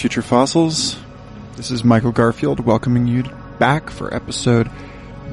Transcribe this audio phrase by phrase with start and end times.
[0.00, 0.96] Future fossils.
[1.56, 3.22] This is Michael Garfield welcoming you
[3.58, 4.66] back for episode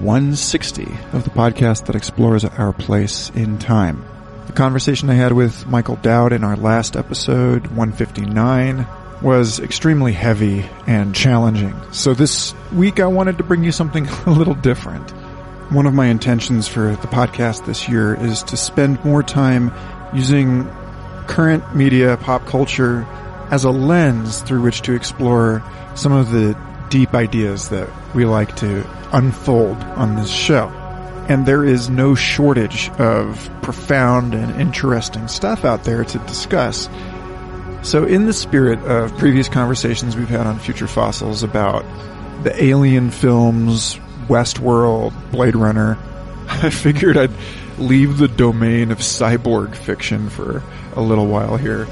[0.02, 4.04] 160 of the podcast that explores our place in time.
[4.48, 8.86] The conversation I had with Michael Dowd in our last episode, 159,
[9.22, 11.74] was extremely heavy and challenging.
[11.94, 15.12] So this week I wanted to bring you something a little different.
[15.72, 19.72] One of my intentions for the podcast this year is to spend more time
[20.14, 20.70] using
[21.26, 23.08] current media, pop culture,
[23.50, 25.64] as a lens through which to explore
[25.96, 26.58] some of the
[26.90, 30.68] deep ideas that we like to unfold on this show.
[31.30, 36.90] And there is no shortage of profound and interesting stuff out there to discuss.
[37.84, 41.86] So in the spirit of previous conversations we've had on Future Fossils about
[42.44, 45.98] the alien films, Westworld, Blade Runner,
[46.48, 47.32] I figured I'd
[47.78, 50.64] leave the domain of cyborg fiction for
[50.96, 51.88] a little while here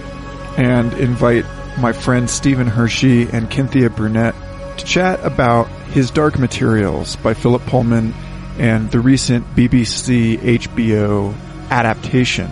[0.58, 1.45] and invite
[1.80, 4.36] my friends Stephen Hershey and Cynthia Brunette
[4.78, 8.14] to chat about his Dark Materials by Philip Pullman
[8.58, 11.36] and the recent BBC HBO
[11.70, 12.50] adaptation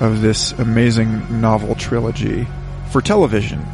[0.00, 2.46] of this amazing novel trilogy
[2.90, 3.64] for television.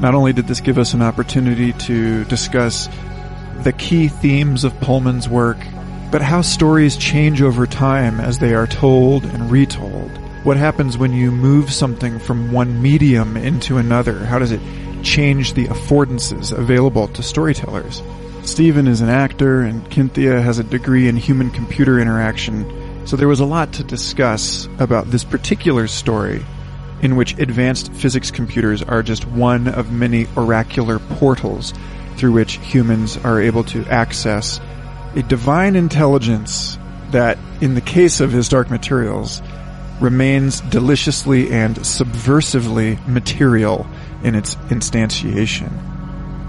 [0.00, 2.88] Not only did this give us an opportunity to discuss
[3.62, 5.58] the key themes of Pullman's work,
[6.10, 10.10] but how stories change over time as they are told and retold.
[10.44, 14.26] What happens when you move something from one medium into another?
[14.26, 14.60] How does it
[15.02, 18.02] change the affordances available to storytellers?
[18.42, 23.26] Stephen is an actor and Cynthia has a degree in human computer interaction, so there
[23.26, 26.44] was a lot to discuss about this particular story
[27.00, 31.72] in which advanced physics computers are just one of many oracular portals
[32.16, 34.60] through which humans are able to access
[35.16, 36.78] a divine intelligence
[37.12, 39.40] that, in the case of his dark materials,
[40.00, 43.86] remains deliciously and subversively material
[44.22, 45.72] in its instantiation.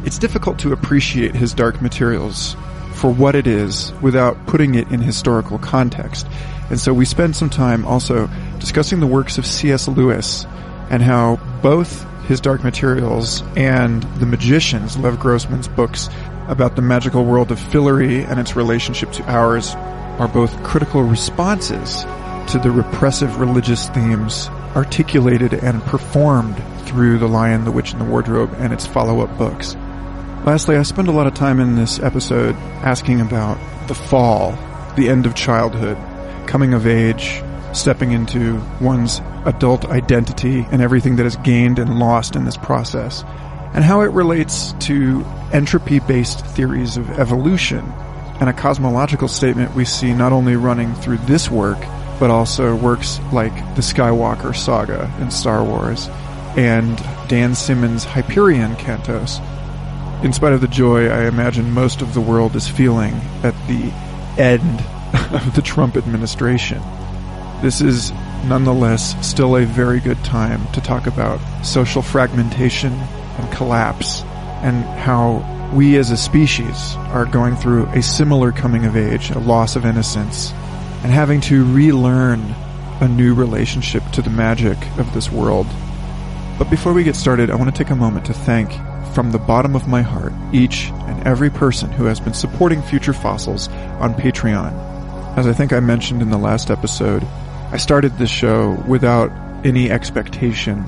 [0.06, 2.56] It's difficult to appreciate his dark materials
[2.94, 6.28] for what it is without putting it in historical context.
[6.70, 8.30] And so we spend some time also
[8.60, 9.88] discussing the works of C.S.
[9.88, 10.46] Lewis
[10.90, 16.10] and how both his Dark Materials and The Magicians, Lev Grossman's books
[16.48, 19.76] about the magical world of Fillory and its relationship to ours,
[20.20, 22.06] are both critical responses
[22.48, 28.06] to the repressive religious themes articulated and performed through The Lion, the Witch, and the
[28.06, 29.76] Wardrobe and its follow-up books.
[30.46, 33.58] Lastly, I spend a lot of time in this episode asking about
[33.88, 34.52] the fall,
[34.96, 35.98] the end of childhood,
[36.48, 37.42] coming of age,
[37.74, 43.24] stepping into one's adult identity and everything that is gained and lost in this process,
[43.74, 47.92] and how it relates to entropy-based theories of evolution
[48.40, 51.78] and a cosmological statement we see not only running through this work,
[52.20, 56.08] but also works like the Skywalker saga in Star Wars
[56.58, 59.42] and Dan Simmons' Hyperion cantos.
[60.24, 63.92] In spite of the joy I imagine most of the world is feeling at the
[64.38, 64.80] end
[65.34, 66.82] of the Trump administration,
[67.62, 68.12] this is
[68.46, 74.22] nonetheless still a very good time to talk about social fragmentation and collapse
[74.62, 75.44] and how
[75.74, 79.86] we as a species are going through a similar coming of age, a loss of
[79.86, 80.54] innocence,
[81.06, 82.42] and having to relearn
[83.00, 85.68] a new relationship to the magic of this world.
[86.58, 88.72] But before we get started, I want to take a moment to thank
[89.14, 93.14] from the bottom of my heart each and every person who has been supporting Future
[93.14, 93.68] Fossils
[94.00, 94.74] on Patreon.
[95.38, 97.24] As I think I mentioned in the last episode,
[97.72, 99.32] I started this show without
[99.64, 100.86] any expectation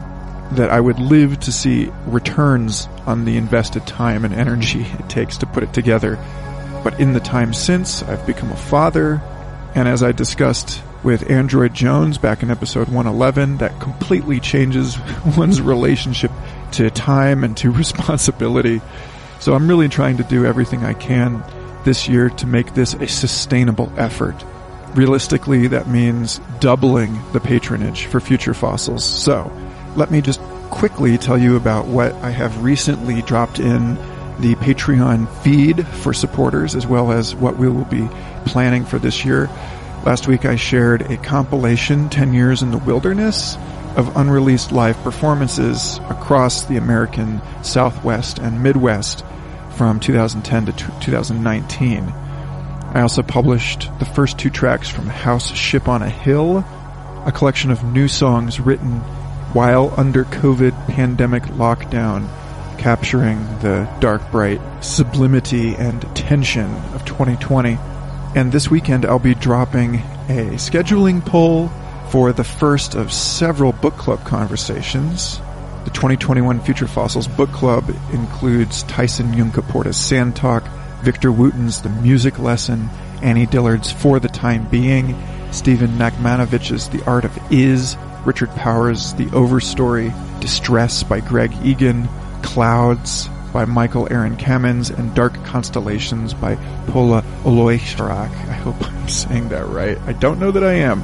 [0.53, 5.37] that I would live to see returns on the invested time and energy it takes
[5.37, 6.15] to put it together.
[6.83, 9.21] But in the time since, I've become a father,
[9.77, 14.97] and as I discussed with Android Jones back in episode 111, that completely changes
[15.37, 16.31] one's relationship
[16.71, 18.81] to time and to responsibility.
[19.39, 21.43] So I'm really trying to do everything I can
[21.85, 24.43] this year to make this a sustainable effort.
[24.95, 29.05] Realistically, that means doubling the patronage for future fossils.
[29.05, 29.51] So,
[29.95, 30.39] let me just
[30.71, 33.93] quickly tell you about what I have recently dropped in
[34.39, 38.09] the Patreon feed for supporters, as well as what we will be
[38.47, 39.49] planning for this year.
[40.05, 43.57] Last week I shared a compilation, 10 Years in the Wilderness,
[43.97, 49.25] of unreleased live performances across the American Southwest and Midwest
[49.71, 50.71] from 2010 to
[51.01, 52.03] 2019.
[52.03, 56.59] I also published the first two tracks from House Ship on a Hill,
[57.25, 59.01] a collection of new songs written
[59.53, 62.27] while under COVID pandemic lockdown,
[62.77, 67.77] capturing the dark, bright sublimity and tension of 2020.
[68.37, 71.69] And this weekend I'll be dropping a scheduling poll
[72.11, 75.39] for the first of several book club conversations.
[75.85, 80.63] The 2021 Future Fossils Book Club includes Tyson Yunkaporta's Sand Talk,
[81.01, 82.89] Victor Wooten's The Music Lesson,
[83.23, 85.15] Annie Dillard's For the Time Being,
[85.51, 92.07] Stephen Nachmanovich's The Art of Is, Richard Powers' The Overstory, Distress by Greg Egan,
[92.43, 96.55] Clouds by Michael Aaron Kamens, and Dark Constellations by
[96.87, 98.29] Pola Oloixarac.
[98.29, 99.97] I hope I'm saying that right.
[100.05, 101.03] I don't know that I am.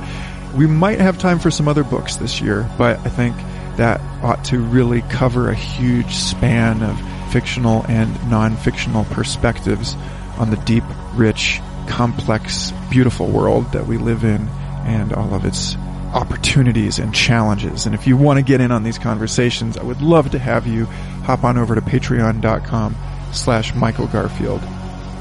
[0.55, 3.35] We might have time for some other books this year, but I think
[3.77, 6.99] that ought to really cover a huge span of
[7.31, 9.95] fictional and non-fictional perspectives
[10.37, 10.83] on the deep,
[11.15, 14.47] rich, complex, beautiful world that we live in
[14.85, 15.75] and all of its
[16.13, 17.85] opportunities and challenges.
[17.85, 20.67] And if you want to get in on these conversations, I would love to have
[20.67, 20.87] you
[21.23, 22.95] hop on over to patreon.com
[23.31, 24.61] slash Michael Garfield.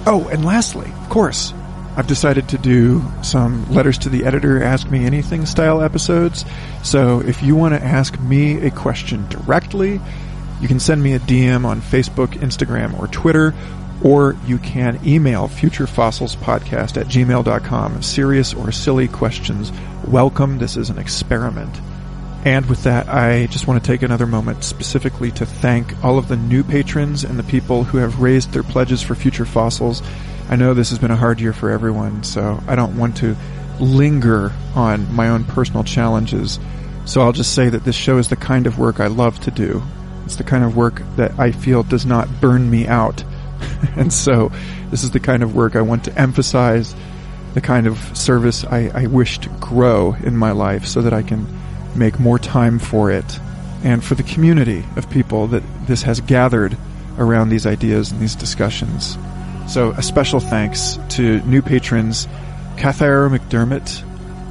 [0.04, 1.54] Oh, and lastly, of course,
[1.96, 6.44] I've decided to do some letters to the editor, ask me anything style episodes.
[6.82, 10.00] So if you want to ask me a question directly,
[10.60, 13.54] you can send me a DM on Facebook, Instagram, or Twitter,
[14.02, 18.02] or you can email futurefossilspodcast at gmail.com.
[18.02, 19.70] Serious or silly questions,
[20.06, 20.58] welcome.
[20.58, 21.80] This is an experiment.
[22.44, 26.26] And with that, I just want to take another moment specifically to thank all of
[26.26, 30.02] the new patrons and the people who have raised their pledges for future fossils.
[30.48, 33.36] I know this has been a hard year for everyone, so I don't want to
[33.78, 36.58] linger on my own personal challenges.
[37.04, 39.52] So I'll just say that this show is the kind of work I love to
[39.52, 39.80] do.
[40.24, 43.22] It's the kind of work that I feel does not burn me out.
[43.96, 44.50] and so
[44.90, 46.94] this is the kind of work I want to emphasize,
[47.54, 51.22] the kind of service I, I wish to grow in my life so that I
[51.22, 51.46] can
[51.94, 53.38] make more time for it
[53.84, 56.76] and for the community of people that this has gathered
[57.18, 59.18] around these ideas and these discussions.
[59.68, 62.26] So a special thanks to new patrons
[62.76, 64.02] Cathara McDermott,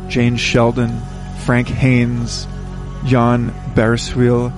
[0.10, 1.02] Jane Sheldon,
[1.46, 2.48] Frank Haynes,
[3.06, 4.54] Jan Berswil,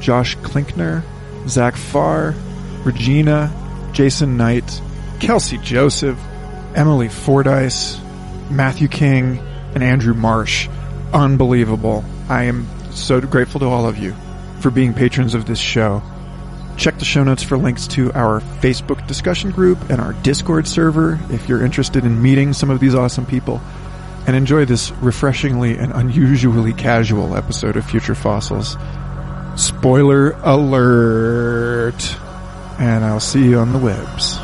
[0.00, 1.02] Josh Klinkner,
[1.48, 2.34] Zach Farr,
[2.84, 3.52] Regina,
[3.92, 4.80] Jason Knight,
[5.18, 6.18] Kelsey Joseph,
[6.74, 8.00] Emily Fordyce,
[8.50, 9.38] Matthew King,
[9.74, 10.68] and Andrew Marsh.
[11.12, 12.04] Unbelievable.
[12.30, 14.14] I am so grateful to all of you
[14.60, 16.00] for being patrons of this show.
[16.76, 21.18] Check the show notes for links to our Facebook discussion group and our Discord server
[21.30, 23.60] if you're interested in meeting some of these awesome people.
[24.28, 28.76] And enjoy this refreshingly and unusually casual episode of Future Fossils.
[29.56, 32.16] Spoiler alert!
[32.78, 34.39] And I'll see you on the webs.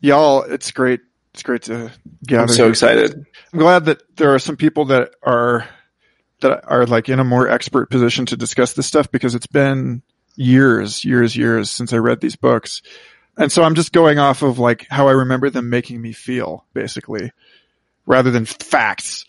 [0.00, 1.00] Y'all, it's great.
[1.34, 1.90] It's great to
[2.26, 2.42] gather.
[2.42, 2.70] I'm so here.
[2.70, 3.26] excited.
[3.52, 5.68] I'm glad that there are some people that are
[6.40, 10.02] that are like in a more expert position to discuss this stuff because it's been
[10.36, 12.82] years, years, years since I read these books.
[13.36, 16.64] And so I'm just going off of like how I remember them making me feel,
[16.74, 17.32] basically,
[18.06, 19.24] rather than facts.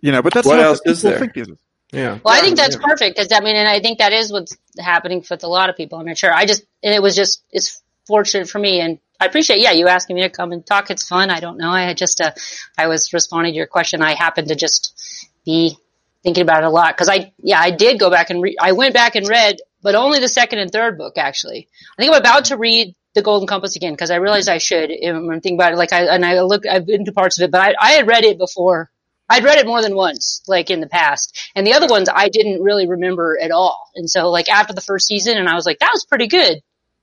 [0.00, 1.20] You know, but that's What not else what is people there?
[1.20, 1.56] think these-
[1.92, 2.18] Yeah.
[2.24, 5.24] Well, I think that's perfect because I mean, and I think that is what's happening
[5.30, 5.98] with a lot of people.
[5.98, 6.32] I'm not sure.
[6.32, 9.88] I just, and it was just, it's fortunate for me and I appreciate, yeah, you
[9.88, 10.90] asking me to come and talk.
[10.90, 11.30] It's fun.
[11.30, 11.70] I don't know.
[11.70, 12.32] I had just, uh,
[12.76, 14.02] I was responding to your question.
[14.02, 15.76] I happened to just be
[16.22, 18.72] thinking about it a lot because I, yeah, I did go back and re- I
[18.72, 21.68] went back and read, but only the second and third book actually.
[21.96, 24.90] I think I'm about to read the Golden Compass again because I realized I should.
[24.90, 27.50] I'm thinking about it like I, and I look, I've been to parts of it,
[27.50, 28.90] but I, I had read it before.
[29.28, 31.50] I'd read it more than once, like in the past.
[31.56, 33.90] And the other ones I didn't really remember at all.
[33.96, 36.60] And so like after the first season and I was like, that was pretty good.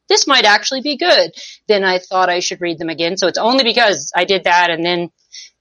[0.10, 1.32] This might actually be good.
[1.68, 3.18] Then I thought I should read them again.
[3.18, 5.12] So it's only because I did that and then,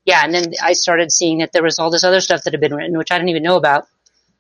[0.05, 2.61] yeah, and then I started seeing that there was all this other stuff that had
[2.61, 3.87] been written, which I didn't even know about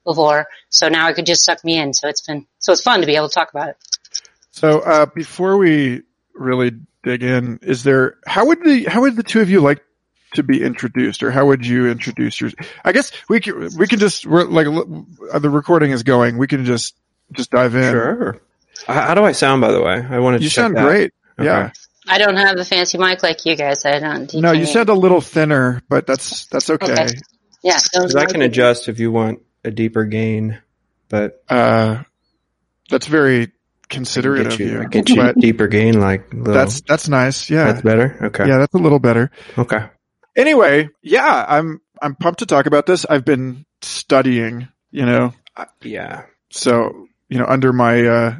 [0.04, 0.48] before.
[0.70, 1.94] So now it could just suck me in.
[1.94, 3.76] So it's been, so it's fun to be able to talk about it.
[4.50, 6.02] So uh, before we
[6.34, 9.82] really dig in, is there how would the how would the two of you like
[10.34, 12.54] to be introduced, or how would you introduce yours?
[12.84, 16.38] I guess we can we can just we're like uh, the recording is going.
[16.38, 16.94] We can just
[17.32, 17.92] just dive in.
[17.92, 18.40] Sure.
[18.86, 20.04] How, how do I sound, by the way?
[20.08, 20.84] I wanted to You check sound that.
[20.84, 21.12] great.
[21.38, 21.46] Okay.
[21.46, 21.70] Yeah.
[22.08, 23.84] I don't have the fancy mic like you guys.
[23.84, 24.32] I don't.
[24.34, 26.92] No, you can- sound a little thinner, but that's that's okay.
[26.92, 27.06] Okay.
[27.62, 27.74] yeah.
[27.94, 30.58] those 'Cause I are- can adjust if you want a deeper gain,
[31.08, 32.02] but Uh,
[32.90, 33.52] that's very
[33.88, 34.80] considerate get of you, you.
[34.82, 37.48] I get you but deeper gain, like little, that's that's nice.
[37.50, 38.18] Yeah, that's better.
[38.24, 38.48] Okay.
[38.48, 39.30] yeah, that's a little better.
[39.56, 39.84] Okay.
[40.34, 43.06] Anyway, yeah, I'm I'm pumped to talk about this.
[43.08, 46.22] I've been studying, you know, Uh, yeah.
[46.50, 48.36] so you know, under my uh,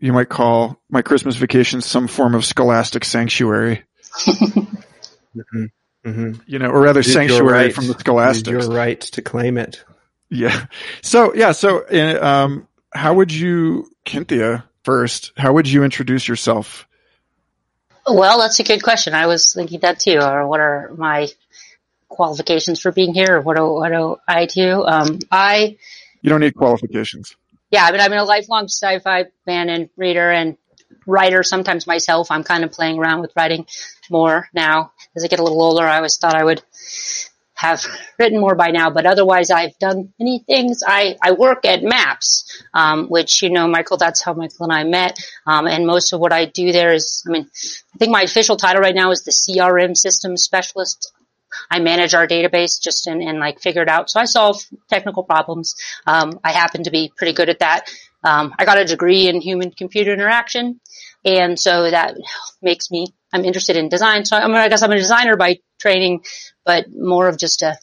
[0.00, 3.84] you might call my Christmas vacation some form of scholastic sanctuary,
[4.14, 5.64] hmm
[6.04, 8.48] hmm you know, or rather sanctuary from the scholastics.
[8.48, 9.84] Your right to claim it.
[10.28, 10.66] Yeah.
[11.02, 11.52] So yeah.
[11.52, 15.32] So uh, um, how would you, Cynthia, first?
[15.36, 16.86] How would you introduce yourself?
[18.08, 19.14] Well, that's a good question.
[19.14, 20.18] I was thinking that too.
[20.20, 21.28] Or what are my
[22.08, 23.36] qualifications for being here?
[23.36, 24.84] Or what do, what do I do?
[24.84, 25.76] Um, I,
[26.22, 27.36] You don't need qualifications.
[27.70, 30.56] Yeah, I mean, I've been a lifelong sci-fi fan and reader and
[31.06, 31.42] writer.
[31.42, 33.66] Sometimes myself, I'm kind of playing around with writing
[34.10, 34.92] more now.
[35.16, 36.62] As I get a little older, I always thought I would
[37.56, 37.84] have
[38.18, 40.82] written more by now, but otherwise I've done many things.
[40.86, 44.84] I, I work at Maps, um, which, you know, Michael, that's how Michael and I
[44.84, 45.18] met.
[45.46, 47.48] Um, and most of what I do there is, I mean,
[47.94, 51.10] I think my official title right now is the CRM system specialist.
[51.70, 54.10] I manage our database just and, and like figure it out.
[54.10, 55.74] So I solve technical problems.
[56.06, 57.90] Um, I happen to be pretty good at that.
[58.24, 60.80] Um, I got a degree in human computer interaction.
[61.24, 62.16] And so that
[62.62, 64.24] makes me, I'm interested in design.
[64.24, 66.24] So I'm, I guess I'm a designer by training,
[66.64, 67.76] but more of just a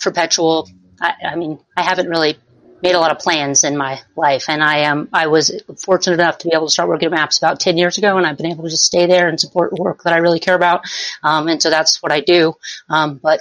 [0.00, 0.68] perpetual.
[1.00, 2.38] I, I mean, I haven't really
[2.82, 6.38] made a lot of plans in my life, and I um I was fortunate enough
[6.38, 8.52] to be able to start working at Maps about ten years ago, and I've been
[8.52, 10.82] able to just stay there and support work that I really care about,
[11.22, 12.54] um, and so that's what I do.
[12.88, 13.40] Um, but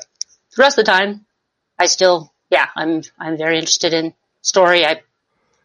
[0.56, 1.25] the rest of the time,
[1.77, 4.86] I still, yeah, I'm I'm very interested in story.
[4.86, 5.01] I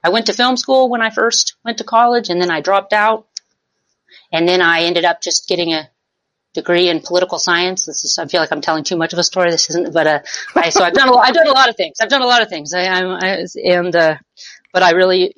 [0.04, 2.92] I went to film school when I first went to college, and then I dropped
[2.92, 3.26] out,
[4.32, 5.88] and then I ended up just getting a
[6.54, 7.86] degree in political science.
[7.86, 9.50] This is, I feel like I'm telling too much of a story.
[9.50, 10.20] This isn't, but, uh,
[10.54, 11.96] I, so I've done a lot, I've done a lot of things.
[12.00, 12.72] I've done a lot of things.
[12.74, 14.16] I, I'm, I, and, uh,
[14.72, 15.34] but I really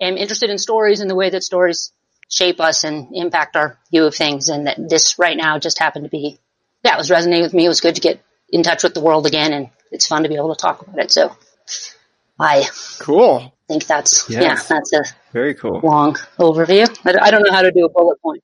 [0.00, 1.92] am interested in stories and the way that stories
[2.28, 4.48] shape us and impact our view of things.
[4.48, 6.38] And that this right now just happened to be,
[6.84, 7.64] yeah, it was resonating with me.
[7.66, 10.28] It was good to get in touch with the world again and it's fun to
[10.28, 11.10] be able to talk about it.
[11.10, 11.36] So
[12.38, 12.66] I
[12.98, 13.38] Cool.
[13.38, 14.42] I think that's, Yes.
[14.42, 15.80] yeah, that's a Very cool.
[15.82, 16.88] long overview.
[17.06, 18.42] I, I don't know how to do a bullet point.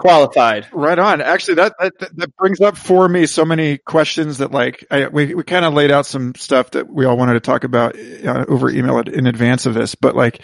[0.00, 0.66] Qualified.
[0.72, 1.20] Right on.
[1.20, 5.34] Actually, that, that, that brings up for me so many questions that like, I, we,
[5.34, 8.46] we kind of laid out some stuff that we all wanted to talk about uh,
[8.48, 10.40] over email in advance of this, but like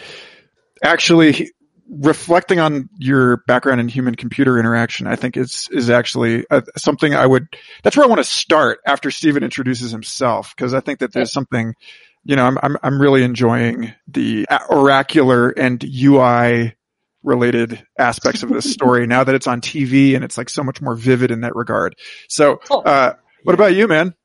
[0.83, 1.49] actually
[1.89, 7.15] reflecting on your background in human computer interaction, I think is, is actually uh, something
[7.15, 7.47] I would,
[7.81, 10.55] that's where I want to start after Stephen introduces himself.
[10.55, 11.73] Cause I think that there's something,
[12.23, 16.76] you know, I'm, I'm, I'm really enjoying the oracular and UI
[17.27, 20.81] related aspects of this story now that it's on TV and it's like so much
[20.81, 21.95] more vivid in that regard.
[22.29, 22.83] So, Cool.
[22.85, 24.15] uh, what about you, man?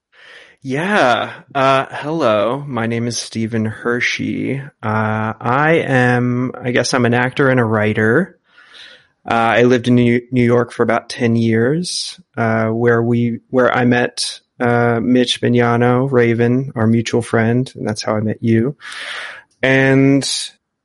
[0.63, 1.43] Yeah.
[1.53, 2.61] Uh, hello.
[2.67, 4.61] My name is Stephen Hershey.
[4.61, 8.39] Uh, I am, I guess I'm an actor and a writer.
[9.29, 13.73] Uh, I lived in New New York for about 10 years, uh, where we, where
[13.77, 18.77] I met, uh, Mitch Mignano, Raven, our mutual friend, and that's how I met you.
[19.63, 20.29] And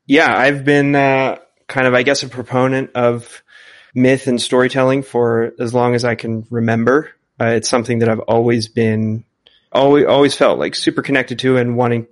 [0.08, 3.44] yeah, I've been, uh, kind of, I guess, a proponent of
[3.94, 7.12] myth and storytelling for as long as I can remember.
[7.40, 9.24] Uh, it's something that I've always been
[9.72, 12.08] always always felt like super connected to and wanting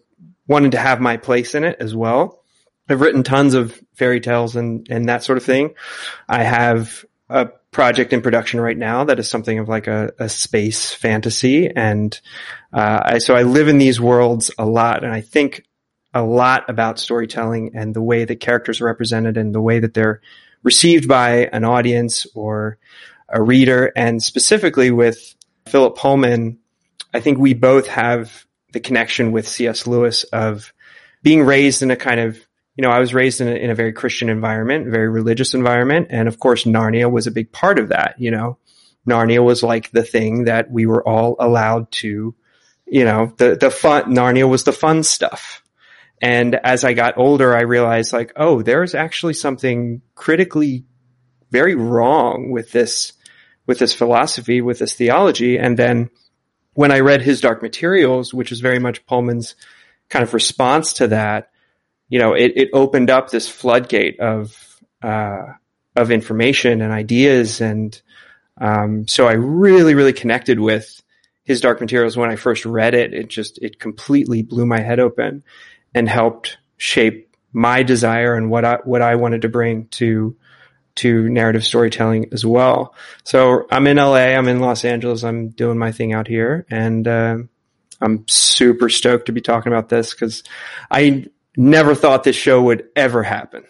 [0.48, 2.44] wanting to have my place in it as well.
[2.88, 5.74] I've written tons of fairy tales and and that sort of thing.
[6.28, 10.30] I have a project in production right now that is something of like a, a
[10.30, 12.20] space fantasy, and
[12.72, 15.66] uh, I, so I live in these worlds a lot, and I think
[16.16, 19.94] a lot about storytelling and the way that characters are represented and the way that
[19.94, 20.22] they're
[20.64, 22.80] received by an audience or
[23.30, 25.36] a reader, and specifically with
[25.68, 26.58] Philip Pullman.
[27.14, 29.88] I think we both have the connection with C.S.
[29.88, 30.74] Lewis of
[31.22, 32.38] being raised in a kind of,
[32.76, 36.08] you know, I was raised in a, in a very Christian environment, very religious environment.
[36.10, 38.58] And of course, Narnia was a big part of that, you know,
[39.08, 42.36] Narnia was like the thing that we were all allowed to,
[42.86, 45.64] you know, the, the fun, Narnia was the fun stuff.
[46.22, 50.86] And as I got older, I realized like, oh, there's actually something critically
[51.52, 53.14] very wrong with this,
[53.68, 55.58] with this philosophy, with this theology.
[55.58, 56.10] And then,
[56.76, 59.56] when I read his Dark Materials, which was very much Pullman's
[60.10, 61.50] kind of response to that,
[62.10, 65.54] you know, it, it opened up this floodgate of uh,
[65.96, 68.00] of information and ideas, and
[68.60, 71.02] um, so I really, really connected with
[71.44, 73.14] his Dark Materials when I first read it.
[73.14, 75.44] It just it completely blew my head open
[75.96, 80.36] and helped shape my desire and what I what I wanted to bring to
[80.96, 82.94] to narrative storytelling as well.
[83.24, 87.08] So I'm in LA, I'm in Los Angeles, I'm doing my thing out here, and
[87.08, 87.38] uh,
[88.00, 90.44] I'm super stoked to be talking about this because
[90.92, 91.26] I
[91.58, 93.64] never thought this show would ever happen.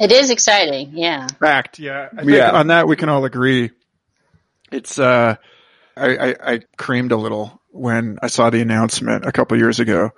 [0.00, 0.96] It is exciting.
[0.96, 1.26] Yeah.
[1.40, 1.78] Fact.
[1.80, 2.08] Yeah.
[2.12, 2.52] I think Yeah.
[2.52, 3.70] on that we can all agree.
[4.70, 5.36] It's, uh,
[5.96, 10.10] I, I, I creamed a little when I saw the announcement a couple years ago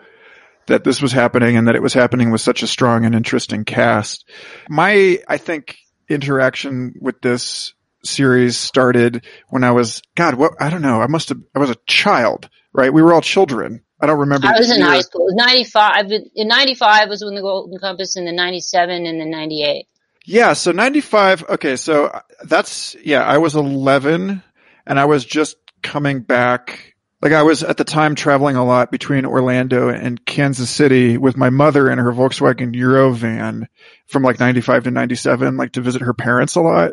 [0.66, 3.64] that this was happening and that it was happening with such a strong and interesting
[3.64, 4.28] cast.
[4.68, 7.74] My, I think, interaction with this
[8.04, 11.00] series started when I was, God, what, I don't know.
[11.00, 12.92] I must have, I was a child, right?
[12.92, 13.82] We were all children.
[14.00, 14.46] I don't remember.
[14.46, 15.28] I was in high school.
[15.28, 16.12] It was 95.
[16.34, 19.86] In 95 was when the Golden Compass and the 97 and the 98.
[20.26, 24.42] Yeah, so 95, okay, so that's, yeah, I was 11
[24.86, 26.89] and I was just coming back.
[27.22, 31.36] Like I was at the time traveling a lot between Orlando and Kansas City with
[31.36, 33.66] my mother in her Volkswagen Eurovan
[34.06, 36.92] from like 95 to 97, like to visit her parents a lot.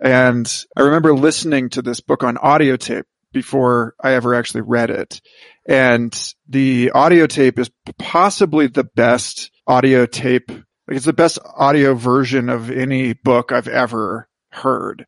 [0.00, 4.90] And I remember listening to this book on audio tape before I ever actually read
[4.90, 5.20] it.
[5.68, 10.50] And the audio tape is possibly the best audio tape.
[10.50, 15.06] Like it's the best audio version of any book I've ever heard.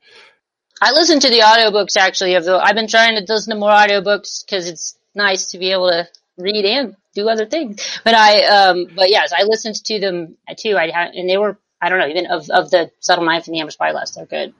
[0.83, 3.71] I listen to the audiobooks actually of the, I've been trying to listen to more
[3.71, 8.01] audiobooks because it's nice to be able to read and do other things.
[8.03, 10.77] But I, um, but yes, I listened to them too.
[10.77, 13.55] I had, and they were, I don't know, even of, of the Subtle Knife and
[13.55, 14.55] the Amber Spyglass, they're good.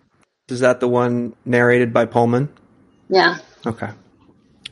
[0.49, 2.49] Is that the one narrated by Pullman?
[3.09, 3.39] Yeah.
[3.67, 3.91] Okay.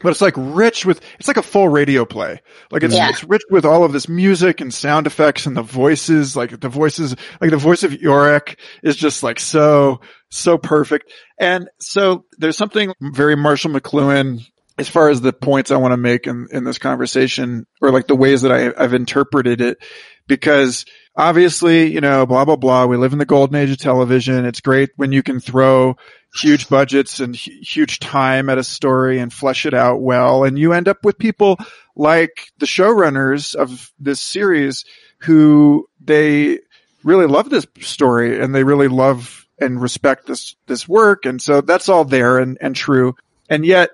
[0.03, 2.41] But it's like rich with, it's like a full radio play.
[2.71, 3.11] Like it's, Yeah.
[3.11, 6.69] it's rich with all of this music and sound effects and the voices, like the
[6.69, 11.13] voices, like the voice of Iorek is just like so, so perfect.
[11.39, 14.41] And so there's something very Marshall McLuhan
[14.79, 18.07] as far as the points I want to make in, in this conversation or like
[18.07, 19.79] the ways that I, I've interpreted it
[20.27, 20.87] because
[21.21, 22.87] obviously, you know, blah, blah, blah.
[22.87, 24.47] We live in the golden age of television.
[24.47, 25.97] It's great when you can throw
[26.35, 30.45] huge budgets and hu- huge time at a story and flesh it out well.
[30.45, 31.59] And you end up with people
[31.95, 34.87] like the showrunners of this series
[35.19, 36.61] who they
[37.05, 41.27] really love this story and they really love and respect this, this work.
[41.27, 43.15] And so that's all there and, and true.
[43.51, 43.91] And yet,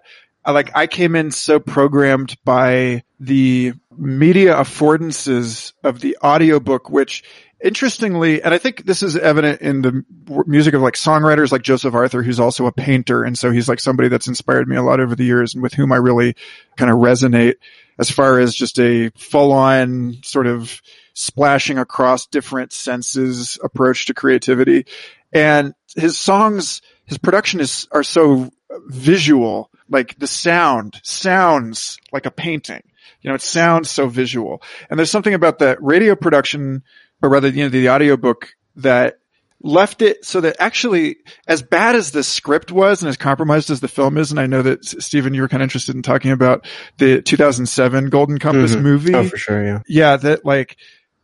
[0.47, 7.25] like I came in so programmed by the media affordances of the audiobook, which
[7.63, 10.05] interestingly, and I think this is evident in the
[10.47, 13.25] music of like songwriters like Joseph Arthur, who's also a painter.
[13.25, 15.75] And so he's like somebody that's inspired me a lot over the years and with
[15.75, 16.37] whom I really
[16.77, 17.55] kind of resonate
[17.99, 20.83] as far as just a full on sort of
[21.15, 24.87] splashing across different senses approach to creativity.
[25.33, 28.51] And his songs, his production is, are so
[28.87, 29.71] visual.
[29.89, 32.83] Like the sound sounds like a painting.
[33.23, 34.63] You know, it sounds so visual.
[34.91, 36.83] And there's something about that radio production,
[37.23, 39.19] or rather, you know, the audiobook that
[39.63, 41.17] left it so that actually,
[41.49, 44.47] as bad as the script was and as compromised as the film is, and I
[44.47, 46.67] know that Stephen, you were kind of interested in talking about
[46.99, 48.83] the 2007 Golden Compass Mhm.
[48.83, 49.65] movie Oh, for sure.
[49.65, 49.79] Yeah.
[49.89, 50.77] yeah, that like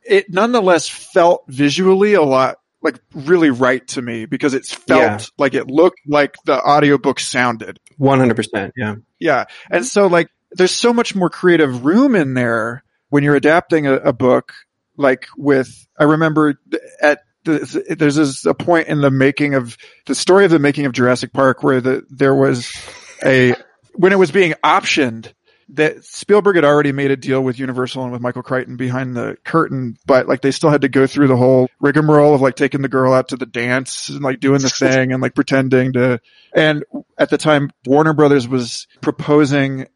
[0.04, 5.18] it nonetheless felt visually a lot like really right to me because it felt Yeah.
[5.38, 7.78] like it looked like the audiobook sounded.
[8.00, 8.72] 100%.
[8.76, 8.96] Yeah.
[9.20, 9.44] Yeah.
[9.70, 13.94] And so like there's so much more creative room in there when you're adapting a,
[13.94, 14.52] a book
[14.96, 16.58] like with I remember
[17.00, 20.86] at the, there's this, a point in the making of the story of the making
[20.86, 22.72] of Jurassic Park where the there was
[23.24, 23.54] a
[23.94, 25.32] when it was being optioned
[25.74, 29.38] that Spielberg had already made a deal with Universal and with Michael Crichton behind the
[29.44, 32.82] curtain, but like they still had to go through the whole rigmarole of like taking
[32.82, 36.20] the girl out to the dance and like doing the thing and like pretending to,
[36.54, 36.84] and
[37.16, 39.86] at the time Warner Brothers was proposing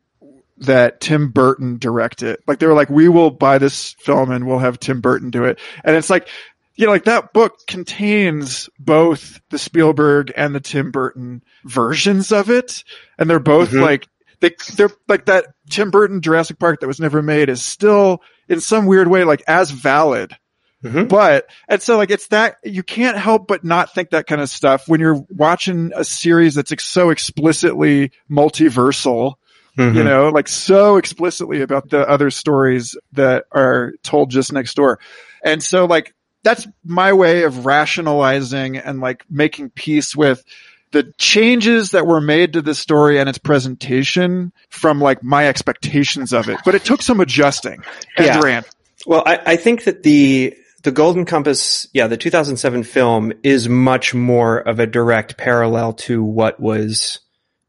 [0.58, 2.40] that Tim Burton direct it.
[2.46, 5.44] Like they were like, we will buy this film and we'll have Tim Burton do
[5.44, 5.58] it.
[5.84, 6.28] And it's like,
[6.76, 12.50] you know, like that book contains both the Spielberg and the Tim Burton versions of
[12.50, 12.84] it.
[13.18, 13.82] And they're both Mhm.
[13.82, 14.08] like,
[14.40, 18.60] they, they're like that Tim Burton Jurassic Park that was never made is still in
[18.60, 20.36] some weird way, like as valid.
[20.84, 21.08] Mhm.
[21.08, 24.50] But, and so like it's that, you can't help but not think that kind of
[24.50, 29.34] stuff when you're watching a series that's so explicitly multiversal
[29.76, 30.04] you Mhm.
[30.04, 34.98] know, like so explicitly about the other stories that are told just next door.
[35.44, 40.44] And so like that's my way of rationalizing and like making peace with
[40.92, 46.32] the changes that were made to the story and its presentation from like my expectations
[46.32, 46.58] of it.
[46.64, 47.82] But it took some adjusting.
[48.18, 48.62] Yeah.
[49.06, 54.14] Well, I, I think that the the Golden Compass, yeah, the 2007 film is much
[54.14, 57.18] more of a direct parallel to what was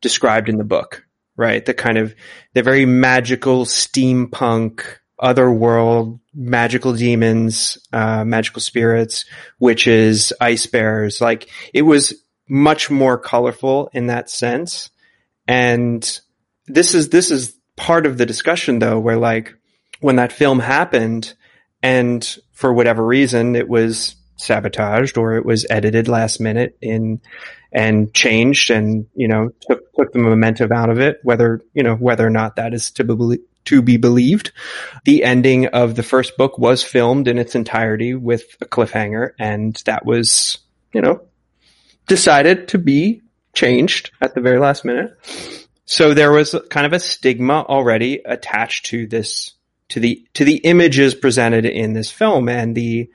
[0.02, 1.04] described in the book,
[1.38, 1.64] right?
[1.66, 2.14] The kind of
[2.54, 4.84] the very magical steampunk,
[5.20, 9.26] otherworld, magical demons, uh, magical spirits,
[9.60, 11.22] witches, ice bears.
[11.22, 12.14] Like it was
[12.50, 14.90] much more colorful in that sense.
[15.48, 16.20] And
[16.66, 19.54] this is this is part of the discussion though, where like
[20.02, 21.34] when that film happened
[21.82, 27.20] and for whatever reason it was sabotaged or it was edited last minute in
[27.72, 31.96] and changed and you know took took the momentum out of it whether you know
[31.96, 34.54] whether or not that is to be to be believed.
[35.04, 39.76] The ending of the first book was filmed in its entirety with a cliffhanger and
[39.86, 40.60] that was
[40.94, 41.22] you know
[42.08, 43.22] decided to be
[43.54, 45.18] changed at the very last minute.
[45.86, 49.54] So there was kind of a stigma already attached to this
[49.90, 53.10] to the to the images presented in this film and the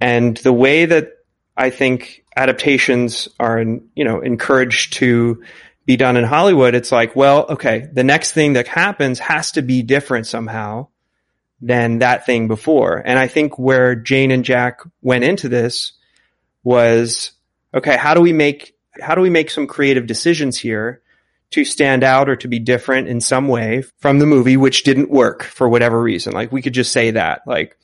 [0.00, 1.12] and the way that
[1.56, 5.42] I think adaptations are, you know, encouraged to
[5.86, 6.74] be done in Hollywood.
[6.74, 10.88] It's like, well, okay, the next thing that happens has to be different somehow
[11.60, 13.02] than that thing before.
[13.04, 15.92] And I think where Jane and Jack went into this
[16.64, 17.30] was,
[17.72, 21.02] okay, how do we make, how do we make some creative decisions here
[21.52, 25.08] to stand out or to be different in some way from the movie, which didn't
[25.08, 26.32] work for whatever reason?
[26.32, 27.78] Like we could just say that, like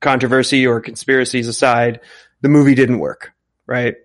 [0.00, 2.00] controversy or conspiracies aside,
[2.42, 3.32] the movie didn't work,
[3.66, 3.96] right?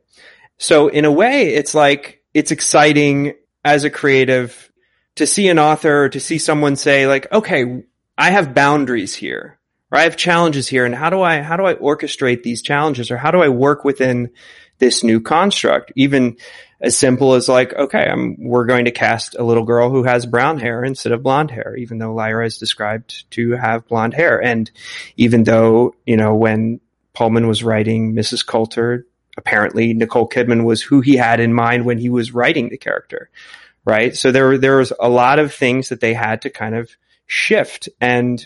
[0.58, 4.72] So in a way, it's like, it's exciting as a creative
[5.16, 7.84] to see an author or to see someone say like, okay,
[8.18, 9.60] I have boundaries here,
[9.92, 13.12] or I have challenges here, and how do I how do I orchestrate these challenges,
[13.12, 14.32] or how do I work within
[14.78, 15.92] this new construct?
[15.96, 16.38] Even
[16.82, 20.26] as simple as like, okay, I'm, we're going to cast a little girl who has
[20.26, 24.42] brown hair instead of blonde hair, even though Lyra is described to have blonde hair.
[24.42, 24.72] And
[25.18, 26.80] even though, you know, when
[27.14, 28.46] Pullman was writing Mrs.
[28.46, 29.06] Coulter,
[29.40, 33.30] apparently Nicole Kidman was who he had in mind when he was writing the character.
[33.86, 34.16] Right.
[34.16, 36.92] So there, there was a lot of things that they had to kind of
[37.26, 37.88] shift.
[38.02, 38.46] And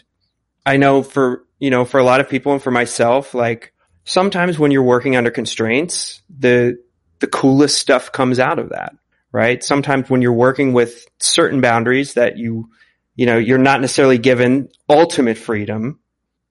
[0.66, 3.74] I know for, you know, for a lot of people and for myself, like
[4.06, 6.78] sometimes when you're working under constraints, the,
[7.20, 8.94] the coolest stuff comes out of that,
[9.32, 9.64] right?
[9.64, 12.70] Sometimes when you're working with certain boundaries that you,
[13.16, 16.00] you know, you're not necessarily given ultimate freedom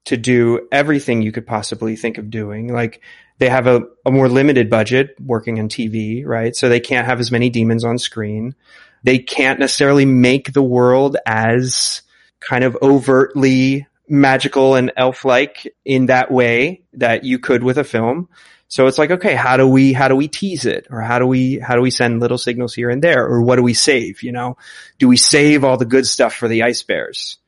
[0.07, 2.73] to do everything you could possibly think of doing.
[2.73, 3.01] Like
[3.43, 6.55] they have a, a more limited budget working in TV, right?
[6.55, 8.55] So they can't have as many demons on screen.
[9.03, 12.03] They can't necessarily make the world as
[12.39, 18.29] kind of overtly magical and elf-like in that way that you could with a film.
[18.69, 20.87] So it's like, okay, how do we, how do we tease it?
[20.89, 23.27] Or how do we, how do we send little signals here and there?
[23.27, 24.23] Or what do we save?
[24.23, 24.57] You know,
[25.01, 27.39] do we save all the good stuff for the ice bears?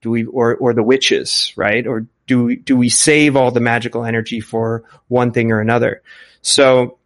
[0.00, 1.84] Do we, or, or the witches, right?
[1.88, 6.00] Or do we, do we save all the magical energy for one thing or another?
[6.42, 6.98] So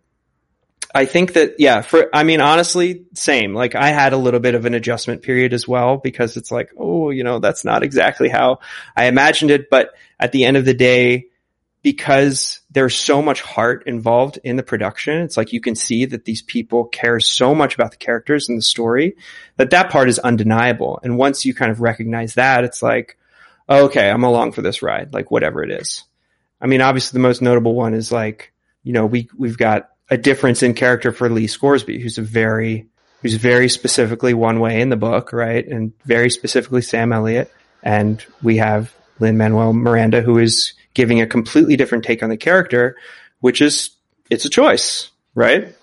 [0.94, 3.54] I think that, yeah, for, I mean, honestly, same.
[3.54, 6.72] Like I had a little bit of an adjustment period as well because it's like,
[6.78, 8.58] oh, you know, that's not exactly how
[8.94, 9.70] I imagined it.
[9.70, 11.28] But at the end of the day,
[11.80, 16.26] because there's so much heart involved in the production, it's like you can see that
[16.26, 19.16] these people care so much about the characters and the story
[19.56, 21.00] that that part is undeniable.
[21.02, 23.16] And once you kind of recognize that, it's like,
[23.68, 26.04] okay, I'm along for this ride, like whatever it is.
[26.60, 30.16] I mean, obviously the most notable one is like, you know, we, we've got a
[30.16, 32.86] difference in character for Lee Scoresby, who's a very,
[33.22, 35.66] who's very specifically one way in the book, right?
[35.66, 37.50] And very specifically Sam Elliott.
[37.82, 42.96] And we have Lin-Manuel Miranda, who is giving a completely different take on the character,
[43.40, 43.90] which is,
[44.30, 45.74] it's a choice, right?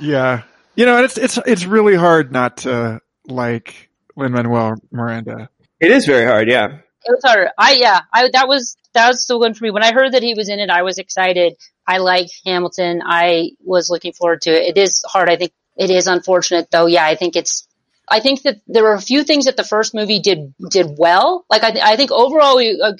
[0.00, 0.42] Yeah.
[0.74, 5.50] You know, it's, it's, it's really hard not to like Lin-Manuel Miranda.
[5.80, 6.78] It is very hard, yeah.
[7.04, 7.48] It was hard.
[7.56, 9.70] I, yeah, I, that was, that was so good for me.
[9.70, 11.54] When I heard that he was in it, I was excited.
[11.86, 13.00] I like Hamilton.
[13.04, 14.76] I was looking forward to it.
[14.76, 15.30] It is hard.
[15.30, 16.86] I think it is unfortunate though.
[16.86, 17.66] Yeah, I think it's,
[18.10, 21.44] I think that there were a few things that the first movie did, did well.
[21.48, 22.92] Like I, th- I think overall we, uh,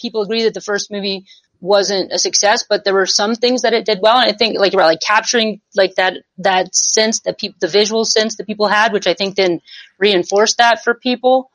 [0.00, 1.24] people agree that the first movie
[1.60, 4.18] wasn't a success, but there were some things that it did well.
[4.18, 8.36] And I think like, like capturing like that, that sense that people, the visual sense
[8.36, 9.60] that people had, which I think then
[9.98, 11.50] reinforced that for people.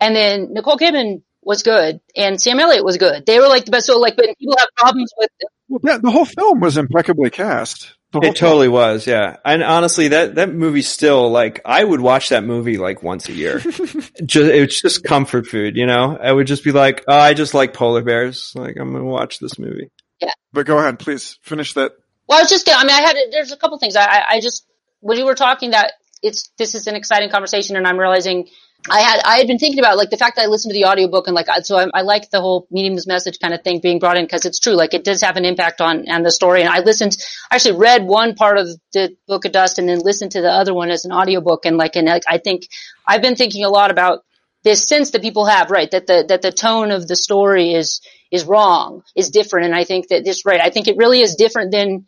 [0.00, 3.26] And then Nicole Kidman was good and Sam Elliott was good.
[3.26, 3.86] They were like the best.
[3.86, 5.30] So like when people have problems with
[5.68, 7.96] well, yeah, the whole film was impeccably cast.
[8.12, 9.36] It totally was, yeah.
[9.44, 13.32] And honestly, that that movie still like I would watch that movie like once a
[13.32, 13.58] year.
[13.60, 16.18] just it's just comfort food, you know.
[16.20, 18.52] I would just be like, oh, I just like polar bears.
[18.56, 19.90] Like I'm gonna watch this movie.
[20.20, 20.32] Yeah.
[20.52, 21.92] But go ahead, please finish that.
[22.28, 23.96] Well, I was just, I mean, I had, there's a couple things.
[23.96, 24.64] I, I just,
[25.00, 28.48] when you were talking that it's, this is an exciting conversation and I'm realizing
[28.88, 30.86] I had I had been thinking about like the fact that I listened to the
[30.86, 33.98] audiobook and like so I, I like the whole medium message kind of thing being
[33.98, 34.72] brought in because it's true.
[34.72, 36.62] Like it does have an impact on on the story.
[36.62, 37.16] And I listened
[37.50, 40.50] I actually read one part of the Book of Dust and then listened to the
[40.50, 41.66] other one as an audiobook.
[41.66, 42.68] And like and like I think
[43.06, 44.24] I've been thinking a lot about
[44.62, 48.00] this sense that people have right that the that the tone of the story is
[48.30, 49.66] is wrong is different.
[49.66, 52.06] And I think that this right I think it really is different than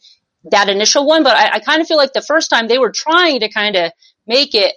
[0.51, 1.23] that initial one.
[1.23, 3.77] But I, I kind of feel like the first time they were trying to kind
[3.77, 3.93] of
[4.27, 4.75] make it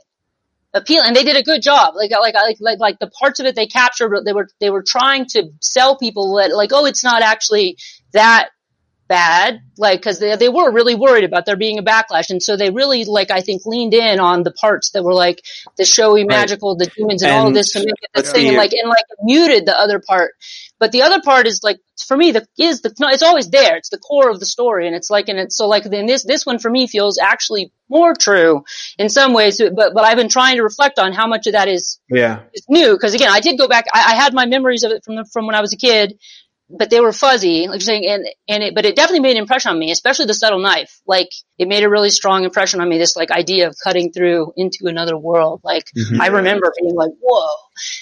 [0.75, 1.95] appeal and they did a good job.
[1.95, 4.83] Like like like like like the parts of it they captured they were they were
[4.85, 7.77] trying to sell people that like oh it's not actually
[8.13, 8.49] that
[9.07, 12.29] bad like because they, they were really worried about there being a backlash.
[12.29, 15.43] And so they really like i think leaned in on the parts that were like
[15.77, 16.29] the showy right.
[16.29, 18.73] magical the demons and, and, all of this to make it the thing and like
[18.73, 20.31] and like muted the other part.
[20.77, 23.77] But the other part is like for me the is the no, it's always there.
[23.77, 24.87] It's the core of the story.
[24.87, 27.71] And it's like and it's so like then this this one for me feels actually
[27.89, 28.63] more true
[28.97, 29.59] in some ways.
[29.59, 32.41] But but i've been trying to reflect on how much of that is yeah.
[32.53, 32.93] is new.
[32.93, 35.25] Because again i did go back I, I had my memories of it from the,
[35.31, 36.17] from when i was a kid
[36.69, 39.43] but they were fuzzy, like you're saying, and, and it, but it definitely made an
[39.43, 40.99] impression on me, especially the subtle knife.
[41.05, 44.51] Like it made a really strong impression on me, this like idea of cutting through
[44.57, 45.61] into another world.
[45.63, 46.19] Like mm-hmm.
[46.19, 47.47] I remember being like, whoa.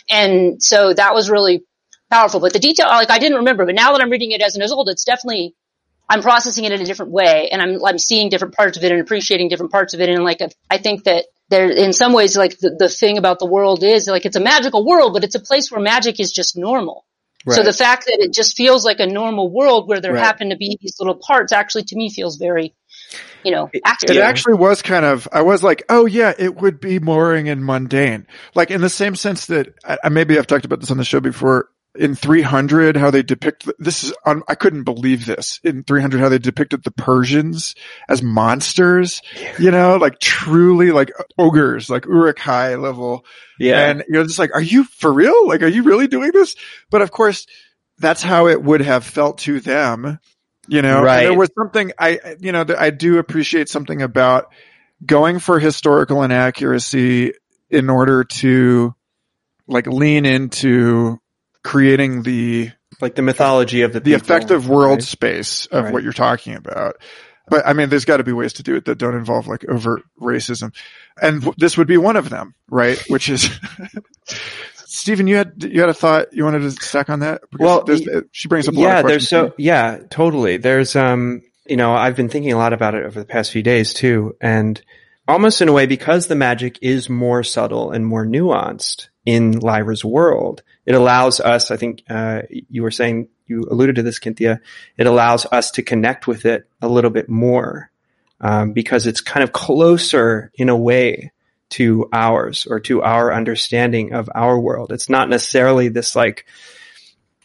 [0.09, 1.63] And so that was really
[2.09, 4.55] powerful, but the detail, like I didn't remember, but now that I'm reading it as
[4.55, 5.55] an adult, it's definitely,
[6.07, 8.91] I'm processing it in a different way and I'm, I'm seeing different parts of it
[8.91, 10.07] and appreciating different parts of it.
[10.07, 13.45] And like, I think that there, in some ways, like the, the thing about the
[13.45, 16.57] world is like, it's a magical world, but it's a place where magic is just
[16.57, 17.05] normal
[17.45, 17.55] Right.
[17.55, 20.23] So the fact that it just feels like a normal world where there right.
[20.23, 22.73] happen to be these little parts actually to me feels very,
[23.43, 24.15] you know, accurate.
[24.17, 27.65] It actually was kind of, I was like, oh yeah, it would be boring and
[27.65, 28.27] mundane.
[28.55, 31.19] Like in the same sense that, I, maybe I've talked about this on the show
[31.19, 36.29] before, in 300 how they depict this is I couldn't believe this in 300 how
[36.29, 37.75] they depicted the Persians
[38.09, 39.21] as monsters
[39.59, 43.25] you know like truly like ogres like Uruk-hai level.
[43.59, 43.89] Yeah.
[43.89, 45.47] And you're just like are you for real?
[45.47, 46.55] Like are you really doing this?
[46.89, 47.45] But of course
[47.99, 50.19] that's how it would have felt to them
[50.67, 51.01] you know?
[51.01, 51.23] Right.
[51.23, 54.51] there was something I you know I do appreciate something about
[55.05, 57.33] going for historical inaccuracy
[57.69, 58.95] in order to
[59.67, 61.19] like lean into
[61.63, 62.71] creating the
[63.01, 65.03] like the mythology of the the people, effective world right?
[65.03, 65.93] space of right.
[65.93, 66.97] what you're talking about.
[67.47, 69.65] But I mean, there's got to be ways to do it that don't involve like
[69.67, 70.73] overt racism,
[71.21, 73.01] and w- this would be one of them, right?
[73.07, 73.49] Which is.
[74.75, 77.41] Stephen, you had you had a thought you wanted to stack on that?
[77.51, 80.57] Because well, she brings up a yeah, there's so yeah, totally.
[80.57, 83.63] There's um, you know, I've been thinking a lot about it over the past few
[83.63, 84.79] days too, and
[85.27, 90.05] almost in a way because the magic is more subtle and more nuanced in Lyra's
[90.05, 90.63] world.
[90.85, 94.61] It allows us, I think, uh, you were saying, you alluded to this, Cynthia,
[94.97, 97.89] it allows us to connect with it a little bit more,
[98.41, 101.31] um, because it's kind of closer in a way
[101.73, 104.91] to ours or to our understanding of our world.
[104.91, 106.45] It's not necessarily this like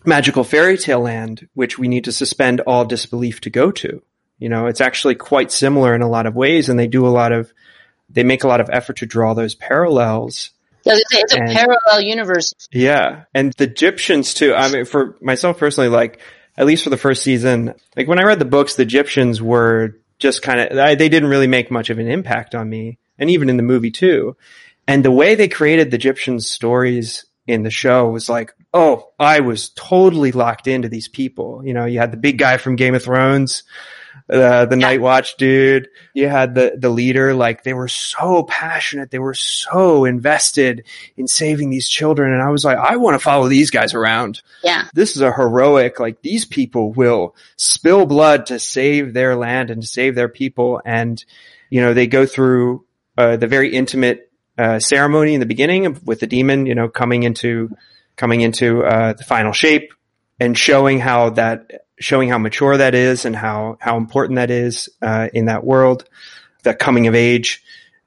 [0.04, 4.02] magical fairy tale land, which we need to suspend all disbelief to go to.
[4.38, 7.08] You know, it's actually quite similar in a lot of ways and they do a
[7.08, 7.52] lot of,
[8.10, 10.50] they make a lot of effort to draw those parallels
[10.84, 12.54] it's a and, parallel universe.
[12.70, 13.24] Yeah.
[13.34, 14.54] And the Gyptians too.
[14.54, 16.20] I mean, for myself personally, like,
[16.56, 19.98] at least for the first season, like when I read the books, the Gyptians were
[20.18, 22.98] just kind of, they didn't really make much of an impact on me.
[23.18, 24.36] And even in the movie too.
[24.86, 29.40] And the way they created the Gyptian stories in the show was like, oh, I
[29.40, 31.62] was totally locked into these people.
[31.64, 33.64] You know, you had the big guy from Game of Thrones
[34.30, 34.86] uh, the yeah.
[34.86, 35.88] Night Watch dude.
[36.14, 37.34] You had the the leader.
[37.34, 39.10] Like they were so passionate.
[39.10, 40.84] They were so invested
[41.16, 42.32] in saving these children.
[42.32, 44.42] And I was like, I want to follow these guys around.
[44.62, 46.00] Yeah, this is a heroic.
[46.00, 50.80] Like these people will spill blood to save their land and to save their people.
[50.84, 51.22] And
[51.70, 52.84] you know they go through
[53.16, 56.66] uh, the very intimate uh, ceremony in the beginning with the demon.
[56.66, 57.70] You know coming into
[58.16, 59.92] coming into uh, the final shape
[60.40, 64.88] and showing how that showing how mature that is and how how important that is
[65.02, 66.04] uh, in that world,
[66.62, 67.62] that coming of age,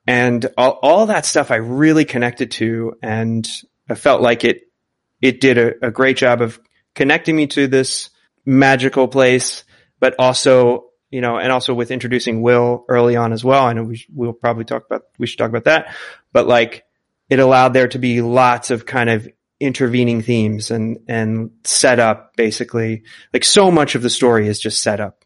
[0.07, 3.47] and all, all that stuff I really connected to, and
[3.89, 4.63] I felt like it
[5.21, 6.59] it did a, a great job of
[6.95, 8.09] connecting me to this
[8.45, 9.63] magical place,
[9.99, 13.65] but also you know, and also with introducing Will early on as well.
[13.65, 15.93] I know we we'll probably talk about we should talk about that,
[16.31, 16.85] but like
[17.29, 19.27] it allowed there to be lots of kind of
[19.61, 24.81] intervening themes and and set up basically like so much of the story is just
[24.81, 25.23] set up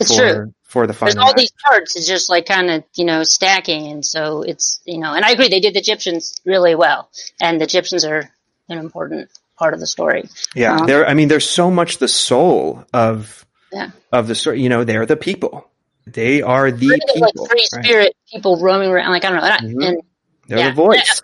[0.00, 1.38] it's for, true for the final there's all act.
[1.38, 5.14] these parts it's just like kind of you know stacking and so it's you know
[5.14, 7.08] and i agree they did the gyptians really well
[7.40, 8.28] and the gyptians are
[8.68, 12.08] an important part of the story yeah um, they're i mean there's so much the
[12.08, 13.90] soul of yeah.
[14.12, 15.70] of the story you know they're the people
[16.06, 18.16] they are the people like free spirit right?
[18.32, 19.82] people roaming around like i don't know and, mm-hmm.
[19.82, 20.02] and
[20.48, 20.68] they're yeah.
[20.70, 21.22] the voice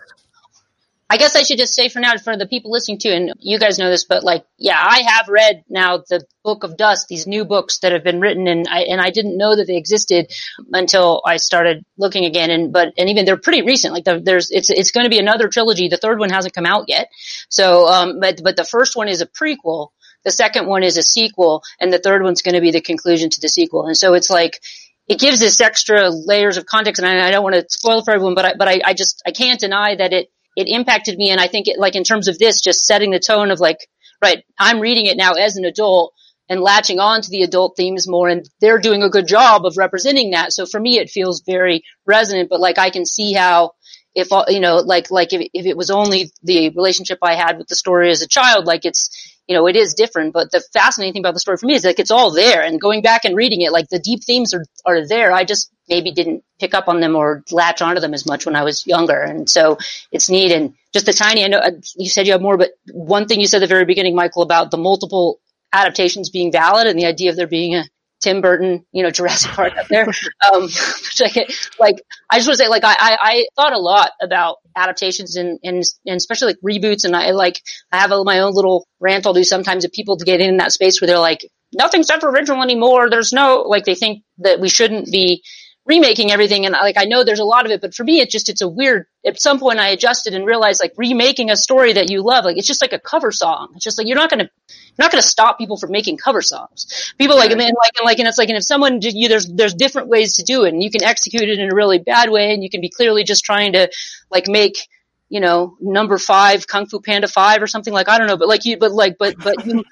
[1.07, 3.59] I guess I should just say for now, for the people listening to, and you
[3.59, 7.27] guys know this, but like, yeah, I have read now the Book of Dust, these
[7.27, 10.31] new books that have been written, and I and I didn't know that they existed
[10.73, 12.49] until I started looking again.
[12.49, 13.93] And but and even they're pretty recent.
[13.93, 15.89] Like the, there's it's it's going to be another trilogy.
[15.89, 17.09] The third one hasn't come out yet.
[17.49, 19.89] So, um, but but the first one is a prequel.
[20.23, 23.29] The second one is a sequel, and the third one's going to be the conclusion
[23.29, 23.85] to the sequel.
[23.85, 24.59] And so it's like
[25.07, 28.11] it gives this extra layers of context, and I, I don't want to spoil for
[28.11, 31.29] everyone, but I, but I, I just I can't deny that it it impacted me.
[31.29, 33.77] And I think it, like in terms of this, just setting the tone of like,
[34.21, 36.13] right, I'm reading it now as an adult
[36.47, 39.77] and latching on to the adult themes more and they're doing a good job of
[39.77, 40.53] representing that.
[40.53, 43.71] So for me, it feels very resonant, but like I can see how
[44.15, 47.67] if, you know, like, like if, if it was only the relationship I had with
[47.67, 49.09] the story as a child, like it's,
[49.47, 51.83] you know, it is different, but the fascinating thing about the story for me is
[51.83, 54.65] like it's all there and going back and reading it, like the deep themes are,
[54.85, 55.31] are there.
[55.31, 58.55] I just maybe didn't pick up on them or latch onto them as much when
[58.55, 59.21] I was younger.
[59.21, 59.77] And so
[60.11, 60.51] it's neat.
[60.51, 63.39] And just the tiny, I know uh, you said you have more, but one thing
[63.39, 65.39] you said at the very beginning, Michael, about the multiple
[65.73, 67.83] adaptations being valid and the idea of there being a
[68.25, 70.07] Tim Burton, you know, Jurassic Park up there.
[70.51, 70.63] Um,
[71.79, 75.35] like, I just want to say, like, I, I, I, thought a lot about adaptations
[75.35, 77.05] and, and, and especially like reboots.
[77.05, 77.61] And I like,
[77.91, 80.57] I have a, my own little rant I'll do sometimes of people to get in
[80.57, 83.11] that space where they're like, nothing's ever original anymore.
[83.11, 85.43] There's no, like, they think that we shouldn't be
[85.85, 86.65] remaking everything.
[86.65, 88.61] And like, I know there's a lot of it, but for me, it's just, it's
[88.61, 92.23] a weird, at some point I adjusted and realized like remaking a story that you
[92.23, 93.71] love, like, it's just like a cover song.
[93.75, 96.41] It's just like, you're not going to, you're not to stop people from making cover
[96.41, 97.13] songs.
[97.19, 99.47] People like, and then like, and like, and it's like, and if someone, you, there's,
[99.47, 102.31] there's different ways to do it and you can execute it in a really bad
[102.31, 103.89] way and you can be clearly just trying to
[104.31, 104.87] like make,
[105.29, 108.47] you know, number five, Kung Fu Panda five or something like, I don't know, but
[108.47, 109.83] like you, but like, but, but you,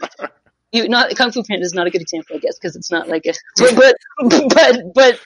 [0.71, 3.07] you not, Kung Fu Panda is not a good example, I guess, because it's not
[3.07, 3.33] like a,
[3.75, 3.95] but,
[4.49, 5.19] but, but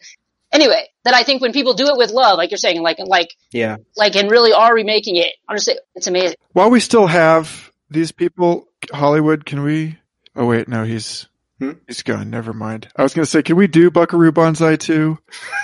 [0.52, 3.30] anyway, that I think when people do it with love, like you're saying, like, like,
[3.52, 3.78] Yeah.
[3.96, 6.36] like, and really are remaking it, I'm just saying, it's amazing.
[6.54, 9.98] While we still have these people, Hollywood, can we?
[10.36, 11.28] Oh wait, no, he's
[11.60, 11.72] Hmm?
[11.88, 12.30] he's gone.
[12.30, 12.88] Never mind.
[12.96, 15.18] I was gonna say, can we do Buckaroo Banzai too,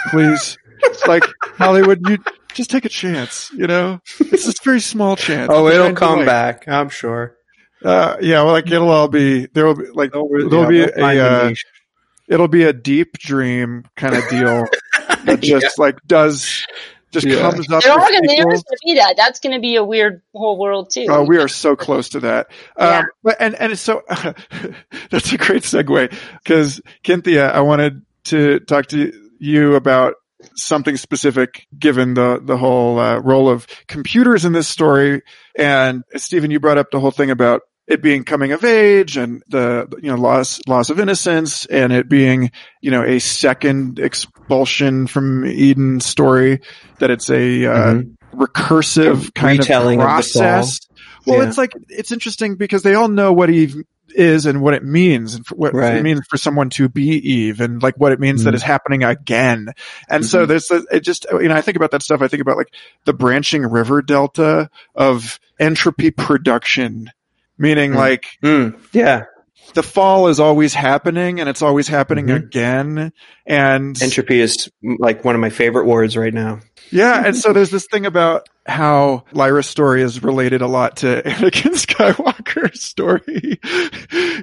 [0.09, 0.57] please?
[1.07, 2.17] like Hollywood, you
[2.55, 3.51] just take a chance.
[3.55, 5.49] You know, it's this very small chance.
[5.53, 6.67] Oh, it'll kind come like- back.
[6.67, 7.35] I'm sure.
[7.85, 11.05] Uh, yeah, well, like it'll all be there will be like They'll, there'll be they'll
[11.05, 11.65] a uh, niche.
[12.27, 14.65] It'll be a deep dream kind of deal
[15.25, 16.65] that just like does
[17.11, 17.41] just Yeah.
[17.51, 17.83] comes up.
[17.83, 18.51] There are with gonna, there people.
[18.51, 19.15] gonna be that.
[19.15, 21.05] That's gonna be a weird whole world too.
[21.09, 22.47] Oh, we are so close to that.
[22.77, 22.99] Yeah.
[22.99, 24.01] Um, but, and, and it's so,
[25.11, 30.15] that's a great segue because Cynthia, I wanted to talk to you about
[30.55, 35.21] something specific given the, the whole uh, role of computers in this story.
[35.57, 39.43] And Stephen, you brought up the whole thing about it being coming of age and
[39.49, 45.07] the, you know, loss, loss of innocence and it being, you know, a second expulsion
[45.07, 46.61] from Eden story
[46.99, 48.15] that it's a, uh, Mhm.
[48.33, 50.79] recursive kind Retelling of of the process.
[51.25, 51.47] Well, Yeah.
[51.47, 53.75] it's like it's interesting because they all know what Eve
[54.15, 55.95] is and what it means and for what Right.
[55.95, 58.55] it means for someone to be Eve and like what it means that Mhm.
[58.57, 59.67] is happening again.
[60.09, 60.47] And so Mhm.
[60.49, 62.21] there's a, it just you know I think about that stuff.
[62.21, 62.73] I think about like
[63.05, 67.09] the branching river delta of entropy production,
[67.57, 67.95] meaning Mm.
[67.95, 69.23] like Mm, yeah.
[69.73, 72.35] the fall is always happening and it's always happening Mhm.
[72.35, 73.11] again.
[73.47, 76.59] And Entropy is like one of my favorite words right now.
[76.91, 81.21] Yeah, and so there's this thing about how Lyra's story is related a lot to
[81.25, 83.59] Anakin Skywalker's story.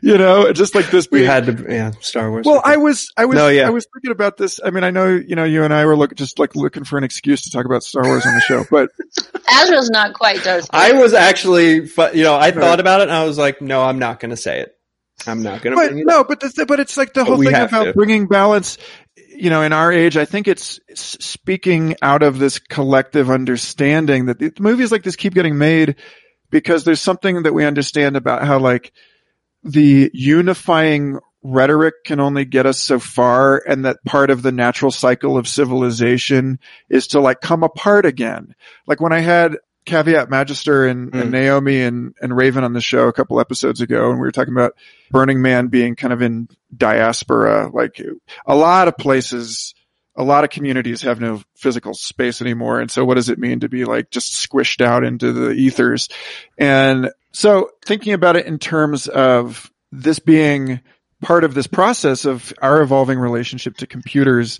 [0.02, 1.08] you know, just like this.
[1.10, 2.44] We had to, yeah, Star Wars.
[2.46, 3.66] well, I was, I was, No, yeah.
[3.66, 4.60] I was thinking about this.
[4.62, 6.98] I mean, I know, you know, you and I were look, just like looking for
[6.98, 8.90] an excuse to talk about Star Wars on the show, but
[9.50, 10.68] Asriel's not quite Darth.
[10.70, 11.76] I was actually,
[12.14, 14.36] you know, I thought about it and I was like, no, I'm not going to
[14.36, 14.76] say it.
[15.26, 17.26] I'm not going to but bring it no, but the, but it's like the But
[17.28, 17.92] whole we thing about to.
[17.92, 18.78] bringing balance.
[19.28, 24.38] You know, in our age, I think it's speaking out of this collective understanding that
[24.38, 25.96] the movies like this keep getting made
[26.50, 28.92] because there's something that we understand about how like
[29.62, 34.90] the unifying rhetoric can only get us so far and that part of the natural
[34.90, 38.54] cycle of civilization is to like come apart again.
[38.86, 41.30] Like when I had Caveat Magister and, and Mm.
[41.30, 44.54] Naomi and, and Raven on the show a couple episodes ago and we were talking
[44.54, 44.74] about
[45.10, 48.00] Burning Man being kind of in diaspora, like
[48.46, 49.74] a lot of places,
[50.16, 52.80] a lot of communities have no physical space anymore.
[52.80, 56.08] And so what does it mean to be like just squished out into the ethers?
[56.58, 60.80] And so thinking about it in terms of this being
[61.22, 64.58] part of this process of our evolving relationship to computers.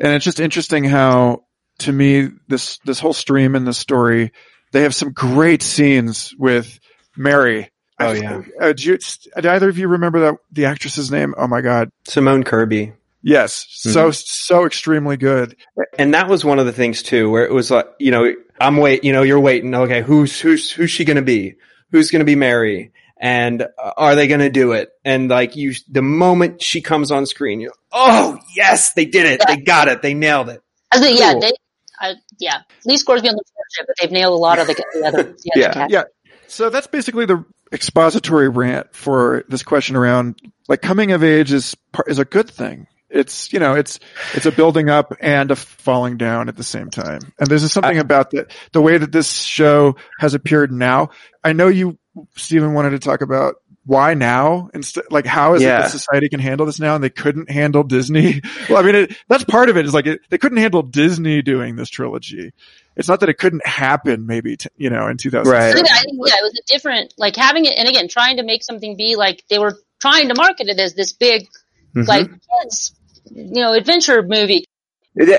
[0.00, 1.44] And it's just interesting how
[1.80, 4.32] to me, this, this whole stream and the story,
[4.72, 6.78] they have some great scenes with
[7.16, 7.70] Mary.
[7.98, 8.42] Oh, I- yeah.
[8.60, 8.98] Uh, do, you,
[9.34, 11.34] did either of you remember that the actress's name?
[11.36, 11.90] Oh my God.
[12.04, 12.92] Simone Kirby.
[13.22, 13.66] Yes.
[13.70, 15.56] So, so extremely good.
[15.98, 18.76] And that was one of the things too, where it was like, you know, I'm
[18.76, 19.74] wait, you know, you're waiting.
[19.74, 20.02] Okay.
[20.02, 21.56] Who's, who's, who's she going to be?
[21.90, 22.92] Who's going to be Mary?
[23.20, 24.90] And uh, are they going to do it?
[25.04, 29.42] And like you, the moment she comes on screen, you're, oh yes, they did it.
[29.44, 30.02] They got it.
[30.02, 30.62] They nailed it.
[30.92, 31.52] I think, yeah, they,
[32.00, 32.60] I, yeah.
[32.86, 33.42] Lee Scoresby on the
[33.74, 35.72] friendship, but they've nailed a lot of the, the other, the Yeah.
[35.72, 35.90] cast.
[35.90, 36.02] Yeah.
[36.46, 41.74] So that's basically the expository rant for this question around like coming of age is
[41.92, 42.86] par- is a good thing.
[43.10, 44.00] It's you know it's
[44.34, 47.20] it's a building up and a falling down at the same time.
[47.38, 51.10] And there's just something uh, about the the way that this show has appeared now.
[51.44, 51.98] I know you
[52.36, 56.40] Stephen wanted to talk about why now instead like how is it that society can
[56.40, 58.42] handle this now and they couldn't handle Disney?
[58.68, 61.40] well, I mean it, that's part of it is like it, they couldn't handle Disney
[61.40, 62.52] doing this trilogy.
[62.98, 65.70] It's not that it couldn't happen maybe t- you know in 2000 Right.
[65.70, 68.62] I think, yeah, it was a different, like having it, and again, trying to make
[68.64, 71.46] something be like, they were trying to market it as this big,
[71.94, 72.06] Mhm.
[72.08, 72.28] like,
[72.60, 72.92] kids,
[73.32, 74.64] you know, adventure movie.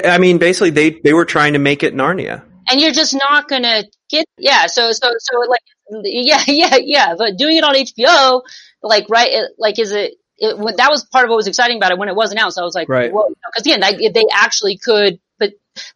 [0.05, 2.43] I mean, basically they, they were trying to make it Narnia.
[2.71, 5.61] And you're just not gonna get, yeah, so, so, so like,
[6.03, 7.15] yeah, yeah, yeah.
[7.17, 8.41] But doing it on HBO,
[8.81, 11.91] like, right, it, like, is it, it, that was part of what was exciting about
[11.91, 12.57] it when it was announced.
[12.57, 13.11] I was like, right.
[13.11, 15.19] Because again, they, they actually could, but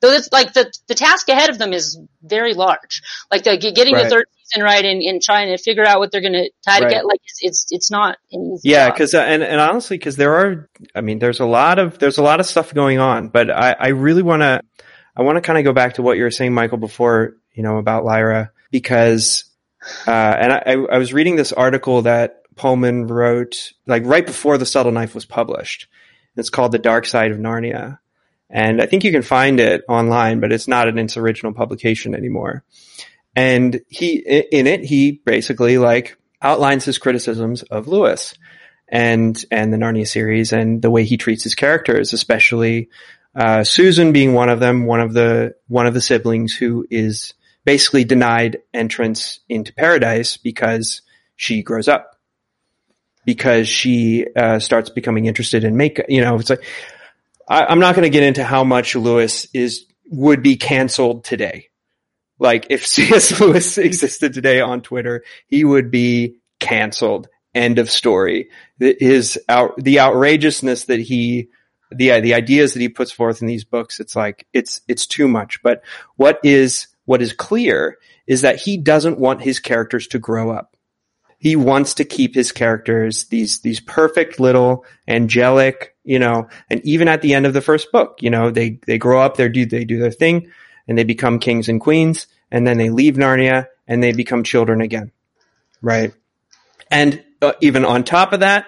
[0.01, 3.01] though it's like the, the task ahead of them is very large.
[3.31, 4.03] Like the getting Right.
[4.03, 6.79] the third season right and, and trying to figure out what they're going to try
[6.79, 6.91] to Right.
[6.91, 10.35] get, like, it's, it's, it's not an easy Yeah, because and and honestly, because there
[10.35, 13.49] are, I mean, there's a lot of there's a lot of stuff going on, but
[13.49, 14.61] I I really want to
[15.15, 17.63] I want to kind of go back to what you were saying, Michael, before you
[17.63, 19.45] know about Lyra, because
[20.07, 24.65] uh, and I I was reading this article that Pullman wrote like right before the
[24.65, 25.87] Subtle Knife was published.
[26.35, 27.99] It's called The Dark Side of Narnia,
[28.53, 32.13] and I think you can find it online, but it's not in its original publication
[32.13, 32.63] anymore.
[33.35, 38.35] And he in it he basically like outlines his criticisms of Lewis
[38.87, 42.89] and and the Narnia series and the way he treats his characters, especially
[43.35, 47.33] uh, Susan being one of them, one of the one of the siblings who is
[47.65, 51.01] basically denied entrance into paradise because
[51.35, 52.19] she grows up,
[53.25, 55.99] because she uh, starts becoming interested in make.
[56.07, 56.63] You know, it's like
[57.47, 61.69] I, I'm not going to get into how much Lewis is would be canceled today.
[62.39, 63.39] Like if C.S.
[63.39, 67.27] Lewis existed today on Twitter, he would be canceled.
[67.55, 68.49] End of story.
[68.79, 71.49] His out, the outrageousness that he,
[71.91, 75.27] the the ideas that he puts forth in these books, it's like it's it's too
[75.27, 75.61] much.
[75.61, 75.83] But
[76.15, 80.75] what is what is clear is that he doesn't want his characters to grow up.
[81.37, 87.07] He wants to keep his characters these these perfect little angelic, you know, and even
[87.07, 89.65] at the end of the first book, you know, they they grow up, they do
[89.65, 90.51] they do their thing,
[90.87, 94.81] and they become kings and queens, and then they leave Narnia and they become children
[94.81, 95.11] again,
[95.81, 96.13] right?
[96.89, 98.67] And uh, even on top of that,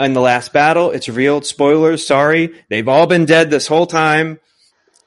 [0.00, 4.40] in the last battle, it's revealed, spoilers, sorry, they've all been dead this whole time.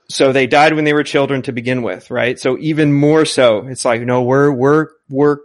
[0.09, 2.39] So they died when they were children to begin with, right?
[2.39, 5.37] So even more so, it's like, no, we're, we're, we're,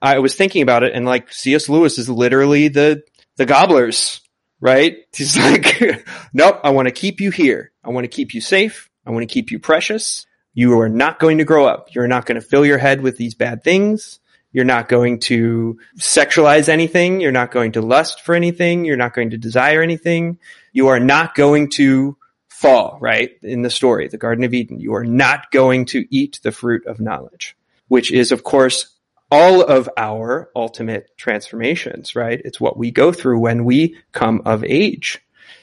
[0.00, 1.68] I was thinking about it and like C.S.
[1.68, 3.02] Lewis is literally the,
[3.36, 4.22] the gobblers,
[4.60, 4.98] right?
[5.14, 7.72] He's like, nope, I want to keep you here.
[7.84, 8.90] I want to keep you safe.
[9.06, 10.26] I want to keep you precious.
[10.54, 11.94] You are not going to grow up.
[11.94, 14.20] You're not going to fill your head with these bad things.
[14.52, 17.20] You're not going to sexualize anything.
[17.20, 18.86] You're not going to lust for anything.
[18.86, 20.38] You're not going to desire anything.
[20.72, 22.16] You are not going to
[22.48, 23.32] fall, right?
[23.42, 26.86] In the story, the Garden of Eden, you are not going to eat the fruit
[26.86, 27.54] of knowledge,
[27.88, 28.95] which is, of course,
[29.30, 32.40] all of our ultimate transformations, right?
[32.44, 35.18] It's what we go through when we come of age.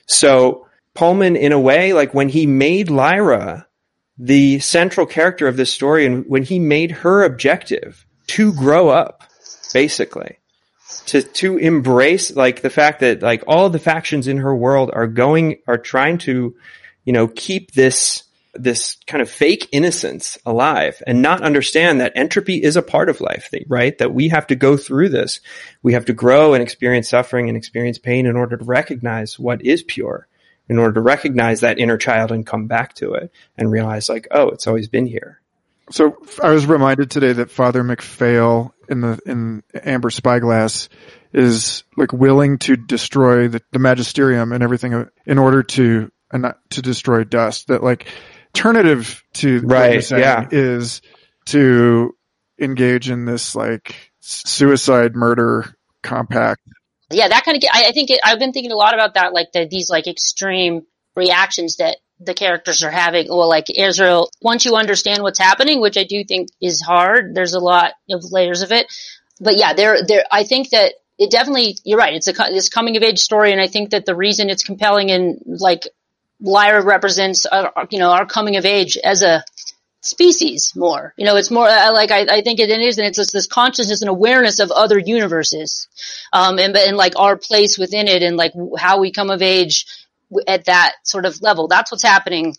[0.05, 3.67] So Pullman, in a way, like when he made Lyra
[4.17, 9.23] the central character of this story and when he made her objective to grow up,
[9.73, 10.37] basically,
[11.07, 15.07] to, to embrace like the fact that like all the factions in her world are
[15.07, 16.55] going, are trying to,
[17.05, 18.23] you know, keep this,
[18.53, 23.19] this kind of fake innocence alive and not understand that entropy is a part of
[23.19, 23.97] life, right?
[23.97, 25.39] That we have to go through this.
[25.81, 29.65] We have to grow and experience suffering and experience pain in order to recognize what
[29.65, 30.27] is pure,
[30.69, 34.27] in order to recognize that inner child and come back to it and realize like,
[34.31, 35.41] oh, it's always been here.
[35.89, 40.89] So I was reminded today that Father MacPhail in the in Amber Spyglass
[41.33, 46.57] is like willing to destroy the, the magisterium and everything in order to and not
[46.71, 47.67] to destroy dust.
[47.67, 48.07] That like
[48.55, 50.47] alternative to what Right, you're saying yeah.
[50.51, 51.01] is
[51.47, 52.15] to
[52.59, 56.61] engage in this like suicide murder compact.
[57.11, 57.63] yeah, that kind of.
[57.71, 60.07] I, I think it, I've been thinking a lot about that, like the, these like
[60.07, 60.85] extreme
[61.15, 63.27] reactions that the characters are having.
[63.27, 67.35] Well, like Asriel, once you understand what's happening, which I do think is hard.
[67.35, 68.87] There's a lot of layers of it,
[69.39, 70.23] but yeah, there, there.
[70.31, 71.77] I think that it definitely.
[71.83, 72.13] You're right.
[72.13, 75.11] It's a this coming of age story, and I think that the reason it's compelling
[75.11, 75.87] and like
[76.43, 79.43] Lyra represents, our, you know, our coming of age as a
[80.01, 81.13] species more.
[81.17, 83.47] You know, it's more uh, like I, I think it is, and it's just this
[83.47, 85.87] consciousness and awareness of other universes,
[86.33, 89.85] um, and and like our place within it, and like how we come of age
[90.47, 91.67] at that sort of level.
[91.67, 92.55] That's what's happening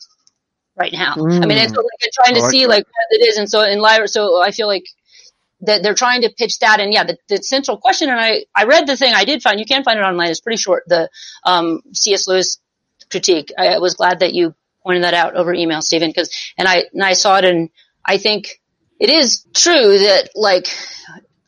[0.77, 1.15] right now.
[1.17, 2.71] I mean, it's like I'm trying to like see that.
[2.71, 4.87] like what it is, and so in Lyra, so I feel like
[5.61, 8.65] that they're trying to pitch that, and yeah, the, the central question, and I I
[8.65, 10.31] read the thing, I did find you can find it online.
[10.31, 10.85] It's pretty short.
[10.87, 11.11] The
[11.45, 12.27] um, C.S.
[12.27, 12.59] Lewis
[13.15, 13.53] critique.
[13.57, 17.03] I was glad that you pointed that out over email, Stephen, because and I and
[17.03, 17.71] I saw it, and
[18.05, 18.61] I think
[18.99, 20.67] it is true that like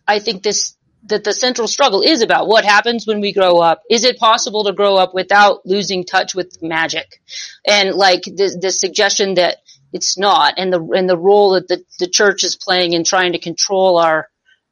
[0.06, 0.76] I think this
[1.08, 3.82] that the central struggle is about what happens when we grow up.
[3.90, 7.20] Is it possible to grow up without losing touch with magic?
[7.66, 9.56] And like the the suggestion that
[9.92, 13.32] it's not, and the and the role that the the church is playing in trying
[13.32, 14.28] to control our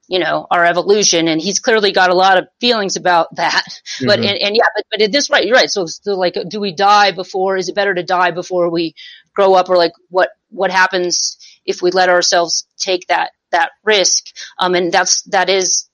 [0.08, 1.28] you know, our evolution.
[1.28, 3.64] And he's clearly got a lot of feelings about that.
[4.04, 5.70] But, and, and yeah, but, but it this right, you're right.
[5.70, 8.94] So, so like, do we die before, is it better to die before we
[9.34, 14.24] grow up or like what, what happens if we let ourselves take that, that risk.
[14.58, 15.88] Um, and that's, that is,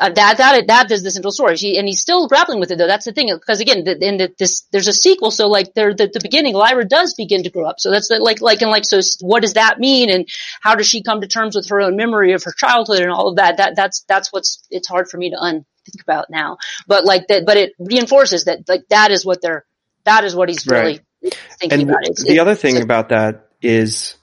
[0.00, 1.56] uh, that that that is the central story.
[1.56, 2.86] She and he's still grappling with it though.
[2.86, 5.30] That's the thing because again, the, in the, this there's a sequel.
[5.30, 7.78] So like there, the, the beginning, Lyra does begin to grow up.
[7.78, 9.00] So that's the, like like and like so.
[9.20, 10.10] What does that mean?
[10.10, 10.28] And
[10.60, 13.28] how does she come to terms with her own memory of her childhood and all
[13.28, 13.58] of that?
[13.58, 16.58] That that's that's what's it's hard for me to un think about now.
[16.86, 19.64] But like that, but it reinforces that like that is what they're
[20.04, 21.38] that is what he's really right.
[21.60, 22.00] thinking and about.
[22.02, 24.16] It's, the other thing about that is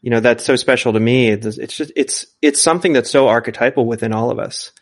[0.00, 3.28] you know that's so special to me it's, it's just it's it's something that's so
[3.28, 4.72] archetypal within all of us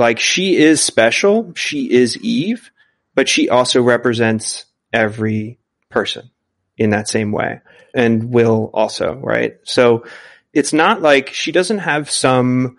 [0.00, 1.52] like she is special.
[1.54, 2.70] She is Eve,
[3.14, 6.30] but she also represents every person
[6.76, 7.60] in that same way
[7.94, 9.58] and will also, right?
[9.64, 10.04] So
[10.52, 12.78] it's not like she doesn't have some,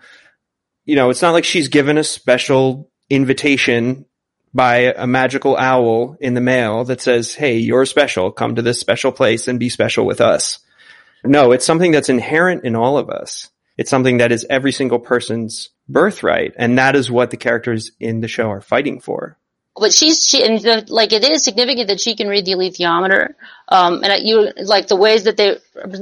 [0.84, 4.06] you know, it's not like she's given a special invitation
[4.54, 8.32] by a magical owl in the mail that says, Hey, you're special.
[8.32, 10.60] Come to this special place and be special with us.
[11.24, 13.50] No, it's something that's inherent in all of us.
[13.78, 16.54] It's something that is every single person's birthright.
[16.58, 19.38] And that is what the characters in the show are fighting for.
[19.80, 23.36] But she's, she, and the, like, it is significant that she can read the alethiometer.
[23.70, 25.58] Um, and you, like, the ways that they,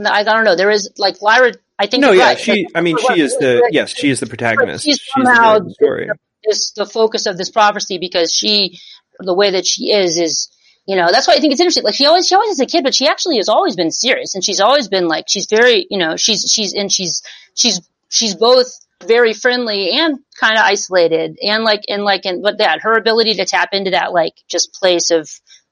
[0.06, 2.02] I don't know, there is, like, Lyra, I think.
[2.02, 2.40] No, yeah, right.
[2.40, 4.86] she, I mean, she is the, yes, she is the protagonist.
[4.86, 8.80] She's somehow she's the, is the focus of this prophecy because she,
[9.20, 10.50] the way that she is, is,
[10.88, 11.84] you know, that's why I think it's interesting.
[11.84, 14.34] Like she always, she always is a kid, but she actually has always been serious
[14.34, 17.22] and she's always been like, she's very, you know, she's, she's, and she's,
[17.54, 18.74] she's, she's both
[19.06, 23.36] very friendly and kind of isolated and like and like and but that her ability
[23.36, 25.30] to tap into that like just place of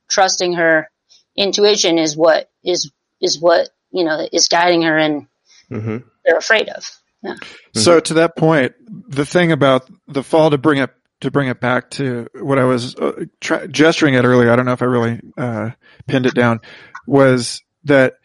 [0.09, 0.89] trusting her
[1.35, 5.27] intuition is what is is what you know is guiding her and
[5.69, 5.97] mm-hmm.
[6.25, 6.89] they're afraid of
[7.21, 7.35] yeah.
[7.73, 8.73] so to that point
[9.09, 12.63] the thing about the fall to bring it to bring it back to what i
[12.63, 15.71] was uh, tra- gesturing at earlier i don't know if i really uh,
[16.07, 16.61] pinned it down
[17.05, 18.15] was that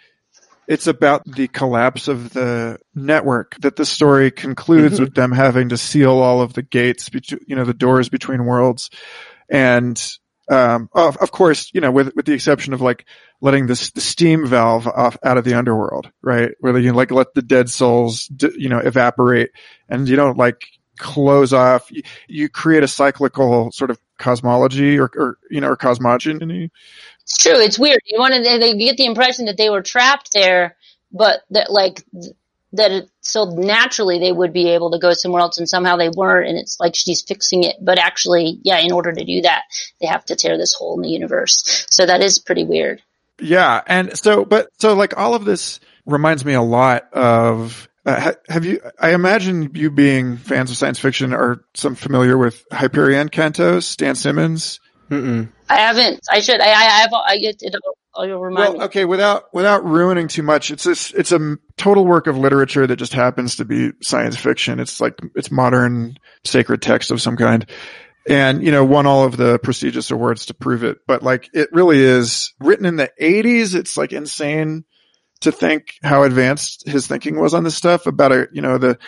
[0.68, 5.04] it's about the collapse of the network that the story concludes mm-hmm.
[5.04, 7.10] with them having to seal all of the gates,
[7.46, 8.90] you know, the doors between worlds.
[9.48, 10.00] And,
[10.48, 13.06] um, of, of course, you know, with, with the exception of like
[13.40, 16.52] letting this, the steam valve off out of the underworld, right?
[16.60, 19.50] Where you like let the dead souls, you know, evaporate
[19.88, 20.64] and you don't like
[20.98, 21.90] close off.
[21.90, 26.70] You, you create a cyclical sort of cosmology or, or you know, or cosmogony
[27.22, 27.58] it's true.
[27.58, 28.00] It's weird.
[28.04, 30.76] You want to, they get the impression that they were trapped there,
[31.12, 32.04] but that like,
[32.72, 36.08] that it, so naturally they would be able to go somewhere else and somehow they
[36.08, 39.64] weren't and it's like she's fixing it but actually yeah in order to do that
[40.00, 43.02] they have to tear this hole in the universe so that is pretty weird
[43.40, 48.32] yeah and so but so like all of this reminds me a lot of uh,
[48.48, 53.28] have you i imagine you being fans of science fiction are some familiar with hyperion
[53.28, 54.80] cantos Dan Simmons
[55.12, 55.52] Mm-mm.
[55.68, 56.20] I haven't.
[56.30, 56.58] I should.
[56.58, 57.12] I, I have.
[57.12, 57.74] I get it.
[58.16, 58.84] You'll remind well, me.
[58.86, 59.04] okay.
[59.04, 61.12] Without without ruining too much, it's this.
[61.12, 64.80] It's a total work of literature that just happens to be science fiction.
[64.80, 67.66] It's like it's modern sacred text of some kind,
[68.26, 70.98] and you know won all of the prestigious awards to prove it.
[71.06, 73.74] But like it really is written in the '80s.
[73.74, 74.84] It's like insane
[75.40, 78.98] to think how advanced his thinking was on this stuff about a you know the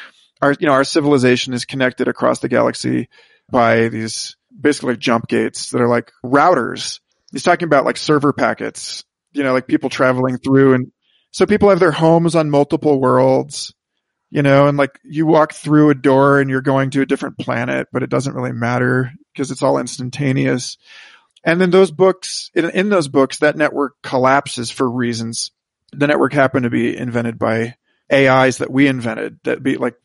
[0.43, 3.09] our you know our civilization is connected across the galaxy
[3.51, 7.01] by these basically jump gates that are like routers.
[7.33, 10.93] He's talking about like server packets, you know, like people traveling through and
[11.35, 13.75] so people have their homes on multiple worlds,
[14.31, 17.39] you know, and like you walk through a door and you're going to a different
[17.39, 20.79] planet, but it doesn't really matter because it's all instantaneous.
[21.43, 25.51] And then those books, in, in those books, that network collapses for reasons.
[25.93, 27.75] The network happened to be invented by
[28.13, 29.97] AIs that we invented that be like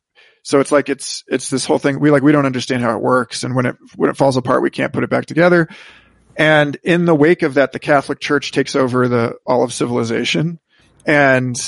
[0.44, 2.00] so it's like it's it's this whole thing.
[2.00, 4.62] We like we don't understand how it works, and when it when it falls apart,
[4.62, 5.68] we can't put it back together.
[6.36, 10.60] And in the wake of that, the Catholic Church takes over the all of civilization,
[11.06, 11.60] and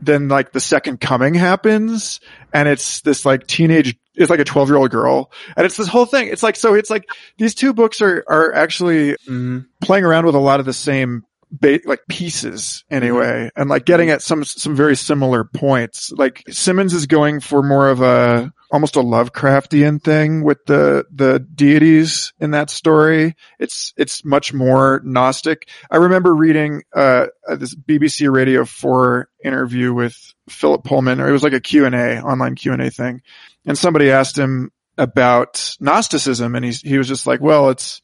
[0.00, 2.20] then like the second coming happens,
[2.52, 5.88] and it's this like teenage it's like a 12 year old girl and it's this
[5.88, 10.04] whole thing it's like so it's like these two books are are actually mm, playing
[10.04, 11.24] around with a lot of the same
[11.60, 16.12] ba- like pieces anyway, and like getting at some some very similar points.
[16.12, 21.38] Like Simmons is going for more of a almost a Lovecraftian thing with the the
[21.38, 23.36] deities in that story.
[23.58, 25.68] It's it's much more gnostic.
[25.90, 27.26] I remember reading uh,
[27.56, 30.16] this BBC Radio 4 interview with
[30.48, 33.22] Philip Pullman, or it was like a Q&A, online Q&A thing.
[33.66, 38.00] And somebody asked him about Gnosticism and he he was just like, well, it's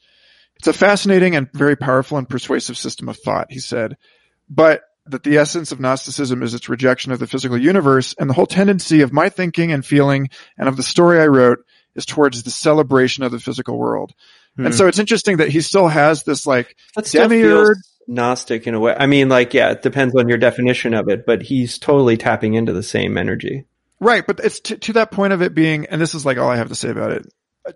[0.60, 3.96] it's a fascinating and very powerful and persuasive system of thought, he said,
[4.50, 8.34] but that the essence of Gnosticism is its rejection of the physical universe and the
[8.34, 11.60] whole tendency of my thinking and feeling and of the story I wrote
[11.94, 14.12] is towards the celebration of the physical world.
[14.56, 14.66] Hmm.
[14.66, 16.76] And so it's interesting that he still has this like
[17.10, 17.78] demiurge.
[18.06, 18.94] Gnostic in a way.
[18.94, 22.52] I mean, like, yeah, it depends on your definition of it, but he's totally tapping
[22.52, 23.64] into the same energy.
[23.98, 26.50] Right, but it's to, to that point of it being, and this is like all
[26.50, 27.26] I have to say about it.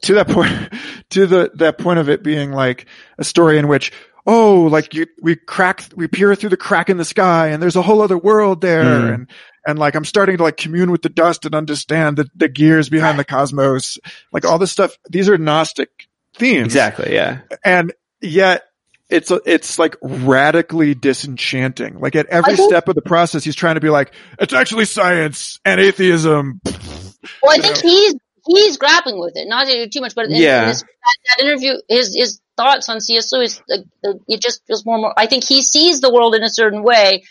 [0.02, 0.50] To that point,
[1.10, 2.86] to the that point of it being like
[3.18, 3.92] a story in which,
[4.26, 7.76] oh, like you, we crack, we peer through the crack in the sky, and there's
[7.76, 9.14] a whole other world there, Mm.
[9.14, 9.30] and
[9.66, 12.88] and like I'm starting to like commune with the dust and understand the the gears
[12.88, 13.98] behind the cosmos,
[14.32, 14.96] like all this stuff.
[15.10, 15.90] These are Gnostic
[16.36, 17.14] themes, Exactly.
[17.14, 17.40] Yeah.
[17.64, 18.62] and yet
[19.10, 22.00] it's it's like radically disenchanting.
[22.00, 24.86] Like at every think- step of the process, he's trying to be like, it's actually
[24.86, 26.60] science and atheism.
[26.64, 28.14] Well, I think he's
[28.46, 29.46] he's grappling with it.
[29.48, 30.62] Not to too much, but in, Yeah.
[30.62, 33.32] in this, that, that interview, his his thoughts on C.S.
[33.32, 33.84] Lewis, the,
[34.28, 35.14] it just feels more and more.
[35.16, 37.24] I think he sees the world in a certain way,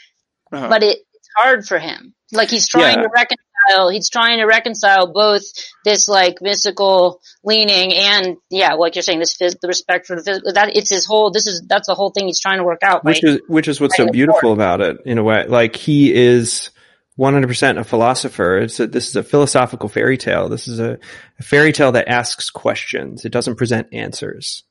[0.51, 0.67] Uh-huh.
[0.69, 2.13] but it, it's hard for him.
[2.31, 3.03] Like he's trying Yeah.
[3.03, 3.89] to reconcile.
[3.89, 5.43] He's trying to reconcile both
[5.85, 10.23] this like mystical leaning and yeah, like you're saying, this phys- the respect for the
[10.23, 10.51] physical.
[10.53, 11.31] That it's his whole.
[11.31, 13.05] This is that's the whole thing he's trying to work out.
[13.05, 13.35] which right?
[13.35, 14.11] is which is what's so Right.
[14.13, 15.45] beautiful about it in a way.
[15.47, 16.71] Like he is
[17.17, 18.57] 100% a philosopher.
[18.57, 20.49] It's a, this is a philosophical fairy tale.
[20.49, 20.97] This is a,
[21.39, 23.25] a fairy tale that asks questions.
[23.25, 24.63] It doesn't present answers,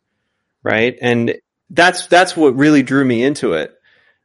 [0.63, 0.97] right?
[1.01, 1.37] And
[1.71, 3.75] that's that's what really drew me into it.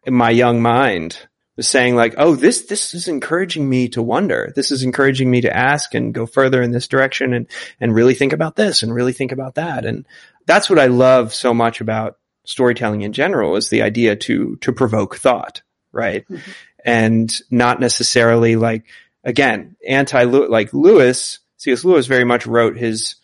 [0.04, 4.54] In my young mind, was saying like, "Oh, this this is encouraging me to wonder.
[4.56, 7.48] This is encouraging me to ask and go further in this direction and
[7.82, 10.06] and really think about this and really think about that." And
[10.46, 14.72] that's what I love so much about storytelling in general is the idea to to
[14.72, 16.26] provoke thought, right?
[16.30, 16.52] Mm-hmm.
[16.86, 18.86] And not necessarily like
[19.24, 21.84] again anti like Lewis C.S.
[21.84, 23.16] Lewis very much wrote his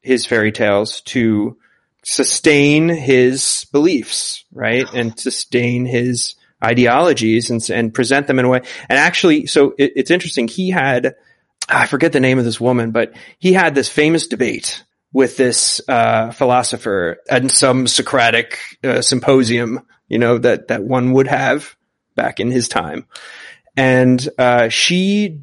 [0.00, 1.56] his fairy tales to
[2.04, 8.62] sustain his beliefs, right, and sustain his ideologies and and present them in a way.
[8.88, 10.48] And actually, so it, it's interesting.
[10.48, 11.14] He had
[11.68, 15.80] I forget the name of this woman, but he had this famous debate with this
[15.88, 21.76] uh, philosopher at some Socratic uh, symposium, you know, that, that one would have
[22.14, 23.06] back in his time.
[23.76, 25.40] And uh, she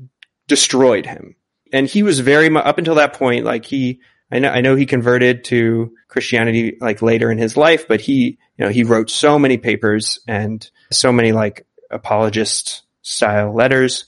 [0.47, 1.35] destroyed him.
[1.71, 4.01] And he was very much, up until that point, like he,
[4.31, 8.37] I know, I know he converted to Christianity like later in his life, but he,
[8.57, 14.05] you know, he wrote so many papers and so many like apologist style letters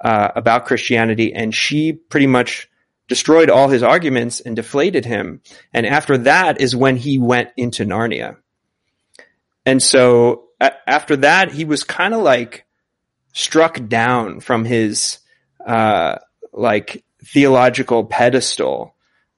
[0.00, 1.32] uh, about Christianity.
[1.32, 2.68] And she pretty much
[3.08, 5.42] destroyed all his arguments and deflated him.
[5.72, 8.36] And after that is when he went into Narnia.
[9.66, 10.48] And so
[10.86, 12.64] after that, he was kind of like
[13.32, 15.18] struck down from his,
[15.64, 16.16] uh,
[16.52, 18.94] like theological pedestal.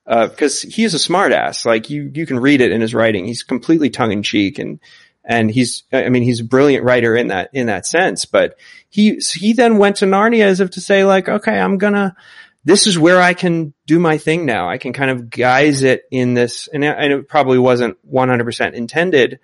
[0.06, 1.64] Uh, cause he is a smartass.
[1.64, 3.24] Like you, you can read it in his writing.
[3.24, 4.80] He's completely tongue in cheek and,
[5.24, 8.58] and he's, I mean, he's a brilliant writer in that, in that sense, but
[8.90, 12.14] he, he then went to Narnia as if to say like, okay, I'm gonna,
[12.64, 14.68] this is where I can do my thing now.
[14.68, 19.38] I can kind of guise it in this, and it, probably wasn't 100% intended,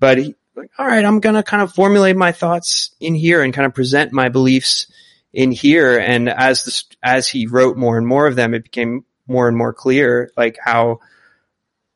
[0.00, 0.18] but
[0.54, 3.66] like, all right, I'm going to kind of formulate my thoughts in here and kind
[3.66, 4.86] of present my beliefs
[5.32, 5.98] in here.
[5.98, 9.56] And as this, as he wrote more and more of them, it became more and
[9.56, 11.00] more clear, like how,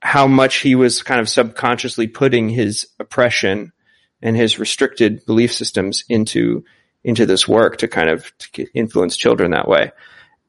[0.00, 3.72] how much he was kind of subconsciously putting his oppression
[4.22, 6.64] and his restricted belief systems into,
[7.04, 9.92] into this work to kind of to influence children that way.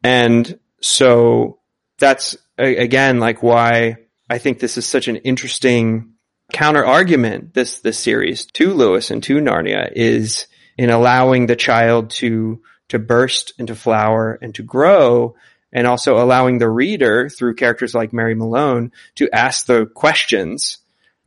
[0.04, 1.60] And so
[1.98, 3.98] that's again like why
[4.30, 6.14] I think this is such an interesting
[6.52, 12.12] counter argument this this series to Lewis and to Narnia is in allowing the child
[12.12, 15.36] to to burst and to flower and to grow
[15.74, 20.78] and also allowing the reader through characters like Mary Malone to ask the questions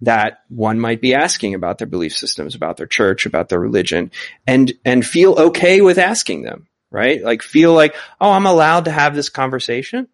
[0.01, 4.11] that one might be asking about their belief systems, about their church, about their religion
[4.47, 7.23] and and feel okay with asking them, right?
[7.23, 10.09] Like feel like, "Oh, I'm allowed to have this conversation."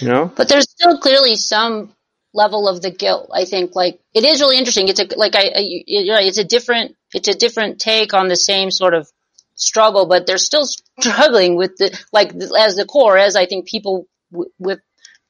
[0.00, 0.32] You know?
[0.34, 1.94] But there's still clearly some
[2.32, 3.30] level of the guilt.
[3.34, 4.88] I think like it is really interesting.
[4.88, 6.26] It's a like I, I you're right.
[6.26, 9.10] It's a different it's a different take on the same sort of
[9.54, 14.06] struggle, but they're still struggling with the like as the core as I think people
[14.32, 14.80] w- with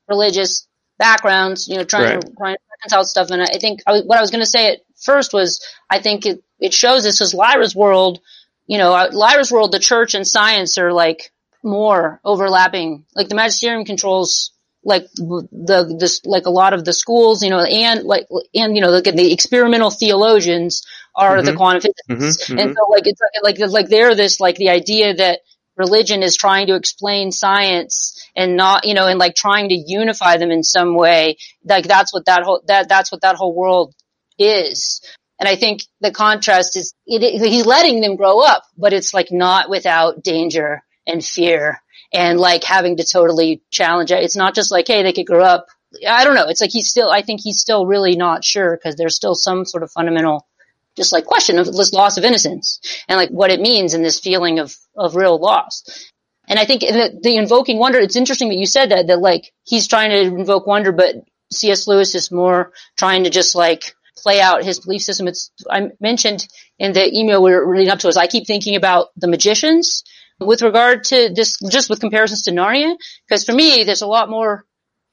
[0.08, 0.66] religious
[0.98, 2.20] backgrounds, you know, trying Right.
[2.20, 3.30] to trying to reconcile stuff.
[3.30, 6.26] And I think I, what I was going to say at first was I think
[6.26, 8.20] it it shows this is Lyra's world.
[8.66, 11.32] You know, uh, Lyra's world, the church and science are like
[11.64, 13.04] more overlapping.
[13.16, 14.52] Like the magisterium controls
[14.84, 18.80] like the this like a lot of the schools, you know, and like and you
[18.82, 20.82] know, look at the experimental theologians
[21.14, 21.56] are the Mhm.
[21.56, 25.14] quantum physicists, Mhm, and so like it's like like like they're this like the idea
[25.14, 25.40] that
[25.76, 30.36] religion is trying to explain science and not you know and like trying to unify
[30.38, 31.36] them in some way.
[31.64, 33.94] Like that's what that whole that that's what that whole world
[34.38, 35.00] is.
[35.38, 39.12] And I think the contrast is it, it- he's letting them grow up, but it's
[39.12, 44.22] like not without danger and fear and like having to totally challenge it.
[44.22, 45.66] It's not just like, hey, they could grow up.
[46.06, 46.48] I don't know.
[46.48, 49.64] It's like he's still, I think he's still really not sure because there's still some
[49.64, 50.46] sort of fundamental,
[50.96, 54.20] just like question of this loss of innocence and like what it means in this
[54.20, 55.84] feeling of, of real loss.
[56.48, 59.52] And I think the, the invoking wonder, it's interesting that you said that, that like
[59.64, 61.14] he's trying to invoke wonder, but
[61.52, 61.86] C.S.
[61.86, 65.28] Lewis is more trying to just like play out his belief system.
[65.28, 66.46] It's, I mentioned
[66.78, 70.04] in the email we were reading up to is I keep thinking about the magicians
[70.40, 72.96] with regard to this, just with comparisons to Narnia,
[73.28, 74.64] because for me, there's a lot more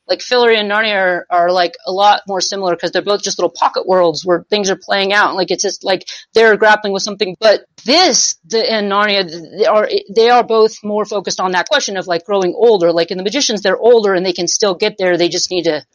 [0.07, 3.37] like Fillory and Narnia are, are like a lot more similar because they're both just
[3.37, 5.35] little pocket worlds where things are playing out.
[5.35, 7.35] Like it's just like they're grappling with something.
[7.39, 11.97] But this the, and Narnia they are they are both more focused on that question
[11.97, 12.91] of like growing older.
[12.91, 15.17] Like in the magicians, they're older and they can still get there.
[15.17, 15.85] They just need to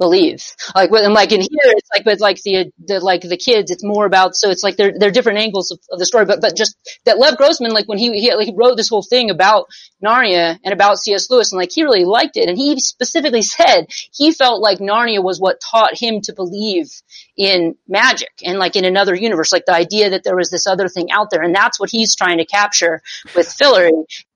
[0.00, 0.42] believe.
[0.74, 3.84] Like, and like in here, it's like, but like the, the, like the kids, it's
[3.84, 6.56] more about, so it's like they're, they're different angles of, of the story, but, but
[6.56, 6.74] just
[7.04, 9.66] that Lev Grossman, like when he, he, like, he wrote this whole thing about
[10.02, 11.28] Narnia and about C.S.
[11.28, 12.48] Lewis and like he really liked it.
[12.48, 16.88] And he specifically said he felt like Narnia was what taught him to believe
[17.36, 20.88] in magic and like in another universe, like the idea that there was this other
[20.88, 21.42] thing out there.
[21.42, 23.02] And that's what he's trying to capture
[23.36, 23.90] with Fillory.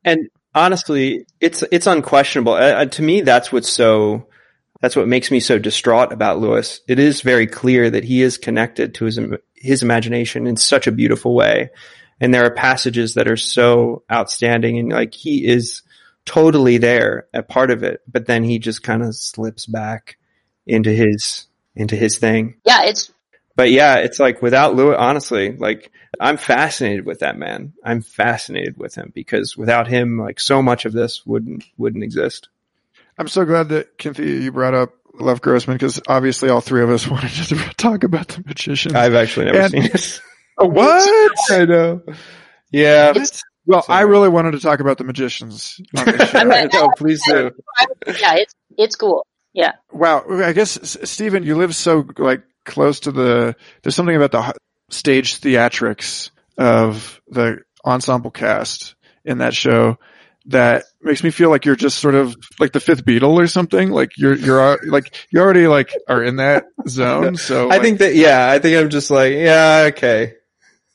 [0.04, 2.52] And honestly, it's, it's unquestionable.
[2.52, 4.26] Uh, to me, that's what's so,
[4.85, 6.82] that's what makes me so distraught about Lewis.
[6.87, 9.18] It is very clear that he is connected to his
[9.55, 11.70] his imagination in such a beautiful way,
[12.20, 15.80] and there are passages that are so outstanding, and like he is
[16.26, 20.18] totally there, a part of it, but then he just kind of slips back
[20.66, 22.57] into his into his thing.
[22.66, 23.11] Yeah, it's.
[23.57, 27.72] But yeah, it's like without Lewis, honestly, like I'm fascinated with that man.
[27.82, 32.51] I'm fascinated with him because without him, like so much of this wouldn't wouldn't exist.
[33.18, 36.90] I'm so glad that Cynthia you brought up Lev Grossman because obviously all three of
[36.90, 38.96] us wanted to talk about the magician.
[38.96, 40.20] I've actually never and, seen this.
[40.56, 41.36] Oh, what?
[41.50, 42.00] I know.
[42.70, 43.12] Yeah.
[43.16, 43.98] It's, well, Sorry.
[43.98, 45.80] I really wanted to talk about the magicians.
[45.96, 46.44] On this show.
[46.44, 47.50] no, please do.
[48.06, 49.26] Yeah, it's it's cool.
[49.52, 49.72] Yeah.
[49.90, 50.24] Wow.
[50.28, 50.78] I guess
[51.10, 53.56] Stephen, you live so like close to the.
[53.82, 54.54] There's something about the
[54.90, 58.94] stage theatrics of the ensemble cast
[59.24, 59.98] in that show
[60.47, 63.90] that makes me feel like you're just sort of like the fifth Beatle or something.
[63.90, 67.36] Like you're, you're like, you already like are in that zone.
[67.45, 70.34] So I think that, yeah, I think I'm just like, yeah, okay.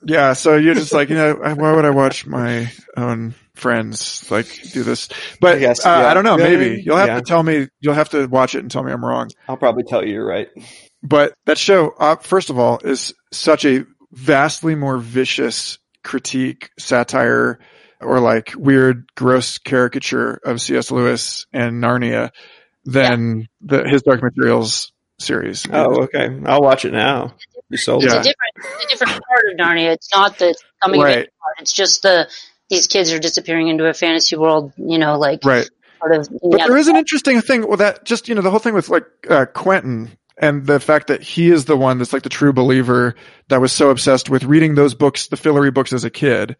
[0.04, 0.34] Yeah.
[0.34, 4.84] So you're just like, you know, why would I watch my own friends like do
[4.84, 5.10] this?
[5.42, 6.08] But I, guess, uh, yeah.
[6.08, 6.38] I don't know.
[6.38, 7.16] Maybe you'll have yeah.
[7.16, 9.30] to tell me, you'll have to watch it and tell me I'm wrong.
[9.48, 10.50] I'll probably tell you you're right.
[11.02, 17.60] But that show, uh, first of all, is such a vastly more vicious critique, satire,
[18.02, 20.92] or like weird, gross caricature of C.S.
[20.92, 22.32] Lewis and Narnia
[22.86, 23.46] than yeah.
[23.62, 25.66] the, his Dark Materials series.
[25.72, 26.30] Oh, okay.
[26.46, 27.36] I'll watch it now.
[27.70, 28.20] You sold it's yeah.
[28.20, 29.94] a different, it's a different part of Narnia.
[29.94, 31.10] It's not the coming right.
[31.10, 31.56] of age part.
[31.60, 32.28] It's just the
[32.70, 34.74] these kids are disappearing into a fantasy world.
[34.78, 35.70] You know, like right.
[36.00, 38.06] Part of, but there is an interesting thing with that.
[38.06, 41.52] Just you know, the whole thing with like uh, Quentin and the fact that he
[41.52, 43.16] is the one that's like the true believer
[43.50, 46.56] that was so obsessed with reading those books, the Fillory books as a kid.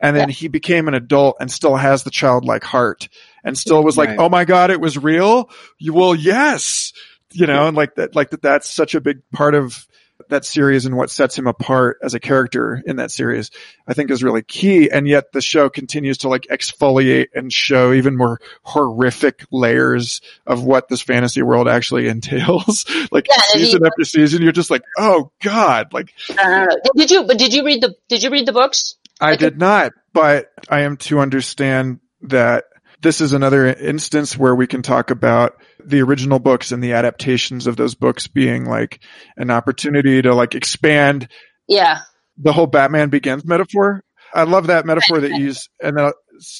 [0.00, 0.34] And then yeah.
[0.34, 3.08] he became an adult and still has the childlike heart
[3.42, 4.18] and still was like, right.
[4.20, 5.50] Oh my God, it was real.
[5.78, 6.92] You, well, yes,
[7.32, 9.84] you know, and like that, like that, that's such a big part of
[10.28, 13.50] that series and what sets him apart as a character in that series,
[13.86, 14.90] I think is really key.
[14.90, 20.64] And yet the show continues to like exfoliate and show even more horrific layers of
[20.64, 22.86] what this fantasy world actually entails.
[23.12, 26.12] like yeah, season he, after season, you're just like, oh God, like.
[26.38, 26.66] Uh,
[26.96, 28.96] did you, but did you read the, did you read the books?
[29.20, 32.64] I like, did not, but I am to understand that
[33.00, 37.66] this is another instance where we can talk about the original books and the adaptations
[37.66, 39.00] of those books being like
[39.36, 41.28] an opportunity to like expand.
[41.68, 42.00] Yeah.
[42.38, 44.02] The whole Batman Begins metaphor.
[44.34, 46.12] I love that metaphor that you use, and then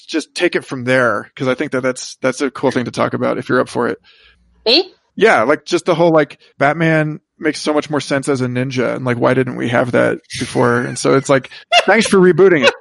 [0.07, 2.91] just take it from there because I think that that's that's a cool thing to
[2.91, 3.99] talk about if you're up for it.
[4.64, 4.93] Me?
[5.16, 8.95] Yeah, like just the whole like Batman makes so much more sense as a ninja,
[8.95, 10.81] and like why didn't we have that before?
[10.81, 11.51] And so it's like,
[11.85, 12.75] thanks for rebooting it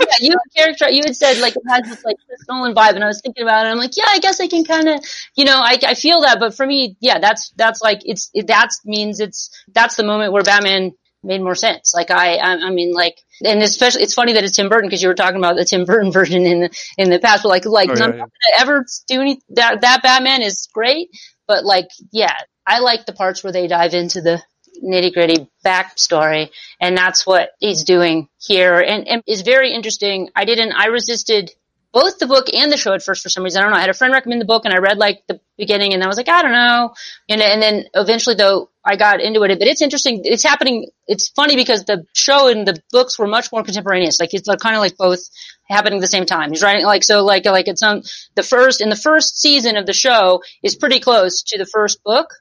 [0.00, 3.04] yeah, you character you had said like it has this like Chris Nolan vibe, and
[3.04, 3.70] I was thinking about it.
[3.70, 5.04] I'm like, yeah, I guess I can kind of,
[5.36, 8.46] you know, I, I feel that, but for me, yeah, that's that's like it's it,
[8.48, 10.92] that means it's that's the moment where Batman
[11.24, 11.92] made more sense.
[11.94, 15.02] Like I, I, I mean, like, and especially it's funny that it's Tim Burton because
[15.02, 17.64] you were talking about the Tim Burton version in the in the past, but like,
[17.66, 18.24] like oh, yeah, yeah.
[18.60, 21.08] ever do any that that Batman is great,
[21.46, 22.34] but like, yeah,
[22.66, 24.42] I like the parts where they dive into the
[24.82, 26.50] nitty gritty backstory.
[26.80, 28.80] And that's what he's doing here.
[28.80, 30.30] And, and it's very interesting.
[30.34, 31.50] I didn't, I resisted
[31.92, 33.60] both the book and the show at first for some reason.
[33.60, 33.78] I don't know.
[33.78, 36.08] I had a friend recommend the book and I read like the beginning and I
[36.08, 36.92] was like, I don't know.
[37.28, 40.22] And, and then eventually though I got into it, but it's interesting.
[40.24, 40.90] It's happening.
[41.06, 44.18] It's funny because the show and the books were much more contemporaneous.
[44.18, 45.20] Like it's kind of like both
[45.68, 46.50] happening at the same time.
[46.50, 48.02] He's writing like, so like, like it's on
[48.34, 52.02] the first, in the first season of the show is pretty close to the first
[52.02, 52.34] book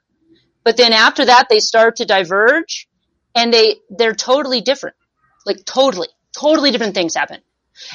[0.63, 2.87] but then after that, they start to diverge
[3.35, 4.95] and they, they're totally different.
[5.45, 6.07] Like totally,
[6.37, 7.41] totally different things happen.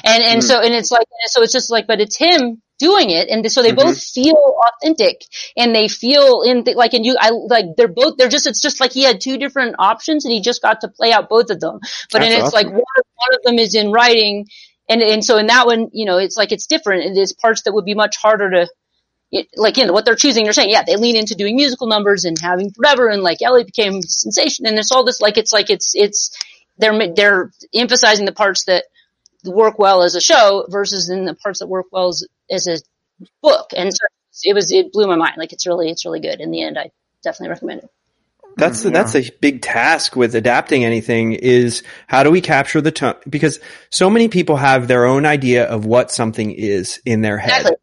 [0.03, 0.43] And, and mm.
[0.43, 3.29] so, and it's like, so it's just like, but it's him doing it.
[3.29, 3.87] And so they mm-hmm.
[3.87, 5.23] both feel authentic
[5.57, 8.61] and they feel in the, like, and you, I like, they're both, they're just, it's
[8.61, 11.49] just like he had two different options and he just got to play out both
[11.49, 11.79] of them.
[12.11, 12.55] But and it's awesome.
[12.55, 14.47] like one, one of them is in writing.
[14.87, 17.05] And, and so in that one, you know, it's like, it's different.
[17.05, 18.67] It is parts that would be much harder to,
[19.55, 22.25] like you know what they're choosing they're saying yeah they lean into doing musical numbers
[22.25, 25.53] and having forever and like Ellie became a sensation and it's all this like it's
[25.53, 26.35] like it's it's
[26.79, 28.85] they're they're emphasizing the parts that
[29.45, 32.77] work well as a show versus in the parts that work well as, as a
[33.41, 34.05] book and so
[34.43, 36.39] it was it blew my mind like it's really it's really good.
[36.39, 36.91] In the end I
[37.23, 37.89] definitely recommend it.
[38.57, 38.91] That's mm, yeah.
[38.91, 43.15] that's a big task with adapting anything is how do we capture the tone?
[43.29, 43.59] Because
[43.89, 47.61] so many people have their own idea of what something is in their head.
[47.61, 47.77] Exactly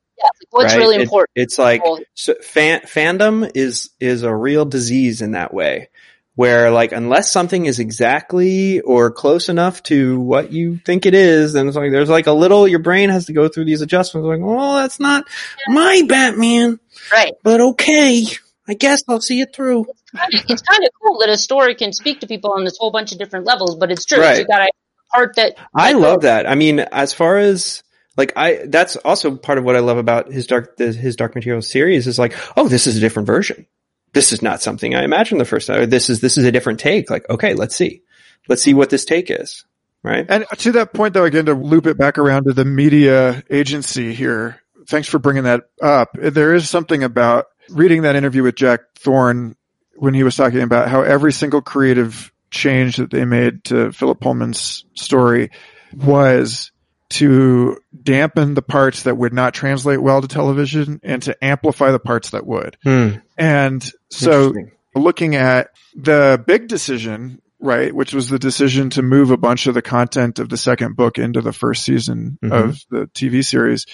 [0.51, 0.79] what's right?
[0.79, 1.31] really important.
[1.35, 1.83] It, it's like
[2.14, 5.89] so fan, fandom is is a real disease in that way,
[6.35, 11.53] where like unless something is exactly or close enough to what you think it is,
[11.53, 14.27] then it's like there's like a little your brain has to go through these adjustments.
[14.27, 15.25] Like, oh, that's not
[15.69, 15.75] yeah.
[15.75, 16.81] my Batman,
[17.12, 17.33] right?
[17.43, 18.25] But okay.
[18.69, 19.87] I guess I'll see it through.
[20.33, 23.12] It's kind, of, cool that a story can speak to people on this whole bunch
[23.12, 24.21] of different levels, but it's true.
[24.21, 24.39] Right.
[24.39, 24.69] You got
[25.12, 26.49] part that I love that.
[26.49, 27.83] I mean, as far as
[28.17, 31.69] like I, that's also part of what I love about his dark, his Dark Materials
[31.69, 33.67] series is like, oh, this is a different version.
[34.12, 35.91] This is not something I imagined the first time.
[35.91, 37.11] This is, this is a different take.
[37.11, 38.03] Like, okay, let's see.
[38.49, 39.64] Let's see what this take is.
[40.03, 40.25] Right.
[40.29, 44.14] And to that point though, again, to loop it back around to the media agency
[44.14, 44.61] here.
[44.87, 46.11] Thanks for bringing that up.
[46.14, 49.57] There is something about reading that interview with Jack Thorne
[49.97, 54.21] when he was talking about how every single creative change that they made to Philip
[54.21, 55.51] Pullman's story
[55.93, 56.71] was
[57.09, 62.00] to dampen the parts that would not translate well to television and to amplify the
[62.00, 62.76] parts that would.
[62.82, 63.16] Hmm.
[63.38, 64.52] And so
[64.94, 69.74] looking at the big decision, right, which was the decision to move a bunch of
[69.74, 72.52] the content of the second book into the first season mm-hmm.
[72.52, 73.86] of the TV series,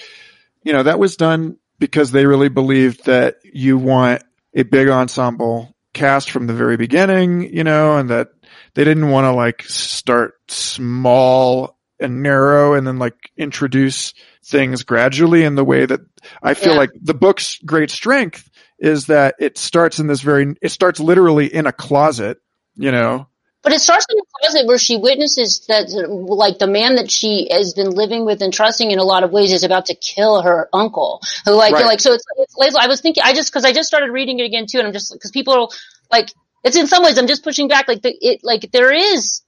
[0.63, 5.75] you know, that was done because they really believed that you want a big ensemble
[5.93, 8.29] cast from the very beginning, you know, and that
[8.73, 15.43] they didn't want to like start small and narrow and then like introduce things gradually
[15.43, 16.01] in the way that
[16.41, 16.79] I feel yeah.
[16.79, 21.53] like the book's great strength is that it starts in this very, it starts literally
[21.53, 22.39] in a closet,
[22.75, 23.27] you know,
[23.63, 27.47] but it starts in a closet where she witnesses that, like, the man that she
[27.49, 30.41] has been living with and trusting in a lot of ways is about to kill
[30.41, 31.21] her uncle.
[31.45, 31.85] Who, like, right.
[31.85, 34.43] like, so it's, it's, I was thinking, I just, cause I just started reading it
[34.43, 35.67] again too, and I'm just, cause people are,
[36.11, 36.29] like,
[36.65, 39.41] it's in some ways, I'm just pushing back, like, the, it, like, there is,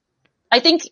[0.50, 0.84] I think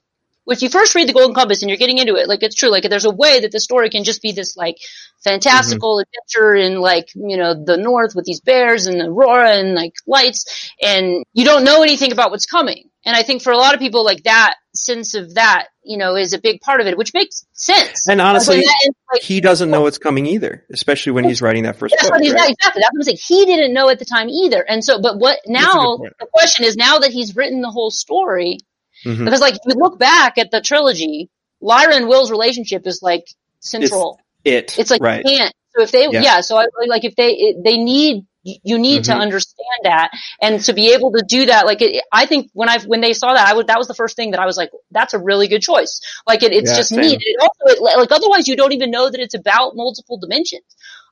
[0.48, 2.70] if you first read the Golden Compass and you're getting into it, like it's true,
[2.70, 4.78] like there's a way that the story can just be this like
[5.24, 6.10] fantastical mm-hmm.
[6.10, 9.94] adventure in like, you know, the north with these bears and the aurora and like
[10.06, 12.90] lights and you don't know anything about what's coming.
[13.06, 16.16] And I think for a lot of people like that sense of that, you know,
[16.16, 18.08] is a big part of it, which makes sense.
[18.08, 21.76] And honestly, that, like, he doesn't know what's coming either, especially when he's writing that
[21.76, 22.12] first book.
[22.12, 22.22] Right?
[22.22, 22.56] Exactly.
[22.62, 23.18] That's what I'm saying.
[23.22, 24.62] He didn't know at the time either.
[24.62, 28.60] And so, but what now, the question is now that he's written the whole story,
[29.06, 29.26] Mm-hmm.
[29.26, 31.30] Because like, if you look back at the trilogy,
[31.62, 33.26] Lyra and Will's relationship is like
[33.60, 34.20] central.
[34.44, 34.82] It's it.
[34.82, 35.24] It's like, right.
[35.26, 35.54] can't.
[35.76, 39.14] So if they, yeah, yeah so I, like if they, they need, you need mm-hmm.
[39.14, 42.68] to understand that and to be able to do that like it, i think when
[42.68, 44.58] i when they saw that i would that was the first thing that i was
[44.58, 47.00] like that's a really good choice like it, it's yeah, just same.
[47.00, 50.64] neat it also like otherwise you don't even know that it's about multiple dimensions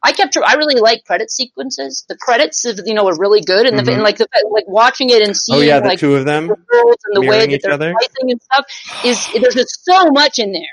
[0.04, 2.06] I kept, I really like credit sequences.
[2.10, 3.86] The credits, of, you know, were really good, and, mm-hmm.
[3.86, 6.26] the, and like the, like watching it and seeing, oh yeah, the like, two of
[6.26, 7.94] them, the girls and the way that they're other.
[8.22, 8.66] and stuff
[9.06, 10.64] is there's just so much in there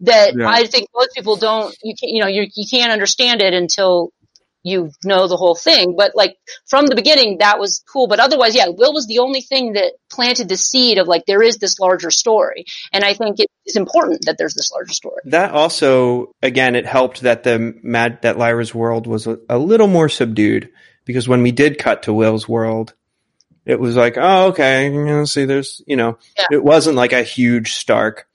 [0.00, 0.48] that yeah.
[0.48, 4.12] I think most people don't, you can't, you know, you you can't understand it until
[4.62, 5.94] you know the whole thing.
[5.96, 6.36] But like
[6.66, 8.06] from the beginning, that was cool.
[8.06, 11.42] But otherwise, yeah, Will was the only thing that planted the seed of like there
[11.42, 15.22] is this larger story, and I think it's important that there's this larger story.
[15.26, 19.88] That also, again, it helped that the mad that Lyra's world was a, a little
[19.88, 20.70] more subdued
[21.04, 22.94] because when we did cut to Will's world.
[23.64, 26.46] It was like, oh, okay, you know, see, there's, you know, yeah.
[26.52, 28.26] it wasn't like a huge Stark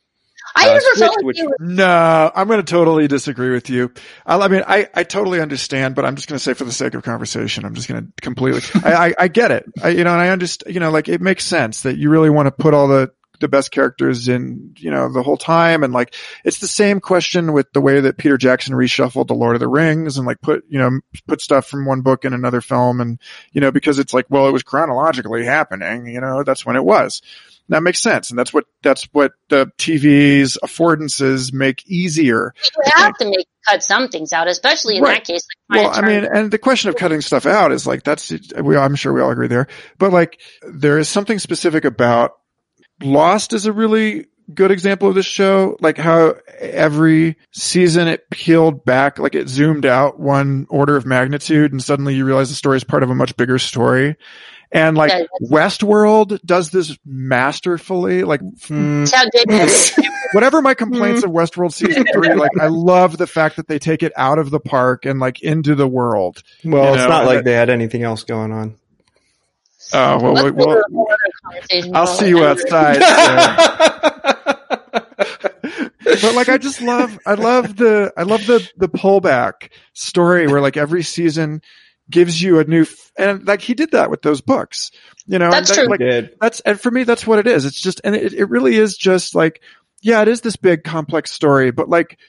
[0.55, 3.91] I uh, never felt like which, No, I'm going to totally disagree with you.
[4.25, 6.71] I, I, mean, I, I totally understand, but I'm just going to say for the
[6.71, 9.65] sake of conversation, I'm just going to completely, I, I, I, get it.
[9.81, 12.29] I, you know, and I understand, you know, like it makes sense that you really
[12.29, 15.83] want to put all the, the best characters in, you know, the whole time.
[15.83, 19.55] And like, it's the same question with the way that Peter Jackson reshuffled the Lord
[19.55, 22.61] of the Rings and like put, you know, put stuff from one book in another
[22.61, 23.01] film.
[23.01, 23.19] And,
[23.51, 26.85] you know, because it's like, well, it was chronologically happening, you know, that's when it
[26.85, 27.21] was
[27.69, 28.29] that makes sense.
[28.29, 32.53] And that's what, that's what the TV's affordances make easier.
[32.85, 35.15] You have to make, cut some things out, especially in right.
[35.15, 35.47] that case.
[35.69, 38.75] Like well, I mean, and the question of cutting stuff out is like, that's, we,
[38.75, 42.31] I'm sure we all agree there, but like, there is something specific about
[43.01, 48.83] Lost is a really good example of this show, like how every season it peeled
[48.85, 52.77] back, like it zoomed out one order of magnitude and suddenly you realize the story
[52.77, 54.17] is part of a much bigger story.
[54.73, 58.23] And like Yeah, Westworld does this masterfully.
[58.23, 59.03] Like Hmm.
[59.05, 59.69] That's how David.
[60.33, 64.01] whatever my complaints of Westworld season three, like I love the fact that they take
[64.01, 66.41] it out of the park and like into the world.
[66.63, 68.75] Well, You it's know, not like that- they had anything else going on.
[69.95, 72.99] Oh, well, Let's well, go well, to a whole other conversation I'll see you outside.
[76.03, 80.61] but like I just love I love the I love the the pullback story where
[80.61, 81.61] like every season
[82.09, 84.91] gives you a new f- and like he did that with those books.
[85.25, 85.89] You know, That's and that- true.
[85.91, 86.35] Like Good.
[86.41, 87.65] that's and for me that's what it is.
[87.65, 89.61] It's just and it, it really is just like
[90.01, 92.19] yeah, it is this big complex story, but like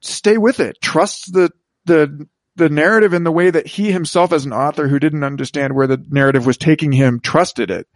[0.00, 0.80] stay with it.
[0.80, 1.50] Trust the
[1.84, 5.74] the the narrative in the way that he himself as an author who didn't understand
[5.74, 7.88] where the narrative was taking him trusted it.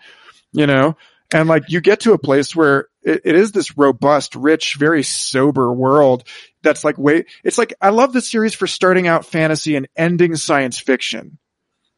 [0.53, 0.97] You know?
[1.33, 5.03] And like you get to a place where it, it is this robust, rich, very
[5.03, 6.25] sober world
[6.63, 10.37] that's like way it's like I love the series for starting out fantasy and ending
[10.37, 11.39] science fiction.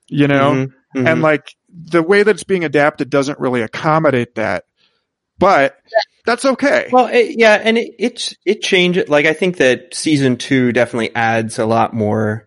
[0.09, 0.53] You know?
[0.53, 1.09] Mhm, mhm.
[1.09, 4.65] and like the way that it's being adapted doesn't really accommodate that
[5.41, 5.77] but
[6.27, 9.09] that's okay Well, it, yeah, and it, it's it changed.
[9.09, 12.47] Like I think that season two definitely adds a lot more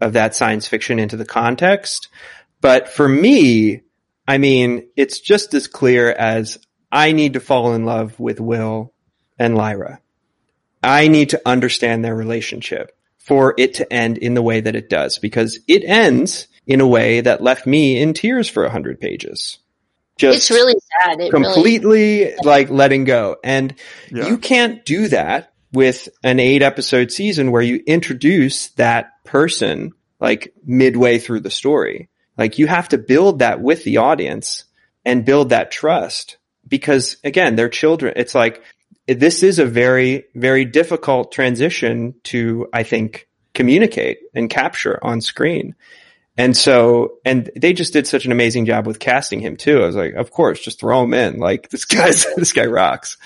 [0.00, 2.08] of that science fiction into the context.
[2.62, 3.82] But for me,
[4.30, 6.56] I mean, it's just as clear as
[6.92, 8.92] I need to fall in love with Will
[9.40, 10.00] and Lyra.
[10.84, 14.88] I need to understand their relationship for it to end in the way that it
[14.88, 19.00] does, because it ends in a way that left me in tears for a hundred
[19.00, 19.58] pages.
[20.16, 21.20] Just It's really sad.
[21.20, 23.36] It really, completely like letting go.
[23.42, 23.74] And
[24.12, 24.28] Yeah.
[24.28, 30.54] you can't do that with an eight episode season where you introduce that person like
[30.64, 32.09] midway through the story.
[32.36, 34.64] Like you have to build that with the audience
[35.04, 38.14] and build that trust because again, they're children.
[38.16, 38.62] It's like
[39.06, 45.74] this is a very, very difficult transition to, I think, communicate and capture on screen.
[46.36, 49.82] And so, and they just did such an amazing job with casting him too.
[49.82, 51.38] I was like, of course, just throw him in.
[51.38, 53.18] Like this guy's, this guy rocks.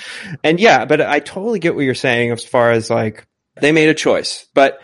[0.42, 3.26] And yeah, but I totally get what you're saying as far as like,
[3.60, 4.80] they made a choice, but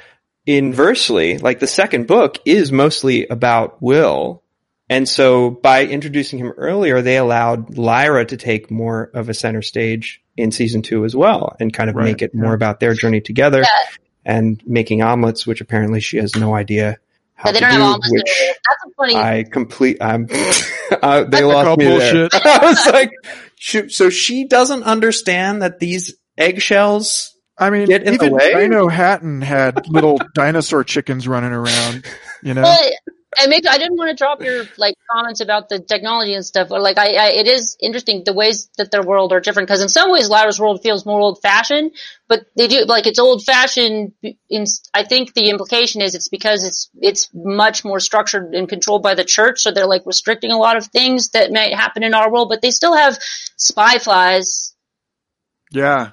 [0.59, 4.43] inversely, like the second book is mostly about Will.
[4.89, 9.63] And so by introducing him earlier, they allowed Lyra to take more of a center
[9.63, 12.55] stage in season two as well and kind of Right, make it more yeah.
[12.55, 13.95] about their journey together Yeah.
[14.25, 16.97] and making omelets, which apparently she has no idea
[17.35, 18.13] how But they to don't have do, almost.
[18.13, 19.15] which That's a funny.
[19.17, 19.99] I complete.
[20.01, 20.27] I'm.
[21.03, 22.29] uh, they I lost call me there.
[22.45, 23.13] I was like,
[23.57, 27.37] shoot, so she doesn't understand that these eggshells.
[27.61, 28.55] I mean Get in the even way?
[28.55, 32.05] dino hatton had little dinosaur chickens running around
[32.43, 32.93] you know But
[33.39, 36.69] it makes, I didn't want to drop your like comments about the technology and stuff,
[36.69, 39.83] but like I, I it is interesting the ways that their world are different because
[39.83, 41.93] in some ways Lyra's world feels more old fashioned,
[42.29, 44.13] but they do like it's old fashioned.
[44.49, 49.05] In I think the implication is it's because it's it's much more structured and controlled
[49.05, 52.15] by the church, so they're like restricting a lot of things that might happen in
[52.15, 53.17] our world, but they still have
[53.57, 54.75] spy flies
[55.71, 56.11] yeah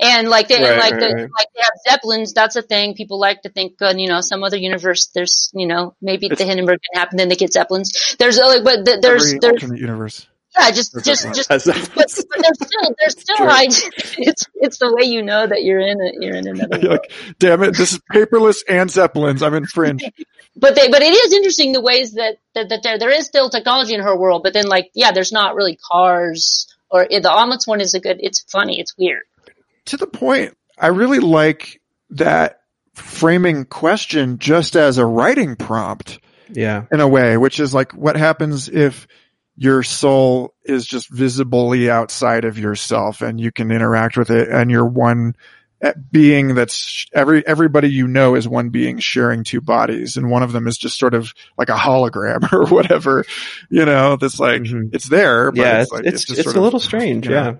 [0.00, 1.30] and like they and like right, the, right.
[1.38, 2.32] like they have zeppelins.
[2.32, 2.94] That's a thing.
[2.94, 5.06] People like to think, uh, you know, some other universe.
[5.14, 8.16] There's, you know, maybe the Hindenburg can happen, then they get zeppelins.
[8.18, 10.26] There's like, but th- there's every there's alternate universe
[10.56, 11.48] yeah, just just just.
[11.48, 13.46] Has But, but there's still there's still True.
[13.46, 13.64] high.
[14.16, 17.00] It's it's the way you know that you're in a, you're in another You're world.
[17.02, 20.04] like damn it this is paperless and zeppelins i'm in fringe
[20.56, 23.50] But they but it is interesting the ways that that, that there there is still
[23.50, 27.66] technology in her world, but then like yeah, there's not really cars or the omelets
[27.66, 28.18] one is a good.
[28.20, 28.78] It's funny.
[28.78, 29.22] It's weird.
[29.86, 31.80] To the point i really like
[32.10, 32.60] that
[32.94, 36.20] framing question just as a writing prompt
[36.50, 36.84] Yeah.
[36.92, 39.08] in a way, which is like what happens if
[39.56, 44.70] your soul is just visibly outside of yourself and you can interact with it and
[44.70, 45.34] you're one
[45.80, 50.42] eh, being that's every everybody you know is one being sharing two bodies and one
[50.44, 53.24] of them is just sort of like a hologram or whatever
[53.70, 54.90] you know that's like Mhm.
[54.94, 55.80] it's there but Yeah.
[55.80, 57.28] it's It's like it's, just it's, sort a little strange.
[57.28, 57.34] know.
[57.34, 57.54] Yeah.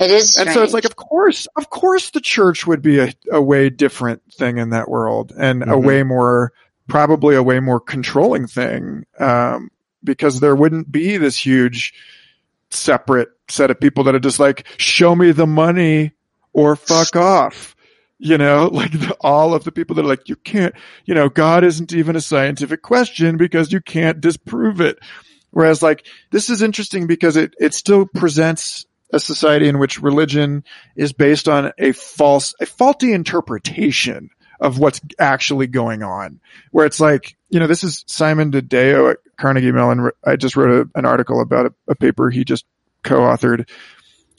[0.00, 0.36] It is.
[0.36, 3.70] and so it's like, of course, of course, the church would be a, a way
[3.70, 5.84] different thing in that world, and a Mhm.
[5.84, 6.52] way more,
[6.88, 9.70] probably a way more controlling thing, um,
[10.02, 11.94] because there wouldn't be this huge
[12.70, 16.12] separate set of people that are just like, show me the money
[16.52, 17.76] or fuck off.
[18.18, 20.74] You know, like the, all of the people that are like, you can't,
[21.04, 24.98] you know, God isn't even a scientific question because you can't disprove it.
[25.50, 30.64] Whereas like, this is interesting because it, it still presents a society in which religion
[30.96, 34.30] is based on a false, a faulty interpretation
[34.60, 36.40] of what's actually going on.
[36.70, 40.10] Where it's like, you know, this is Simon DeDeo at Carnegie Mellon.
[40.24, 42.64] I just wrote a, an article about a, a paper he just
[43.02, 43.68] co-authored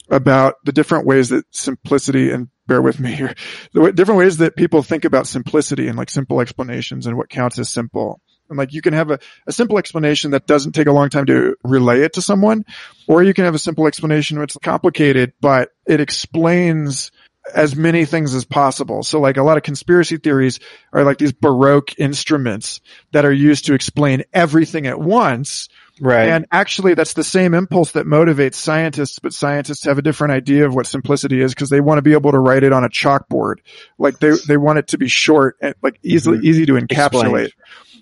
[0.08, 3.34] about the different ways that simplicity and bear with me here,
[3.72, 7.58] the different ways that people think about simplicity and like simple explanations and what counts
[7.58, 8.20] as simple.
[8.48, 11.26] And like you can have a, a simple explanation that doesn't take a long time
[11.26, 12.64] to relay it to someone,
[13.08, 17.10] or you can have a simple explanation which is complicated, but it explains
[17.54, 19.04] as many things as possible.
[19.04, 20.58] So like a lot of conspiracy theories
[20.92, 22.80] are like these baroque instruments
[23.12, 25.68] that are used to explain everything at once.
[26.00, 26.28] Right.
[26.28, 30.66] And actually that's the same impulse that motivates scientists, but scientists have a different idea
[30.66, 32.88] of what simplicity is because they want to be able to write it on a
[32.88, 33.58] chalkboard.
[33.96, 36.44] Like they, they want it to be short and like easily, Mhm.
[36.44, 37.44] easy to encapsulate.
[37.44, 37.52] Explained.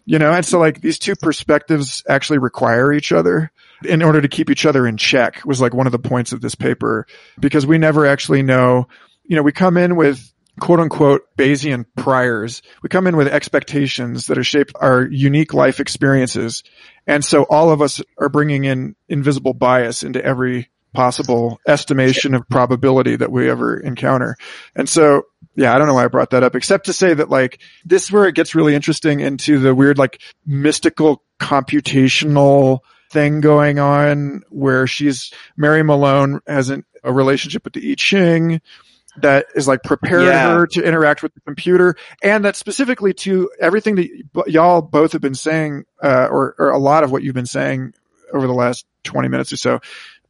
[0.07, 3.51] You know, and so like these two perspectives actually require each other
[3.85, 6.41] in order to keep each other in check was like one of the points of
[6.41, 7.07] this paper
[7.41, 8.87] because we never actually know,
[9.25, 10.31] you know, we come in with
[10.61, 12.63] quote unquote Bayesian priors.
[12.83, 16.63] We come in with expectations that are shaped our unique life experiences.
[17.07, 22.49] And so all of us are bringing in invisible bias into every possible estimation of
[22.49, 24.37] probability that we ever encounter.
[24.75, 25.25] And so,
[25.57, 28.05] yeah, I don't know why I brought that up, except to say that like this
[28.05, 32.79] is where it gets really interesting into the weird like mystical computational
[33.11, 38.61] thing going on where she's Mary Malone has an, a relationship with the I Ching
[39.19, 40.55] that is like preparing Yeah.
[40.55, 45.13] her to interact with the computer and that specifically to everything that y- y'all both
[45.13, 47.95] have been saying, uh, or, or a lot of what you've been saying
[48.33, 49.79] over the last 20 minutes or so,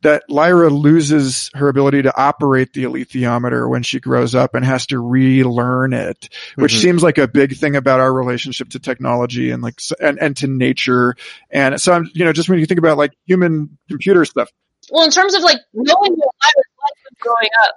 [0.04, 4.86] that Lyra loses her ability to operate the alethiometer when she grows up and has
[4.86, 6.80] to relearn it, which Mhm.
[6.82, 10.46] seems like a big thing about our relationship to technology and like, and, and to
[10.46, 11.16] nature.
[11.50, 14.50] And so I'm, you know, just when you think about like human computer stuff,
[14.90, 17.74] Well, in terms of like knowing what I was like growing up,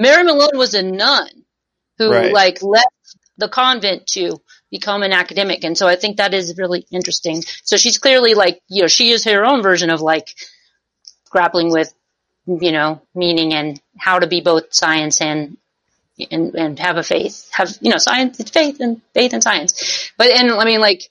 [0.00, 1.28] Mary Malone was a nun
[1.98, 2.32] who Right.
[2.32, 2.86] like left
[3.38, 5.62] the convent to become an academic.
[5.64, 7.42] And so I think that is really interesting.
[7.64, 10.34] So she's clearly like, you know, she is her own version of like
[11.36, 11.92] grappling with,
[12.46, 15.58] you know, meaning and how to be both science and
[16.30, 20.10] and, and have a faith, have, you know, science, faith and faith and science.
[20.16, 21.02] But, and I mean, like,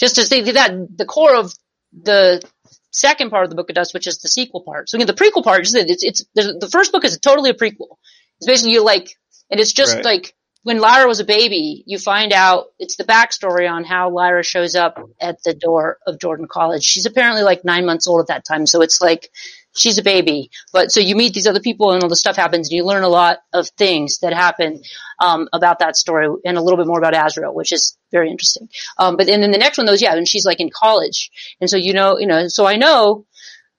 [0.00, 1.54] just to say that the core of
[1.92, 2.42] the
[2.90, 4.88] second part of the book of dust, which is the sequel part.
[4.88, 7.50] So again, the prequel part is that it's, it's, the, the first book is totally
[7.50, 7.98] a prequel.
[8.38, 9.16] It's basically you like,
[9.48, 10.04] and it's just Right.
[10.04, 14.42] like, when Lyra was a baby, you find out it's the backstory on how Lyra
[14.42, 16.82] shows up at the door of Jordan College.
[16.82, 18.66] She's apparently like nine months old at that time.
[18.66, 19.30] So it's like,
[19.78, 20.50] she's a baby.
[20.72, 23.04] But so you meet these other people and all this stuff happens and you learn
[23.04, 24.82] a lot of things that happen,
[25.20, 28.68] um, about that story and a little bit more about Asriel, which is very interesting.
[28.98, 31.30] Um, but and then the next one, those, yeah, and she's like in college.
[31.60, 33.26] And so, you know, you know, so I know,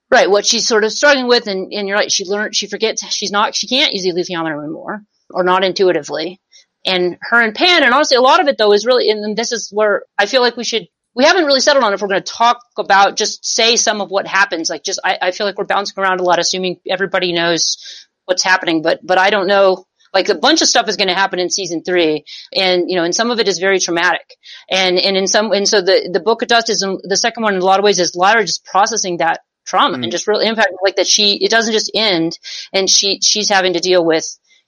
[0.10, 1.48] right, what she's sort of struggling with.
[1.48, 4.58] And, and you're right, she learned, she forgets, she's not, she can't use the alethiometer
[4.64, 6.40] anymore or not intuitively.
[6.86, 9.52] And her and Pan, and honestly, a lot of it though is really, and this
[9.52, 10.88] is where I feel like we should,
[11.20, 14.10] we haven't really settled on if we're going to talk about, just say some of
[14.10, 14.70] what happens.
[14.70, 18.42] Like just, I, I feel like we're bouncing around a lot, assuming everybody knows what's
[18.42, 19.86] happening, but, but I don't know.
[20.14, 22.24] Like a bunch of stuff is going to happen in season three,
[22.56, 24.28] and you know, and some of it is very traumatic,
[24.68, 27.54] and and in some, and so the the book of dust is the second one
[27.54, 30.04] in a lot of ways is Lyra just processing that trauma Mm.
[30.04, 32.40] and just real impact, like that she it doesn't just end,
[32.74, 34.26] and she she's having to deal with,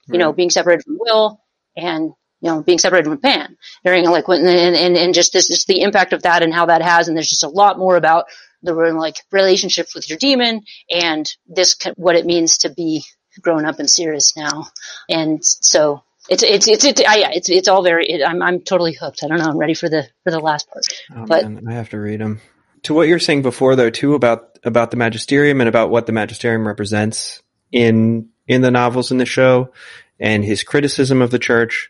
[0.07, 1.41] you know, being separated from Will
[1.75, 2.11] and
[2.41, 5.67] you know being separated from Pan during like when and and, and just this just
[5.67, 8.25] the impact of that and how that has, and there's just a lot more about
[8.63, 13.03] the like relationship with your demon and this what it means to be
[13.41, 14.67] grown up and serious now,
[15.09, 16.03] and so.
[16.29, 19.27] It's it's it's it's I, it's it's all very it, I'm I'm totally hooked I
[19.27, 21.89] don't know I'm ready for the for the last part Oh, But- man, I have
[21.89, 22.39] to read them.
[22.83, 26.11] To what you're saying before, though, too about about the magisterium and about what the
[26.11, 27.41] magisterium represents
[27.71, 29.73] in in the novels in the show,
[30.19, 31.89] and his criticism of the church.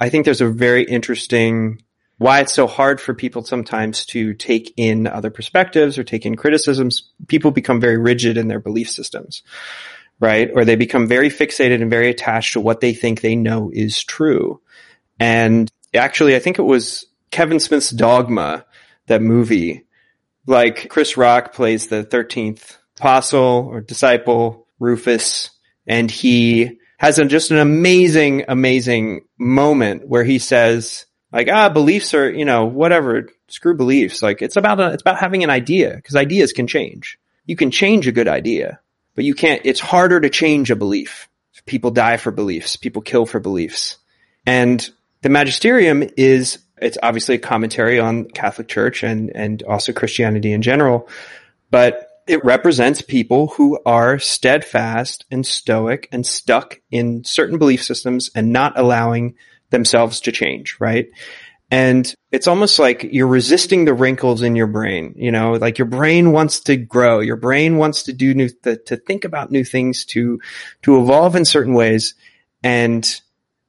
[0.00, 1.82] I think there's a very interesting
[2.16, 6.36] why it's so hard for people sometimes to take in other perspectives or take in
[6.36, 7.10] criticisms.
[7.28, 9.42] People become very rigid in their belief systems,
[10.18, 10.50] right?
[10.54, 14.02] Or they become very fixated and very attached to what they think they know is
[14.02, 14.60] true.
[15.18, 18.66] And actually, I think it was Kevin Smith's Dogma,
[19.06, 19.86] that movie.
[20.46, 25.50] Like Chris Rock plays the 13th apostle or disciple, Rufus,
[25.86, 32.12] and he has a, just an amazing, amazing moment where he says, like, ah, beliefs
[32.12, 34.22] are, you know, whatever, screw beliefs.
[34.22, 37.18] Like, it's about, a, it's about having an idea, because ideas can change.
[37.46, 38.80] You can change a good idea,
[39.14, 41.26] but you can't, it's harder to change a belief.
[41.64, 42.76] People die for beliefs.
[42.76, 43.96] People kill for beliefs.
[44.44, 44.86] And
[45.22, 50.60] the magisterium is, it's obviously a commentary on Catholic Church and, and also Christianity in
[50.60, 51.08] general,
[51.70, 58.30] but it represents people who are steadfast and stoic and stuck in certain belief systems
[58.36, 59.34] and not allowing
[59.70, 61.10] themselves to change, right?
[61.72, 65.88] And it's almost like you're resisting the wrinkles in your brain, you know, like your
[65.88, 67.18] brain wants to grow.
[67.18, 70.40] Your brain wants to do new, to, to think about new things, to,
[70.82, 72.14] to evolve in certain ways.
[72.62, 73.04] And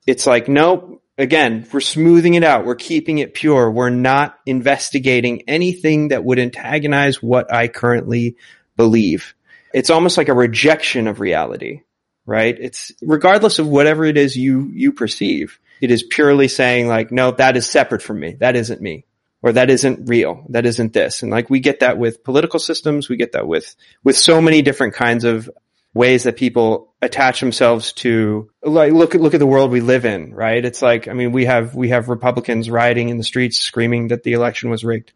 [0.06, 2.66] it's like, nope, again, we're smoothing it out.
[2.66, 3.70] We're keeping it pure.
[3.70, 8.38] We're not investigating anything that would antagonize what I currently
[8.76, 9.36] believe.
[9.74, 11.82] It's almost like a rejection of reality,
[12.26, 12.58] right?
[12.60, 15.60] It's regardless of whatever it is you, you perceive.
[15.82, 18.34] It is purely saying like, no, that is separate from me.
[18.40, 19.06] That isn't me.
[19.44, 20.46] Or that isn't real.
[20.50, 21.24] That isn't this.
[21.24, 23.10] And like we get that with political systems.
[23.10, 25.50] We get that with, with so many different kinds of
[25.96, 30.06] ways that people attach themselves to like look at look at the world we live
[30.06, 30.64] in right?
[30.64, 34.24] It's like i mean we have we have republicans rioting in the streets screaming that
[34.24, 35.12] the election was rigged.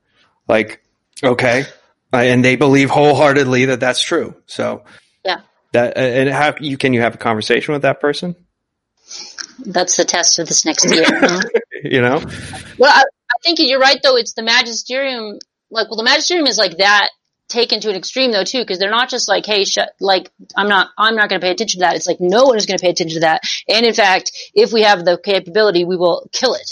[0.47, 0.83] Like
[1.23, 1.65] okay.
[2.13, 4.35] Uh, and they believe wholeheartedly that that's true.
[4.47, 4.83] So
[5.23, 5.41] yeah.
[5.73, 8.35] that uh, and how you can you have a conversation with that person?
[9.59, 11.41] That's the test of this next year huh?
[11.83, 12.23] you know?
[12.79, 14.17] Well I, I think you're right though.
[14.17, 15.37] It's the magisterium
[15.69, 17.09] like well the magisterium is like that
[17.47, 20.67] taken to an extreme though too because they're not just like hey sh- like i'm
[20.67, 21.95] not i'm not going to pay attention to that.
[21.95, 23.43] It's like no one is going to pay attention to that.
[23.69, 26.71] And in fact if we have the capability we will kill it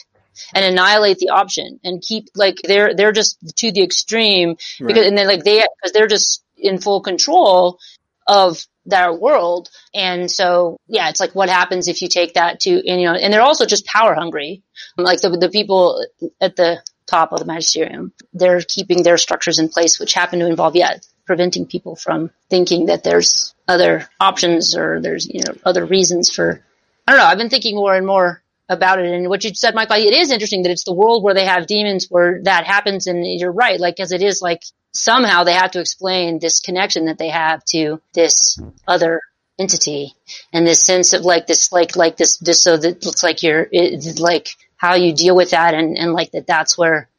[0.56, 5.08] and annihilate the option and keep like they're they're just to the extreme because right.
[5.08, 7.78] and then like they because they're just in full control
[8.26, 9.70] of their world.
[9.94, 13.14] And so yeah it's like what happens if you take that to and you know
[13.14, 14.64] and they're also just power hungry.
[14.98, 16.04] Like the the people
[16.41, 18.11] at the top of the magisterium.
[18.34, 22.88] They're keeping their structures in place, which happen to involve, yeah, preventing people from thinking
[22.88, 26.63] that there's other options or there's, you know, other reasons for,
[27.07, 27.25] I don't know.
[27.25, 29.05] I've been thinking more and more about it.
[29.05, 31.67] And what you said, Michael, it is interesting that it's the world where they have
[31.67, 33.07] demons where that happens.
[33.07, 33.80] And you're right.
[33.80, 34.63] Like, as it is like
[34.93, 39.21] somehow they have to explain this connection that they have to this other
[39.59, 40.13] entity
[40.51, 43.67] and this sense of like this, like, like this, this, so that looks like you're,
[43.71, 47.10] it, like, how you deal with that and, and like that that's where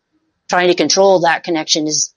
[0.51, 2.15] trying to control that connection is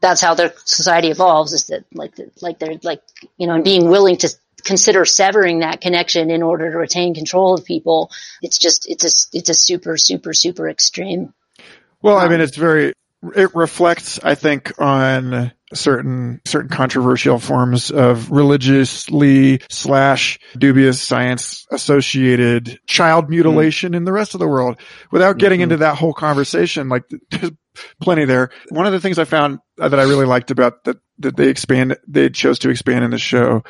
[0.00, 3.02] that's how their society evolves is that like like they're like
[3.36, 4.28] you know and being willing to
[4.64, 8.10] consider severing that connection in order to retain control of people.
[8.42, 11.32] It's just it's a it's a super super super extreme.
[12.02, 12.92] Well um, i mean it's very
[13.34, 22.78] it reflects i think on certain certain controversial forms of religiously slash dubious science associated
[22.86, 23.96] child mutilation mm.
[23.96, 24.78] in the rest of the world
[25.10, 25.64] without getting mm-hmm.
[25.64, 27.50] into that whole conversation like there's
[28.00, 31.36] plenty there one of the things i found that i really liked about that that
[31.36, 33.62] they expand they chose to expand in the show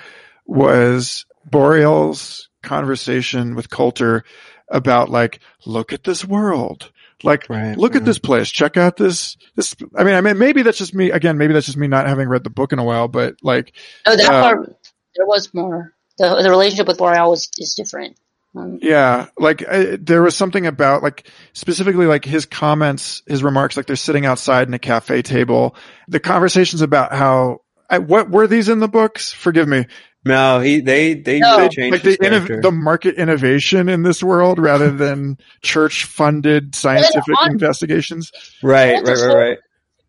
[0.46, 4.24] was Boreal's conversation with Coulter
[4.68, 6.90] about like look at this world
[7.22, 8.02] like, right, look right.
[8.02, 8.48] at this place.
[8.48, 11.66] Check out this, this, I mean, I mean, maybe that's just me, again, maybe that's
[11.66, 13.72] just me not having read the book in a while, but like.
[14.04, 14.76] Oh, that uh, part,
[15.14, 15.92] there was more.
[16.18, 18.18] The, the relationship with Boreal was, is different.
[18.56, 23.76] Um, yeah, like I, there was something about like specifically like his comments, his remarks,
[23.76, 25.76] like they're sitting outside in a cafe table.
[26.08, 27.60] The conversations about how
[27.90, 29.30] I, what were these in the books?
[29.30, 29.86] Forgive me.
[30.26, 31.58] No, he they they, no.
[31.58, 36.74] they changed like the, innov- the market innovation in this world rather than church funded
[36.74, 38.32] scientific on, investigations.
[38.60, 39.58] Right, right, right, right.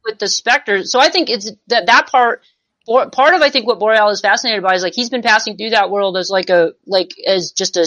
[0.04, 2.42] With the specters, so I think it's that that part.
[2.88, 5.72] Part of I think what Boreal is fascinated by is like he's been passing through
[5.72, 7.86] that world as like a like as just a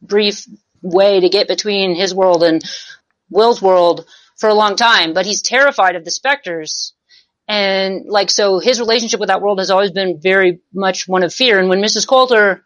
[0.00, 0.46] brief
[0.82, 2.62] way to get between his world and
[3.28, 4.06] Will's world
[4.36, 6.92] for a long time, but he's terrified of the specters
[7.48, 11.34] and like, so his relationship with that world has always been very much one of
[11.34, 11.58] fear.
[11.58, 12.06] And when Mrs.
[12.06, 12.64] Coulter,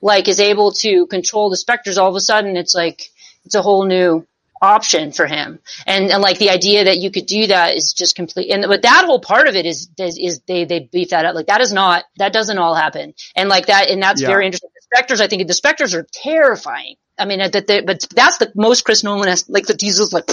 [0.00, 3.02] like, is able to control the specters, all of a sudden it's like,
[3.44, 4.26] it's a whole new
[4.64, 5.58] option for him.
[5.86, 8.50] And, and like the idea that you could do that is just complete.
[8.50, 11.34] And but that whole part of it is is, is they they beef that up.
[11.34, 13.14] Like that is not that doesn't all happen.
[13.36, 14.28] And like that and that's yeah.
[14.28, 14.70] very interesting.
[14.74, 16.96] The specters, I think the specters are terrifying.
[17.16, 20.28] I mean, that, that, but that's the most Chris Nolan has, like the diesels, like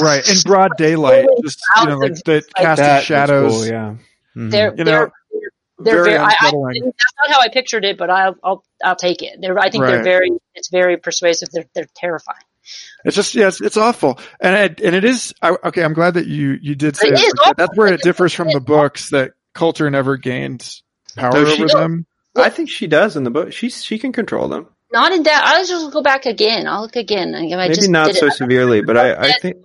[0.00, 3.52] right in broad daylight, just you know, like the like casting shadows.
[3.52, 3.94] Cool, yeah,
[4.36, 4.50] mm-hmm.
[4.50, 5.12] they're you know they're,
[5.78, 6.16] they're very.
[6.16, 9.38] very I, I, that's not how I pictured it, but I'll I'll I'll take it.
[9.40, 9.92] They're, I think right.
[9.92, 10.30] they're very.
[10.56, 11.50] It's very persuasive.
[11.52, 12.38] They're they're terrifying.
[13.04, 15.84] It's just yeah, it's, it's awful, and it, and it is I, okay.
[15.84, 17.54] I'm glad that you you did say that.
[17.56, 20.68] that's where it differs from the books that Coulter never gained
[21.14, 22.06] power over them.
[22.36, 23.52] I think she does in the book.
[23.52, 25.42] She she can control them not in that.
[25.44, 26.66] I'll just go back again.
[26.66, 27.34] I'll look again.
[27.34, 28.32] I Maybe just not so it.
[28.32, 29.56] severely, but I, I think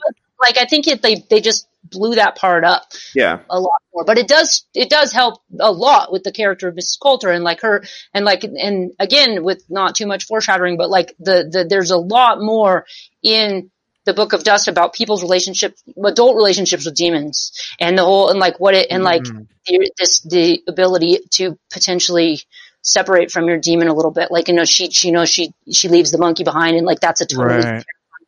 [0.41, 2.83] like I think it, they they just blew that part up.
[3.15, 4.03] Yeah, a lot more.
[4.05, 6.99] But it does it does help a lot with the character of Mrs.
[6.99, 7.83] Coulter and like her
[8.13, 11.97] and like and again with not too much foreshadowing, but like the the there's a
[11.97, 12.85] lot more
[13.21, 13.71] in
[14.05, 18.39] the book of dust about people's relationship adult relationships with demons and the whole and
[18.39, 19.47] like what it and like mm.
[19.65, 22.41] the, this the ability to potentially
[22.83, 24.31] separate from your demon a little bit.
[24.31, 27.21] Like, you know, she, you know, she, she leaves the monkey behind and like that's
[27.21, 27.85] a totally right.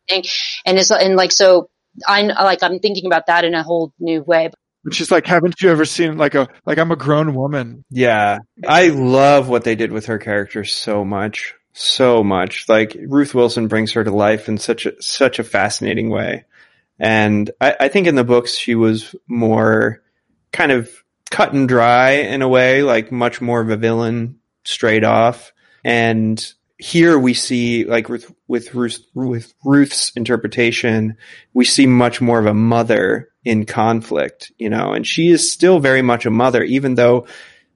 [0.08, 0.24] thing.
[0.64, 1.68] And it's, and like, so
[2.06, 4.50] I like I'm thinking about that in a whole new way.
[4.84, 7.84] And she's like, haven't you ever seen like a like I'm a grown woman?
[7.90, 12.68] Yeah, I love what they did with her character so much, so much.
[12.68, 16.44] Like Ruth Wilson brings her to life in such a such a fascinating way,
[16.98, 20.02] and I, I think in the books she was more
[20.52, 20.90] kind of
[21.30, 25.52] cut and dry in a way, like much more of a villain straight off.
[25.84, 26.44] And
[26.78, 31.16] here we see, like with with Ruth, with Ruth's interpretation,
[31.54, 35.78] we see much more of a mother in conflict, you know, and she is still
[35.78, 37.26] very much a mother, even though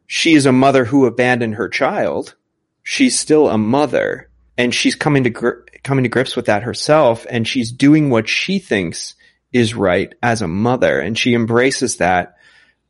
[0.07, 2.35] she is a mother who abandoned her child.
[2.83, 7.27] She's still a mother, and she's coming to gr- coming to grips with that herself,
[7.31, 9.15] and she's doing what she thinks
[9.53, 12.35] is right as a mother, and she embraces that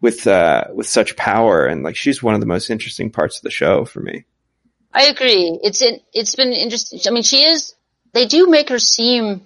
[0.00, 3.42] with uh, with such power, and like she's one of the most interesting parts of
[3.42, 4.24] the show for me.
[4.92, 5.58] I agree.
[5.62, 7.00] It's it, it's been interesting.
[7.06, 7.74] I mean, she is.
[8.12, 9.42] They do make her seem.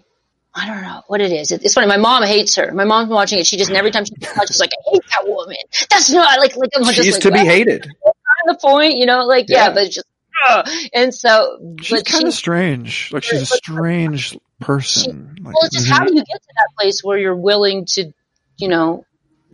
[0.55, 1.51] I don't know what it is.
[1.51, 1.89] It's funny.
[1.89, 2.73] My mom hates her.
[2.73, 3.47] My mom's watching it.
[3.47, 5.57] She just every time she watches, like, I hate that woman.
[5.91, 7.83] That's not like like I'm She's like, to be well, hated.
[7.83, 9.25] that's the point, you know.
[9.25, 9.75] Like yeah, Yeah.
[9.75, 10.07] but just.
[10.49, 10.69] ugh.
[10.95, 13.11] And so, She's but kind she, of strange.
[13.13, 15.37] Like she's a strange person.
[15.43, 18.13] Like, well, it's just how do you get to that place where you're willing to,
[18.57, 19.05] you know,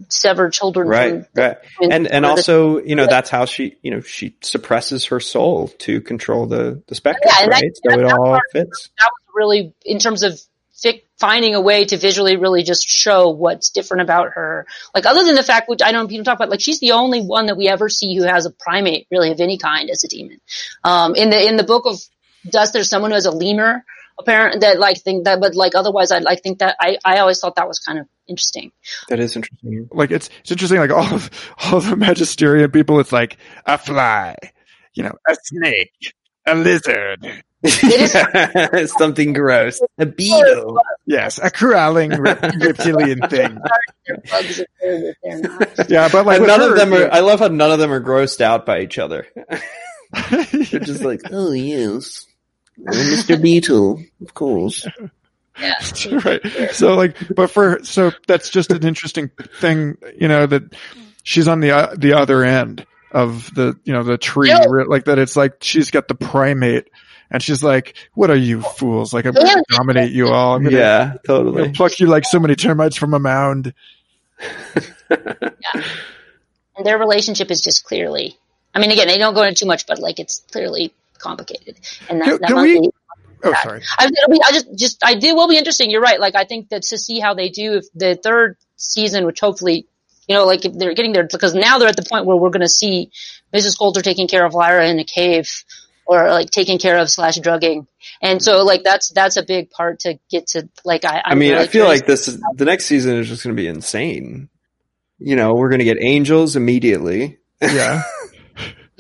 [0.09, 1.57] sever children Right, from right.
[1.81, 6.01] And and also, you know, that's how she, you know, she suppresses her soul to
[6.01, 7.73] control the the spectrum, Yeah, and that- right?
[7.77, 8.89] so that- it all part- fits.
[9.01, 10.41] that was really in terms of
[10.83, 14.67] fic- finding a way to visually really just show what's different about her.
[14.95, 17.21] Like other than the fact, which I know people talk about, like she's the only
[17.21, 20.09] one that we ever see who has a primate really of any kind as a
[20.09, 20.41] demon.
[20.83, 22.01] Um, in the in the book of
[22.49, 23.85] Dust, there's someone who has a lemur.
[24.21, 27.41] Apparent that like think that, but like otherwise, I like think that I I always
[27.41, 28.73] thought that was kind of interesting.
[29.09, 29.89] That is interesting.
[29.93, 30.79] like it's it's interesting.
[30.79, 31.31] Like all of
[31.65, 33.37] all of the Magisterium people, it's like
[33.67, 34.37] a fly,
[34.95, 35.93] you know, a snake,
[36.47, 37.27] a lizard,
[37.63, 39.81] Yeah, something gross.
[39.99, 40.79] A beetle.
[41.07, 43.59] yes, a crawling reptilian thing.
[44.07, 45.91] They're bugs if they're, if they're not.
[45.91, 47.01] Yeah, but like none her, of them are.
[47.03, 47.09] yeah.
[47.13, 49.27] I love how none of them are grossed out by each other.
[50.31, 52.27] They're just like, oh yes,
[52.87, 53.41] Mr.
[53.41, 54.87] Beetle, of course.
[55.59, 55.75] Yeah.
[56.25, 56.41] right.
[56.73, 59.31] So like, but for so that's just an interesting
[59.61, 60.63] thing, you know, that
[61.23, 64.65] she's on the uh, the other end of the you know the tree, Yeah.
[64.87, 65.19] like that.
[65.19, 66.89] It's like she's got the primate,
[67.31, 69.13] and she's like, "What are you fools?
[69.13, 70.55] Like I'm going to dominate you all.
[70.55, 71.71] I'm going to Yeah, totally.
[71.73, 73.75] pluck you like so many termites from a mound."
[75.11, 78.39] and their relationship is just clearly
[78.75, 81.79] i mean again they don't go into too much but like it's clearly complicated
[82.09, 82.91] and that, Can- that can monkey we-
[83.43, 83.81] Oh, sorry.
[83.99, 86.45] I, it'll be, I just just i do will be interesting you're right like i
[86.45, 89.87] think that to see how they do if the third season which hopefully
[90.29, 92.51] you know like if they're getting there because now they're at the point where we're
[92.51, 93.11] going to see
[93.55, 95.49] mrs coulter taking care of lyra in a cave
[96.05, 97.87] or like taking care of slash drugging
[98.21, 101.53] and so like that's that's a big part to get to like i I mean,
[101.53, 104.51] really I feel like this is the next season is just going to be insane.
[105.19, 108.03] You know, we're going to get angels immediately, Yeah.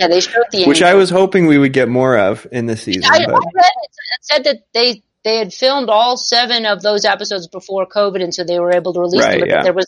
[0.01, 2.83] yeah they showed the which I was hoping we would get more of in this
[2.83, 3.05] season.
[3.05, 7.05] I, I read it, it said that they they had filmed all seven of those
[7.05, 9.41] episodes before COVID, and so they were able to release Right, them.
[9.41, 9.63] But yeah.
[9.63, 9.87] there was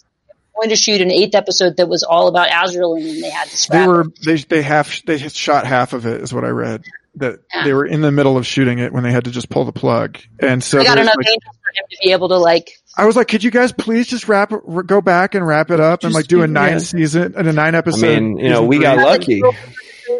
[0.55, 3.49] going to shoot an eighth episode that was all about Asriel, and then they had
[3.49, 4.23] to They were it.
[4.25, 6.85] they they half they shot half of it is what I read.
[7.17, 7.65] That Yeah.
[7.65, 9.73] they were in the middle of shooting it when they had to just pull the
[9.73, 12.71] plug, and so They got enough like, angels for him to be able to like.
[12.97, 15.81] I was like, could you guys please just wrap it, go back and wrap it
[15.81, 16.79] up and like do a keep- nine yeah.
[16.79, 18.05] season and a nine episode?
[18.05, 18.23] I episode?
[18.23, 19.43] mean, you know, season we got lucky.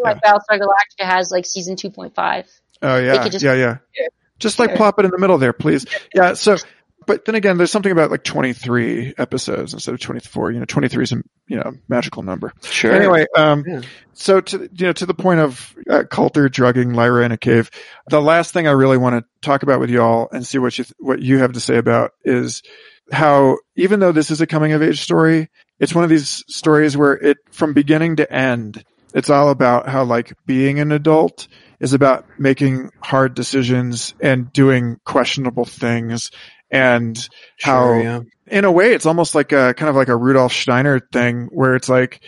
[0.03, 2.47] Like Battlestar Galactica has like season two point five.
[2.83, 3.79] Oh yeah, just- yeah, yeah.
[3.99, 4.07] Yeah.
[4.39, 4.77] Just like Yeah.
[4.77, 5.87] plop it in the middle there, please.
[6.15, 6.35] Yeah.
[6.35, 6.57] So,
[7.07, 10.51] but then again, there's something about like 23 episodes instead of 24.
[10.51, 12.53] You know, 23 is a you know magical number.
[12.63, 12.93] Sure.
[12.93, 13.83] Anyway, um, Yeah.
[14.15, 17.71] so to you know to the point of uh, Coulter drugging Lyra in a cave,
[18.09, 20.85] the last thing I really want to talk about with y'all and see what you
[20.85, 22.63] th- what you have to say about is
[23.13, 26.97] how even though this is a coming of age story, it's one of these stories
[26.97, 28.85] where it from beginning to end,
[29.15, 31.49] it's all about how like being an adult
[31.81, 36.31] is about making hard decisions and doing questionable things
[36.71, 37.29] and
[37.61, 38.21] how Sure, yeah.
[38.47, 41.75] in a way, it's almost like a kind of like a Rudolf Steiner thing where
[41.75, 42.21] it's like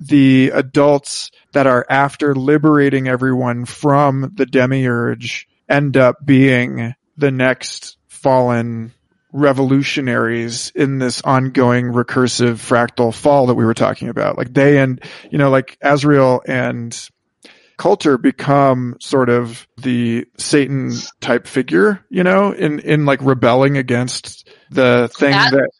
[0.00, 7.96] the adults that are after liberating everyone from the demiurge end up being the next
[8.08, 8.92] fallen
[9.32, 14.36] revolutionaries in this ongoing recursive fractal fall that we were talking about.
[14.38, 17.08] Like they and, you know, like Asriel and
[17.78, 24.48] Coulter become sort of the Satan type figure, you know, in, in like rebelling against
[24.70, 25.70] the thing That- that,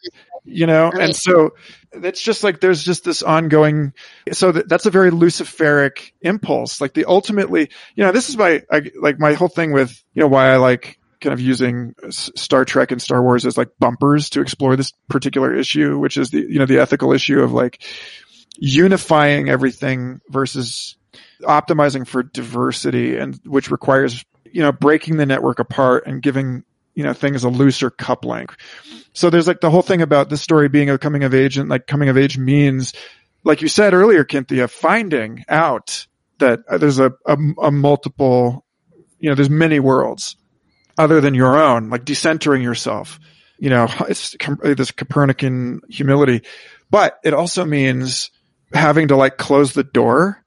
[0.44, 1.04] you know, Right.
[1.04, 1.50] and so
[1.92, 3.92] it's just like there's just this ongoing,
[4.32, 6.80] so that, that's a very luciferic impulse.
[6.80, 10.20] Like the ultimately, you know, this is my, I, like my whole thing with, you
[10.22, 14.30] know, why I like kind of using Star Trek and Star Wars as like bumpers
[14.30, 17.82] to explore this particular issue, which is the, you know, the ethical issue of like
[18.58, 20.96] unifying everything versus
[21.42, 27.04] optimizing for diversity and which requires, you know, breaking the network apart and giving, you
[27.04, 28.48] know, things a looser coupling.
[29.12, 31.68] So there's like the whole thing about this story being a coming of age and
[31.68, 32.92] like coming of age means,
[33.44, 36.06] like you said earlier, Cynthia, finding out
[36.38, 38.64] that uh, there's a, a, a multiple,
[39.18, 40.36] you know, there's many worlds
[40.98, 43.18] other than your own, like decentering yourself.
[43.58, 46.42] You know, it's this Copernican humility,
[46.90, 48.30] but it also means
[48.72, 50.42] having to like close the door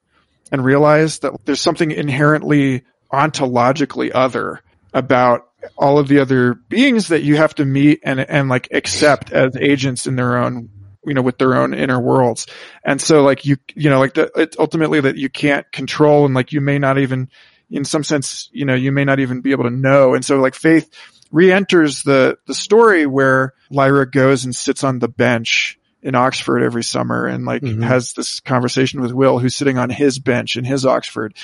[0.52, 4.62] and realize that there's something inherently ontologically other
[4.94, 5.48] about
[5.78, 9.56] all of the other beings that you have to meet and, and like accept as
[9.56, 10.70] agents in their own,
[11.06, 12.48] you know, with their own inner worlds.
[12.84, 16.36] And so like you, you know, like the, it's ultimately that you can't control and
[16.36, 17.30] like you may not even,
[17.70, 20.14] in some sense, you know, you may not even be able to know.
[20.14, 20.90] And so like faith
[21.32, 26.84] re-enters the, the story where Lyra goes and sits on the bench in Oxford every
[26.84, 27.82] summer and like mm-hmm.
[27.82, 31.36] has this conversation with Will who's sitting on his bench in his Oxford.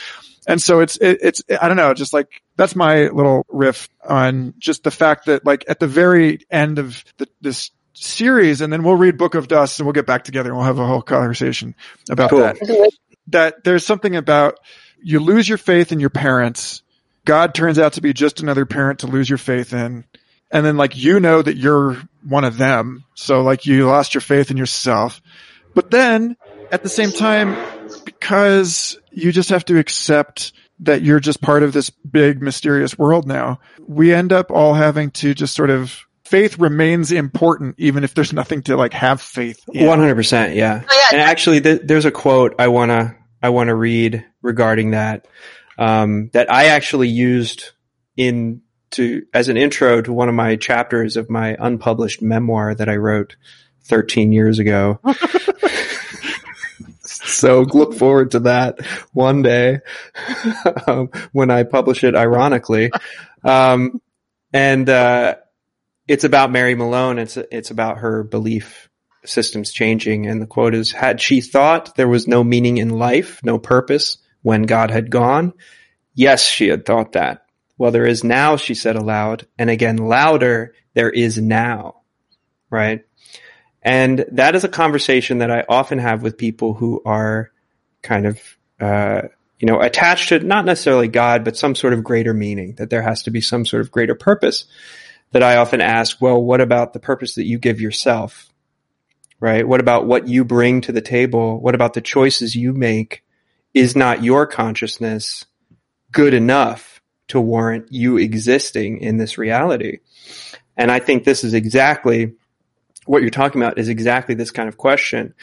[0.48, 4.54] And so it's, it, it's, I don't know, just like that's my little riff on
[4.60, 8.84] just the fact that like at the very end of the, this series and then
[8.84, 11.02] we'll read Book of Dust and we'll get back together and we'll have a whole
[11.02, 11.76] conversation
[12.10, 12.40] about cool.
[12.40, 12.92] that.
[13.28, 14.60] That there's something about
[15.04, 16.84] you lose your faith in your parents.
[17.26, 20.06] God turns out to be just another parent to lose your faith in
[20.52, 21.98] and then like you know that you're
[22.28, 23.06] one of them.
[23.16, 25.22] So like you lost your faith in yourself.
[25.74, 26.36] But then
[26.72, 27.58] at the same time,
[28.06, 33.28] because you just have to accept that you're just part of this big mysterious world
[33.28, 38.14] now, we end up all having to just sort of faith remains important even if
[38.14, 39.86] there's nothing to like have faith in.
[39.86, 40.82] 100% yeah.
[40.90, 41.18] Oh, yeah.
[41.18, 45.28] and actually th- there's a quote i want to i want to read regarding that
[45.78, 47.72] um, that i actually used
[48.18, 48.62] in
[48.92, 52.98] to as an intro to one of my chapters of my unpublished memoir that I
[52.98, 53.36] wrote
[53.86, 55.00] 13 years ago.
[57.02, 59.80] so look forward to that one day
[60.88, 62.16] um, when I publish it.
[62.16, 62.92] Ironically,
[63.44, 64.02] um,
[64.54, 65.36] and uh,
[66.08, 67.18] it's about Mary Malone.
[67.18, 68.90] It's it's about her belief
[69.26, 73.40] systems changing, and the quote is: "Had she thought there was no meaning in life,
[73.44, 75.54] no purpose when God had gone."
[76.14, 77.46] Yes, she had thought that.
[77.78, 82.02] Well, there is now, she said aloud, and again louder, there is now.
[82.70, 83.06] Right?
[83.82, 87.52] And that is a conversation that I often have with people who are
[88.04, 88.40] kind of,
[88.80, 89.24] uh,
[89.60, 93.02] you know, attached to not necessarily God, but some sort of greater meaning, that there
[93.02, 94.66] has to be some sort of greater purpose.
[95.32, 98.51] That I often ask, well, what about the purpose that you give yourself?
[99.42, 99.68] Right?
[99.68, 101.60] What about what you bring to the table?
[101.60, 103.24] What about the choices you make?
[103.74, 105.46] Is not your consciousness
[106.12, 110.00] good enough to warrant you existing in this reality.
[110.76, 112.34] And I think this is exactly
[113.06, 115.34] what you're talking about is exactly this kind of question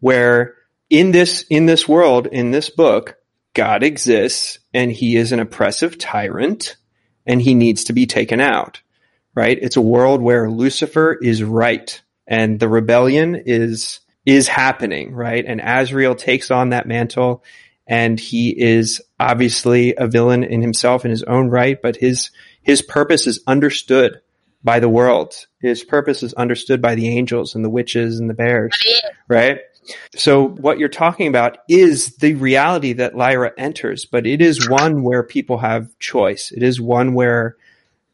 [0.00, 0.54] where
[0.90, 3.16] in this, in this world, in this book,
[3.54, 6.76] God exists and he is an oppressive tyrant
[7.24, 8.80] and he needs to be taken out,
[9.34, 9.58] right?
[9.60, 15.44] It's a world where Lucifer is right and the rebellion is, is happening, right?
[15.46, 17.44] And Asriel takes on that mantle
[17.86, 22.30] and he is obviously a villain in himself in his own right, but his
[22.62, 24.20] his purpose is understood
[24.64, 25.46] by the world.
[25.60, 28.76] His purpose is understood by the angels and the witches and the bears,
[29.28, 29.60] right?
[30.16, 35.04] So what you're talking about is the reality that Lyra enters, but it is one
[35.04, 36.50] where people have choice.
[36.50, 37.56] It is one where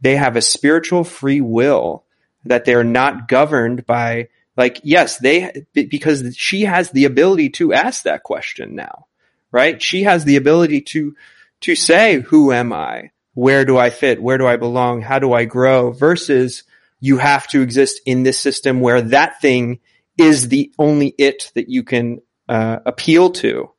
[0.02, 2.04] they have a spiritual free will
[2.44, 8.02] that they're not governed by like, yes, they, because she has the ability to ask
[8.02, 9.06] that question now
[9.52, 9.80] right?
[9.80, 11.14] She has the ability to,
[11.60, 13.10] to say, who am I?
[13.34, 14.20] Where do I fit?
[14.20, 15.02] Where do I belong?
[15.02, 15.92] How do I grow?
[15.92, 16.64] Versus
[16.98, 19.80] you have to exist in this system where that thing
[20.18, 23.70] is the only it that you can uh, appeal to,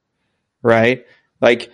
[0.62, 1.06] right?
[1.42, 1.72] Like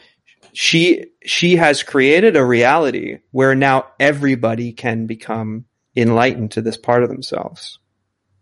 [0.53, 7.03] she she has created a reality where now everybody can become enlightened to this part
[7.03, 7.79] of themselves.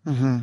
[0.06, 0.40] Mm-hmm.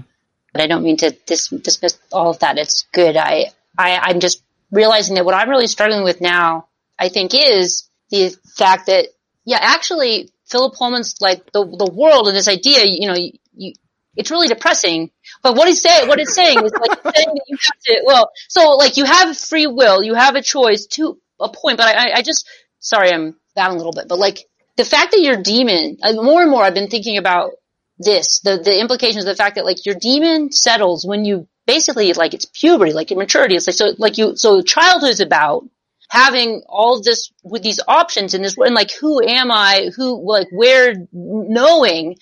[0.52, 2.58] But I don't mean to dis- dismiss all of that.
[2.58, 3.16] It's good.
[3.16, 6.68] I, I I'm just realizing that what I'm really struggling with now,
[6.98, 9.06] I think is the fact that,
[9.44, 13.72] yeah, actually Philip Pullman's like the, the world and this idea, you know, you, you,
[14.16, 15.10] it's really depressing.
[15.42, 18.30] But what he's saying, what it's saying is like saying that you have to, well,
[18.48, 22.12] so like you have free will, you have a choice to a point, but I,
[22.18, 22.48] I just,
[22.78, 26.42] sorry, I'm battling a little bit, but like the fact that your demon, uh, more
[26.42, 27.52] and more I've been thinking about
[27.98, 32.12] this, the, the implications of the fact that like your demon settles when you basically
[32.12, 33.54] like it's puberty, like your maturity.
[33.54, 35.64] It's like, so like you, so childhood is about
[36.10, 39.90] having all this with these options in this and like who am I?
[39.96, 42.16] Who like where knowing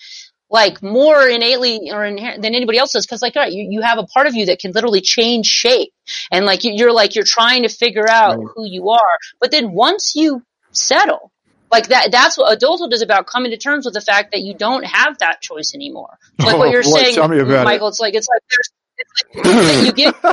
[0.53, 3.97] like more innately or inherent than anybody else does because like right, you, you have
[3.97, 5.91] a part of you that can literally change shape
[6.31, 8.47] and like you, are like you're trying to figure out right.
[8.55, 11.32] who you are but then once you settle
[11.73, 14.53] like that that's what adulthood is about coming to terms with the fact that you
[14.53, 17.89] don't have that choice anymore like oh, what you're boy, saying michael it.
[17.89, 20.15] it's like it's like there's it's like you get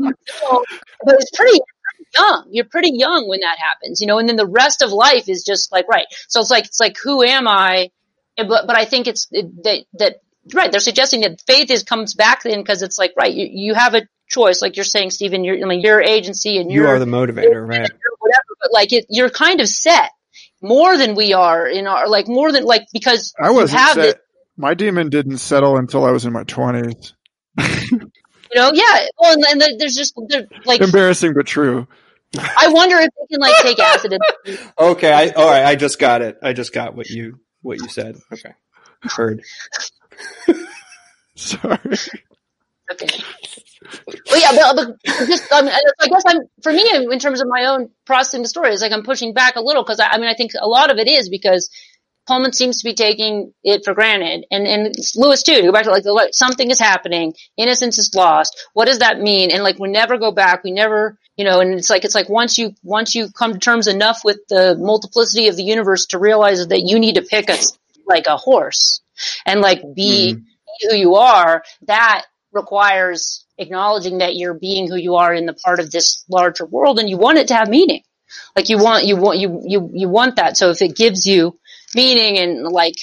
[0.00, 0.14] you
[1.04, 1.58] but it's pretty
[2.14, 2.48] young.
[2.50, 5.44] You're pretty young when that happens, you know, and then the rest of life is
[5.44, 6.06] just like, right.
[6.28, 7.90] So it's like, it's like, who am I?
[8.36, 10.20] But, but I think it's that, that,
[10.54, 10.70] right.
[10.70, 13.32] They're suggesting that faith is comes back then because it's like, right.
[13.32, 16.70] You, you have a choice, like you're saying, Stephen, you're, I mean, your agency and
[16.70, 17.90] you are the motivator, right?
[18.18, 20.10] Whatever, but like it, you're kind of set
[20.62, 23.98] more than we are in our, like more than like, because I wasn't set.
[23.98, 24.18] It,
[24.56, 27.14] my demon didn't settle until I was in my twenties.
[28.54, 29.06] You know, yeah.
[29.18, 30.14] Well, and, and there's just
[30.66, 31.86] like embarrassing but true.
[32.38, 34.18] I wonder if they can like take acid.
[34.78, 35.64] okay, I all right.
[35.64, 36.38] I just got it.
[36.42, 38.16] I just got what you what you said.
[38.32, 38.52] Okay,
[39.02, 39.42] heard.
[41.34, 41.78] Sorry.
[42.90, 43.06] Okay.
[44.30, 47.48] Well, yeah, but, but just, I, mean, I guess I'm for me in terms of
[47.48, 50.18] my own processing the story is like I'm pushing back a little because I, I
[50.18, 51.70] mean I think a lot of it is because
[52.26, 55.56] Pullman seems to be taking it for granted, and and Lewis too.
[55.56, 58.56] To go back to like the, something is happening, innocence is lost.
[58.74, 59.50] What does that mean?
[59.50, 60.62] And like we never go back.
[60.62, 61.60] We never, you know.
[61.60, 64.76] And it's like it's like once you once you come to terms enough with the
[64.78, 67.56] multiplicity of the universe to realize that you need to pick a
[68.06, 69.00] like a horse
[69.44, 70.44] and like be, mm.
[70.88, 71.64] who you are.
[71.86, 76.66] That requires acknowledging that you're being who you are in the part of this larger
[76.66, 78.02] world, and you want it to have meaning.
[78.56, 80.56] Like you want you want you you you want that.
[80.56, 81.58] So if it gives you
[81.94, 82.96] meaning and like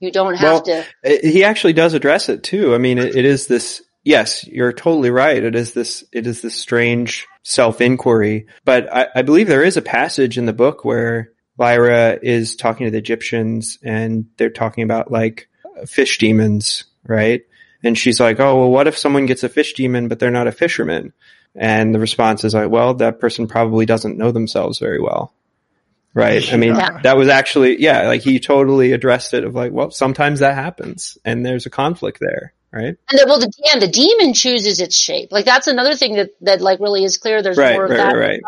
[0.00, 0.84] you don't have well, to.
[1.04, 2.74] Eh, he actually does address it too.
[2.74, 3.82] I mean, it, it is this.
[4.04, 5.42] Yes, you're totally right.
[5.42, 6.04] It is this.
[6.12, 8.46] It is this strange self inquiry.
[8.64, 12.86] But I, I believe there is a passage in the book where Lyra is talking
[12.86, 15.48] to the Gyptians and they're talking about like
[15.86, 17.42] fish demons, right?
[17.82, 20.46] And she's like, "Oh, well, what if someone gets a fish demon, but they're not
[20.46, 21.12] a fisherman?"
[21.54, 25.32] And the response is like, "Well, that person probably doesn't know themselves very well."
[26.16, 26.50] Right.
[26.50, 26.98] I mean, yeah.
[27.02, 31.18] that was actually, yeah, like he totally addressed it of like, well, sometimes that happens
[31.26, 32.54] and there's a conflict there.
[32.72, 32.96] Right.
[33.10, 35.30] And the, well, the, yeah, the demon chooses its shape.
[35.30, 37.42] Like that's another thing that, that like really is clear.
[37.42, 38.16] There's right, more of right, that.
[38.16, 38.40] Right.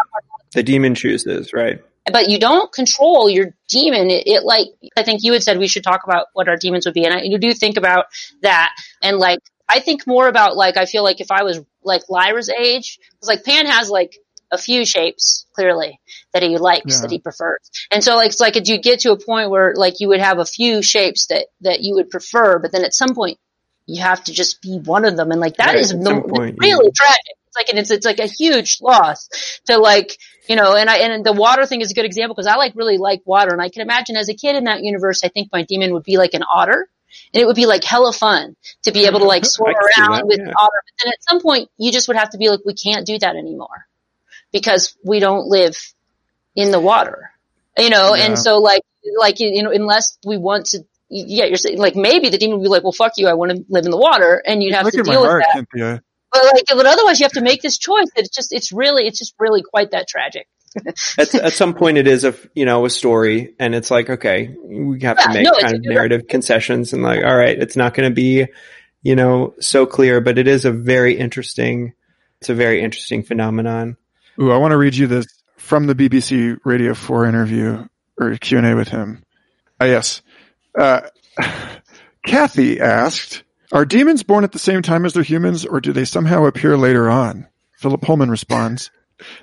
[0.55, 1.53] The demon chooses.
[1.53, 1.85] Right.
[2.13, 4.11] But you don't control your demon.
[4.11, 6.87] It, it like, I think you had said we should talk about what our demons
[6.87, 7.05] would be.
[7.05, 8.07] And I you do think about
[8.43, 8.71] that.
[9.03, 12.49] And like, I think more about like, I feel like if I was like Lyra's
[12.49, 14.15] age, because like Pan has like
[14.51, 16.01] a few shapes clearly
[16.33, 17.01] that he likes yeah.
[17.03, 17.59] that he prefers
[17.91, 20.21] and so like it's like if you get to a point where like you would
[20.21, 23.39] have a few shapes that that you would prefer but then at some point
[23.87, 26.57] you have to just be one of them and like that right, is the, point,
[26.59, 26.91] really yeah.
[26.95, 29.29] tragic it's like and it's it's like a huge loss
[29.67, 30.17] to like
[30.49, 32.75] you know and i and the water thing is a good example because i like
[32.75, 35.49] really like water and i can imagine as a kid in that universe i think
[35.53, 36.89] my demon would be like an otter
[37.33, 40.39] and it would be like hella fun to be able to like swim around with
[40.39, 40.53] yeah.
[40.57, 40.83] otter.
[40.85, 43.19] But then at some point, you just would have to be like, we can't do
[43.19, 43.87] that anymore
[44.53, 45.77] because we don't live
[46.55, 47.31] in the water,
[47.77, 48.25] you know, yeah.
[48.25, 48.83] and so like,
[49.19, 52.65] like, you know, unless we want to, yeah, you're saying like maybe the demon would
[52.65, 54.85] be like, well, fuck you, I want to live in the water, and you'd have
[54.85, 55.53] Look to deal with that.
[55.55, 56.03] Cynthia.
[56.33, 58.09] But like, but otherwise you have to make this choice.
[58.15, 60.47] That it's just, it's really, it's just really quite that tragic.
[61.19, 64.55] at, at some point, it is a you know a story, and it's like okay,
[64.63, 66.29] we have yeah, to make no, kind of narrative right.
[66.29, 68.47] concessions, and like all right, it's not going to be
[69.03, 71.95] you know so clear, but it is a very interesting,
[72.41, 73.97] it's a very interesting phenomenon.
[74.41, 75.27] Ooh, I want to read you this
[75.57, 77.87] from the BBC Radio 4 interview
[78.19, 79.25] or Q&A with him.
[79.81, 80.23] Uh, yes.
[80.79, 81.03] Uh,
[82.27, 83.43] Kathy asked,
[83.73, 86.77] are demons born at the same time as they're humans or do they somehow appear
[86.77, 87.47] later on?
[87.77, 88.91] Philip Pullman responds,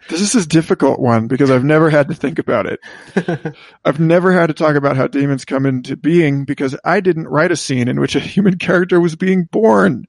[0.10, 3.56] this is a difficult one because I've never had to think about it.
[3.86, 7.52] I've never had to talk about how demons come into being because I didn't write
[7.52, 10.06] a scene in which a human character was being born.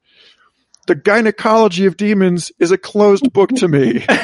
[0.87, 4.05] The gynecology of demons is a closed book to me.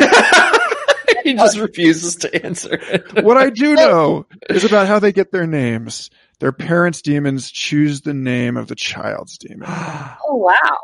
[1.25, 3.25] he just refuses to answer it.
[3.25, 6.11] what I do know is about how they get their names.
[6.43, 9.63] Their parents' demons choose the name of the child's demon.
[9.71, 10.77] oh wow!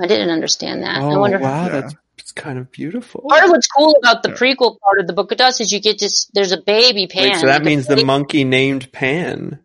[0.00, 1.02] I didn't understand that.
[1.02, 1.38] Oh, I wonder.
[1.38, 1.68] Wow, yeah.
[1.68, 3.26] that's it's kind of beautiful.
[3.28, 5.80] Part of what's cool about the prequel part of the book of dust is you
[5.80, 6.30] get this.
[6.32, 7.32] There's a baby Pan.
[7.32, 9.58] Wait, so that means the monkey named Pan.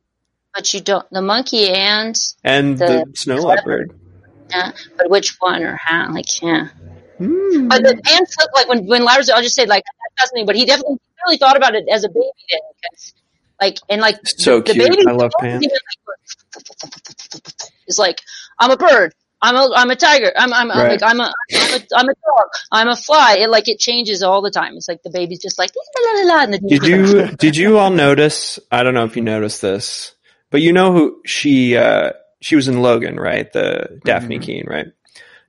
[0.53, 1.09] But you don't.
[1.09, 3.97] The monkey and and the, the snow leopard.
[4.49, 6.11] Yeah, but which one or how?
[6.11, 6.67] Like, yeah.
[7.17, 7.69] Mm.
[7.69, 10.47] But the pants look like when when Lars, I'll just say like that's fascinating.
[10.47, 13.13] But he definitely really thought about it as a baby then, because
[13.63, 14.77] like and like so the, cute.
[14.77, 15.67] The baby I love pants.
[17.87, 18.21] It's like
[18.59, 19.13] I'm a bird.
[19.41, 20.31] I'm a I'm a tiger.
[20.37, 21.01] I'm I'm, I'm Right.
[21.01, 22.47] like I'm a I'm a I'm a dog.
[22.71, 23.37] I'm a fly.
[23.39, 24.75] It like it changes all the time.
[24.75, 26.43] It's like the baby's just like la la la la.
[26.43, 28.59] And the Did you did you all notice?
[28.71, 30.13] I don't know if you noticed this,
[30.49, 33.51] but you know who she uh, she was in Logan, right?
[33.51, 34.41] The Dafne Mhm.
[34.41, 34.87] Keen, right?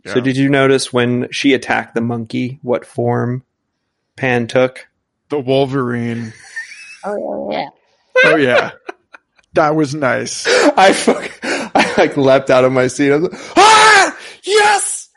[0.07, 3.43] So did you notice when she attacked the monkey, what form
[4.16, 4.86] Pan took?
[5.31, 6.35] The Wolverine.
[7.05, 7.69] Oh yeah.
[8.24, 8.72] Oh yeah.
[9.55, 10.46] that was nice.
[10.48, 13.12] I fuck, I like leapt out of my seat.
[13.12, 15.10] I was like, ah, yes.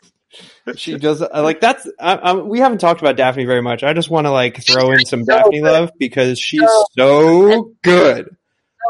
[0.76, 1.88] She does like that's.
[1.98, 3.82] I, I, we haven't talked about Dafne very much.
[3.82, 5.62] I just want to like throw in some So Dafne good.
[5.62, 8.36] love because she's So so good.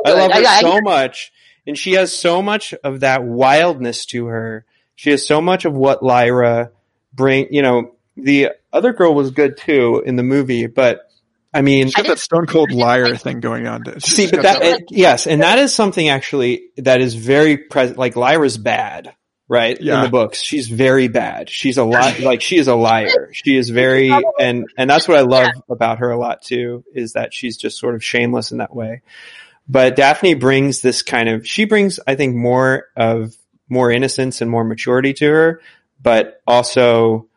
[0.05, 1.33] I love her I got- I so much,
[1.69, 4.65] and she has so much of that wildness to her.
[4.97, 6.73] She has so much of what Lyra
[7.15, 7.47] bring.
[7.53, 11.08] You know, the other girl was good too in the movie, but
[11.53, 13.83] I mean, She's got that stone cold liar thing going on.
[14.01, 17.57] she's See, but got that it- yes, and that is something actually that is very
[17.57, 17.99] present.
[17.99, 19.15] Like Lyra's bad,
[19.49, 19.81] right?
[19.81, 19.97] Yeah.
[19.99, 21.49] In the books, she's very bad.
[21.49, 23.31] She's a li- like she is a liar.
[23.33, 27.15] She is very and and that's what I love about her a lot too is
[27.15, 29.01] that she's just sort of shameless in that way.
[29.67, 33.35] But Dafne brings this kind of she brings I think more of
[33.71, 35.61] more innocence and more maturity to her,
[36.01, 37.28] but also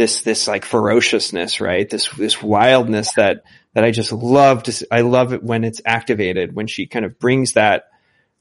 [0.00, 1.88] this this like ferociousness, right?
[1.88, 3.42] This this wildness that
[3.74, 4.70] that I just love to.
[4.70, 7.84] s- I love it when it's activated when she kind of brings that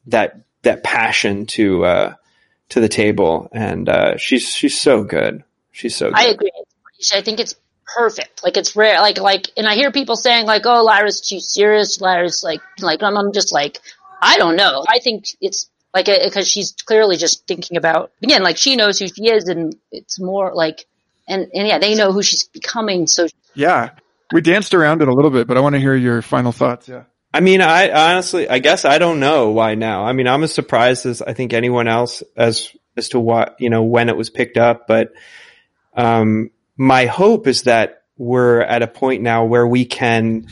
[0.08, 2.14] that that passion to uh
[2.70, 5.44] to the table, and uh she's she's so good.
[5.74, 6.18] She's so good.
[6.18, 6.52] I agree.
[7.14, 7.56] I think it's
[7.94, 8.42] perfect.
[8.42, 9.02] Like it's rare.
[9.02, 13.04] Like like, and I hear people saying like, "Oh, Lyra's too serious." Lyra's like like
[13.04, 13.80] I'm, I'm just like,
[14.22, 14.86] I don't know.
[14.88, 18.44] I think it's like because she's clearly just thinking about again.
[18.44, 20.86] Like she knows who she is, and it's more like,
[21.30, 23.08] and and yeah, they know who she's becoming.
[23.08, 23.92] So Yeah.
[24.32, 26.88] We danced around it a little bit, but I want to hear your final thoughts.
[26.88, 27.04] Yeah.
[27.34, 30.06] I mean, I honestly, I guess I don't know why now.
[30.06, 33.70] I mean, I'm as surprised as I think anyone else as as to what you
[33.70, 34.88] know when it was picked up.
[34.88, 35.12] But
[35.96, 40.48] um, my hope is that we're at a point now where we can,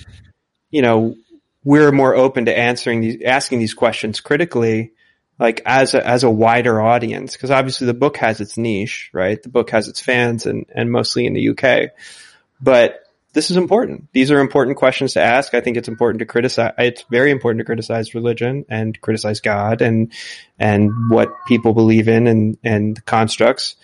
[0.69, 1.15] you know,
[1.63, 4.93] we're more open to answering these, asking these questions critically,
[5.39, 7.33] like as a as a wider audience.
[7.33, 9.41] Because obviously the book has its niche, right?
[9.41, 11.91] The book has its fans, and and mostly in the UK,
[12.61, 13.03] but
[13.37, 14.07] this is important.
[14.13, 15.53] These are important questions to ask.
[15.53, 16.73] I think it's important to criticize.
[16.79, 20.11] It's very important to criticize religion and criticize God and
[20.57, 23.75] and what people believe in and and constructs.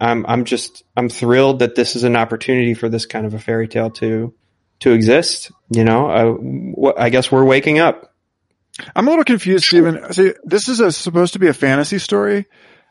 [0.00, 3.38] I'm I'm just I'm thrilled that this is an opportunity for this kind of a
[3.38, 4.34] fairy tale to
[4.80, 5.52] to exist.
[5.70, 8.07] You know, uh, I, I guess we're waking up.
[8.94, 10.12] I'm a little confused, Stephen.
[10.12, 12.46] See, this is a, supposed to be a fantasy story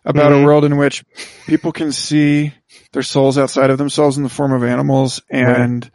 [0.05, 0.41] about Mhm.
[0.41, 1.03] a world in which
[1.45, 2.53] people can see
[2.93, 5.89] their souls outside of themselves in the form of animals, and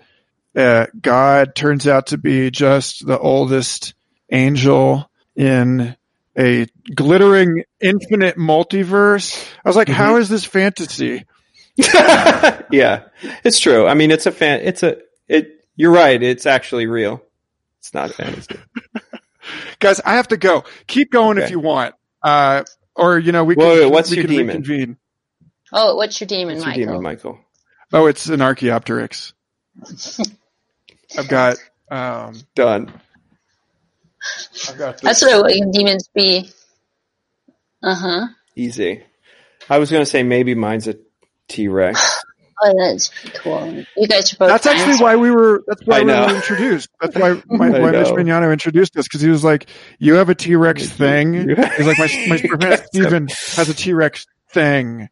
[0.57, 3.95] uh, God turns out to be just the oldest
[4.31, 5.97] angel in
[6.39, 9.47] a glittering infinite multiverse.
[9.65, 9.93] I was like, Mhm.
[9.95, 11.25] how is this fantasy?
[11.77, 13.05] yeah,
[13.45, 13.87] it's true.
[13.87, 14.61] I mean, it's a fan.
[14.63, 14.99] It's a
[15.29, 15.65] it.
[15.77, 16.23] You're right.
[16.23, 17.23] It's actually real.
[17.81, 18.57] It's not fantasy.
[19.81, 20.65] Guys, I have to go.
[20.87, 21.95] Keep going if you want.
[22.23, 22.65] Uh,
[22.95, 24.47] or, you know, we can, wait, what's we your can demon?
[24.63, 24.97] reconvene.
[25.73, 26.87] oh, what's your demon, What's your Michael?
[26.87, 27.39] demon, Michael?
[27.93, 29.33] Oh, it's an Archaeopteryx.
[31.19, 31.57] I've got,
[31.91, 32.93] um, Done.
[34.69, 35.03] I've got this.
[35.03, 36.49] That's what it- demons be.
[37.83, 38.27] Uh huh.
[38.55, 39.03] Easy.
[39.69, 40.97] I was going to say maybe mine's a
[41.49, 42.12] T Rex.
[42.65, 43.85] Oh, that's pretty cool.
[43.97, 44.49] You guys are both.
[44.49, 45.65] That's actually why we were.
[45.67, 46.27] That's why I we know.
[46.27, 46.91] were introduced.
[47.01, 48.07] That's why my, I why Mitch.
[48.09, 49.69] Mignano introduced us because he was like,
[49.99, 53.93] "You have a T Rex thing." He's like, "My my friend Steven has a T
[53.93, 55.09] Rex thing,"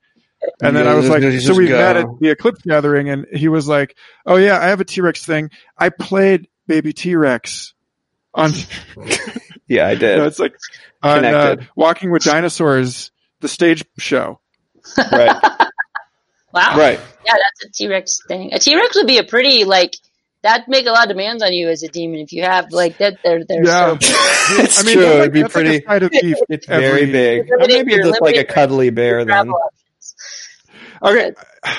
[0.62, 1.76] and then I was like, "So we go.
[1.76, 3.96] met at the Eclipse gathering," and he was like,
[4.26, 5.50] "Oh yeah, I have a T Rex thing.
[5.76, 7.74] I played Baby T Rex
[8.32, 8.52] on."
[9.66, 10.18] Yeah, I did.
[10.18, 10.54] No, it's like
[11.02, 13.10] on uh, Walking with Dinosaurs,
[13.40, 14.40] the stage show.
[15.12, 15.66] right.
[16.52, 16.76] Wow.
[16.76, 17.00] Right.
[17.24, 18.52] Yeah, that's a T Rex thing.
[18.52, 19.94] A T Rex would be a pretty like
[20.42, 20.68] that.
[20.68, 23.18] Make a lot of demands on you as a demon if you have like that.
[23.22, 23.96] They're they're Yeah.
[23.98, 24.62] so.
[24.62, 25.04] it's I mean, true.
[25.04, 26.04] like, It'd be that's like a pretty.
[26.06, 26.36] of beef.
[26.48, 27.50] It's every- very big.
[27.52, 29.48] Or Limited- maybe you're just like a cuddly bear then.
[29.50, 30.14] options.
[31.02, 31.32] Okay,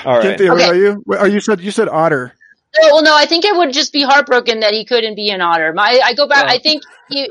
[0.04, 0.22] All right.
[0.22, 1.04] Cynthia, what about you?
[1.18, 2.32] Oh, you said you said otter.
[2.80, 5.40] No, well, no, I think it would just be heartbroken that he couldn't be an
[5.40, 5.72] otter.
[5.74, 6.44] My, I go back.
[6.46, 6.52] Oh.
[6.54, 7.28] I think he,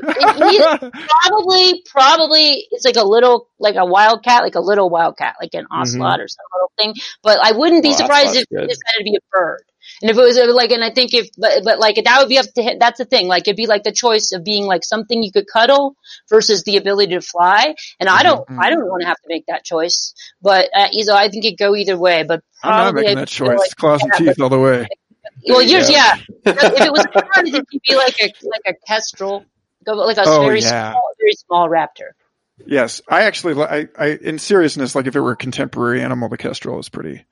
[1.22, 5.66] probably, probably it's like a little, like a wildcat, like a little wildcat, like an
[5.70, 7.02] ocelot or some little thing.
[7.22, 7.94] But I wouldn't be Mm-hmm.
[8.02, 8.68] Oh, surprised if he good.
[8.68, 9.62] decided to be a bird.
[10.00, 12.38] And if it was like, and I think if, but, but like that would be
[12.38, 12.78] up to him.
[12.78, 13.26] That's the thing.
[13.26, 15.96] Like it'd be like the choice of being like something you could cuddle
[16.30, 17.74] versus the ability to fly.
[18.00, 18.58] And I don't, Mhm.
[18.60, 20.14] I don't want to have to make that choice.
[20.40, 22.22] But uh, either I think it'd go either way.
[22.22, 23.58] But I'm not making that choice.
[23.58, 24.86] like- Claws and yeah, teeth all the way.
[25.48, 26.16] Well, yours, Yeah.
[26.16, 26.22] yeah.
[26.52, 29.44] if it was a bird, I think you'd be like a like a kestrel,
[29.86, 30.92] like a Oh, very yeah.
[30.92, 32.10] small, very small raptor.
[32.66, 36.36] Yes, I actually, I, I, in seriousness, like if it were a contemporary animal, the
[36.38, 37.24] kestrel is pretty,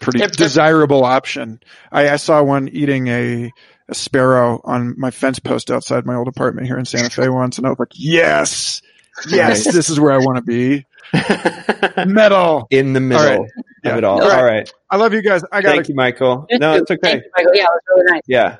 [0.00, 1.60] pretty They're- they're- desirable option.
[1.92, 3.52] I, I saw one eating a,
[3.88, 7.58] a sparrow on my fence post outside my old apartment here in Santa Fe once,
[7.58, 8.82] and I was like, yes,
[9.28, 10.84] yes, this is where I want to be.
[12.06, 12.66] Metal.
[12.70, 13.50] In the middle All right.
[13.84, 13.92] Yeah.
[13.92, 14.22] of it all.
[14.22, 14.38] All right.
[14.38, 14.72] All right.
[14.90, 15.42] I love you guys.
[15.52, 16.46] I got Thank you, Michael.
[16.50, 16.98] You No, it's okay.
[17.02, 17.54] Thank you, Michael.
[17.54, 18.22] Yeah, it was really nice.
[18.26, 18.56] Yeah.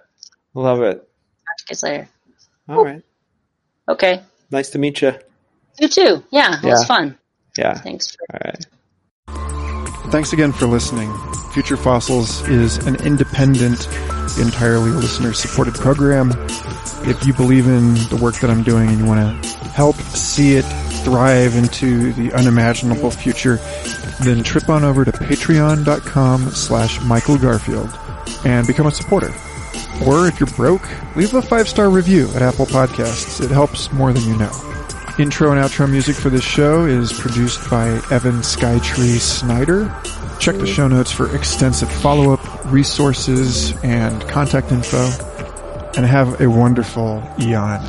[0.55, 0.97] Love it.
[0.99, 1.07] Talk
[1.59, 2.09] to you guys later.
[2.69, 3.03] All right.
[3.89, 4.23] Okay.
[4.51, 5.13] Nice to meet you.
[5.79, 6.25] You too.
[6.31, 7.19] Yeah, it was fun.
[7.59, 7.75] Yeah.
[7.75, 8.15] Thanks.
[8.17, 8.67] For- All right.
[10.11, 11.13] Thanks again for listening.
[11.53, 13.87] Future Fossils is an independent,
[14.39, 16.33] entirely listener supported program.
[17.09, 20.55] If you believe in the work that I'm doing and you want to help see
[20.55, 20.65] it
[21.05, 23.57] thrive into the unimaginable future,
[24.23, 27.91] then trip on over to patreon.com slash Michael Garfield
[28.45, 29.33] and become a supporter.
[30.07, 33.43] Or if you're broke, leave a five star review at Apple Podcasts.
[33.43, 34.53] It helps more than you know.
[35.19, 39.91] Intro and outro music for this show is produced by Evan Skytree Snyder.
[40.39, 42.41] Check the show notes for extensive follow-up
[42.71, 45.09] resources and contact info.
[45.97, 47.81] And have a wonderful eon.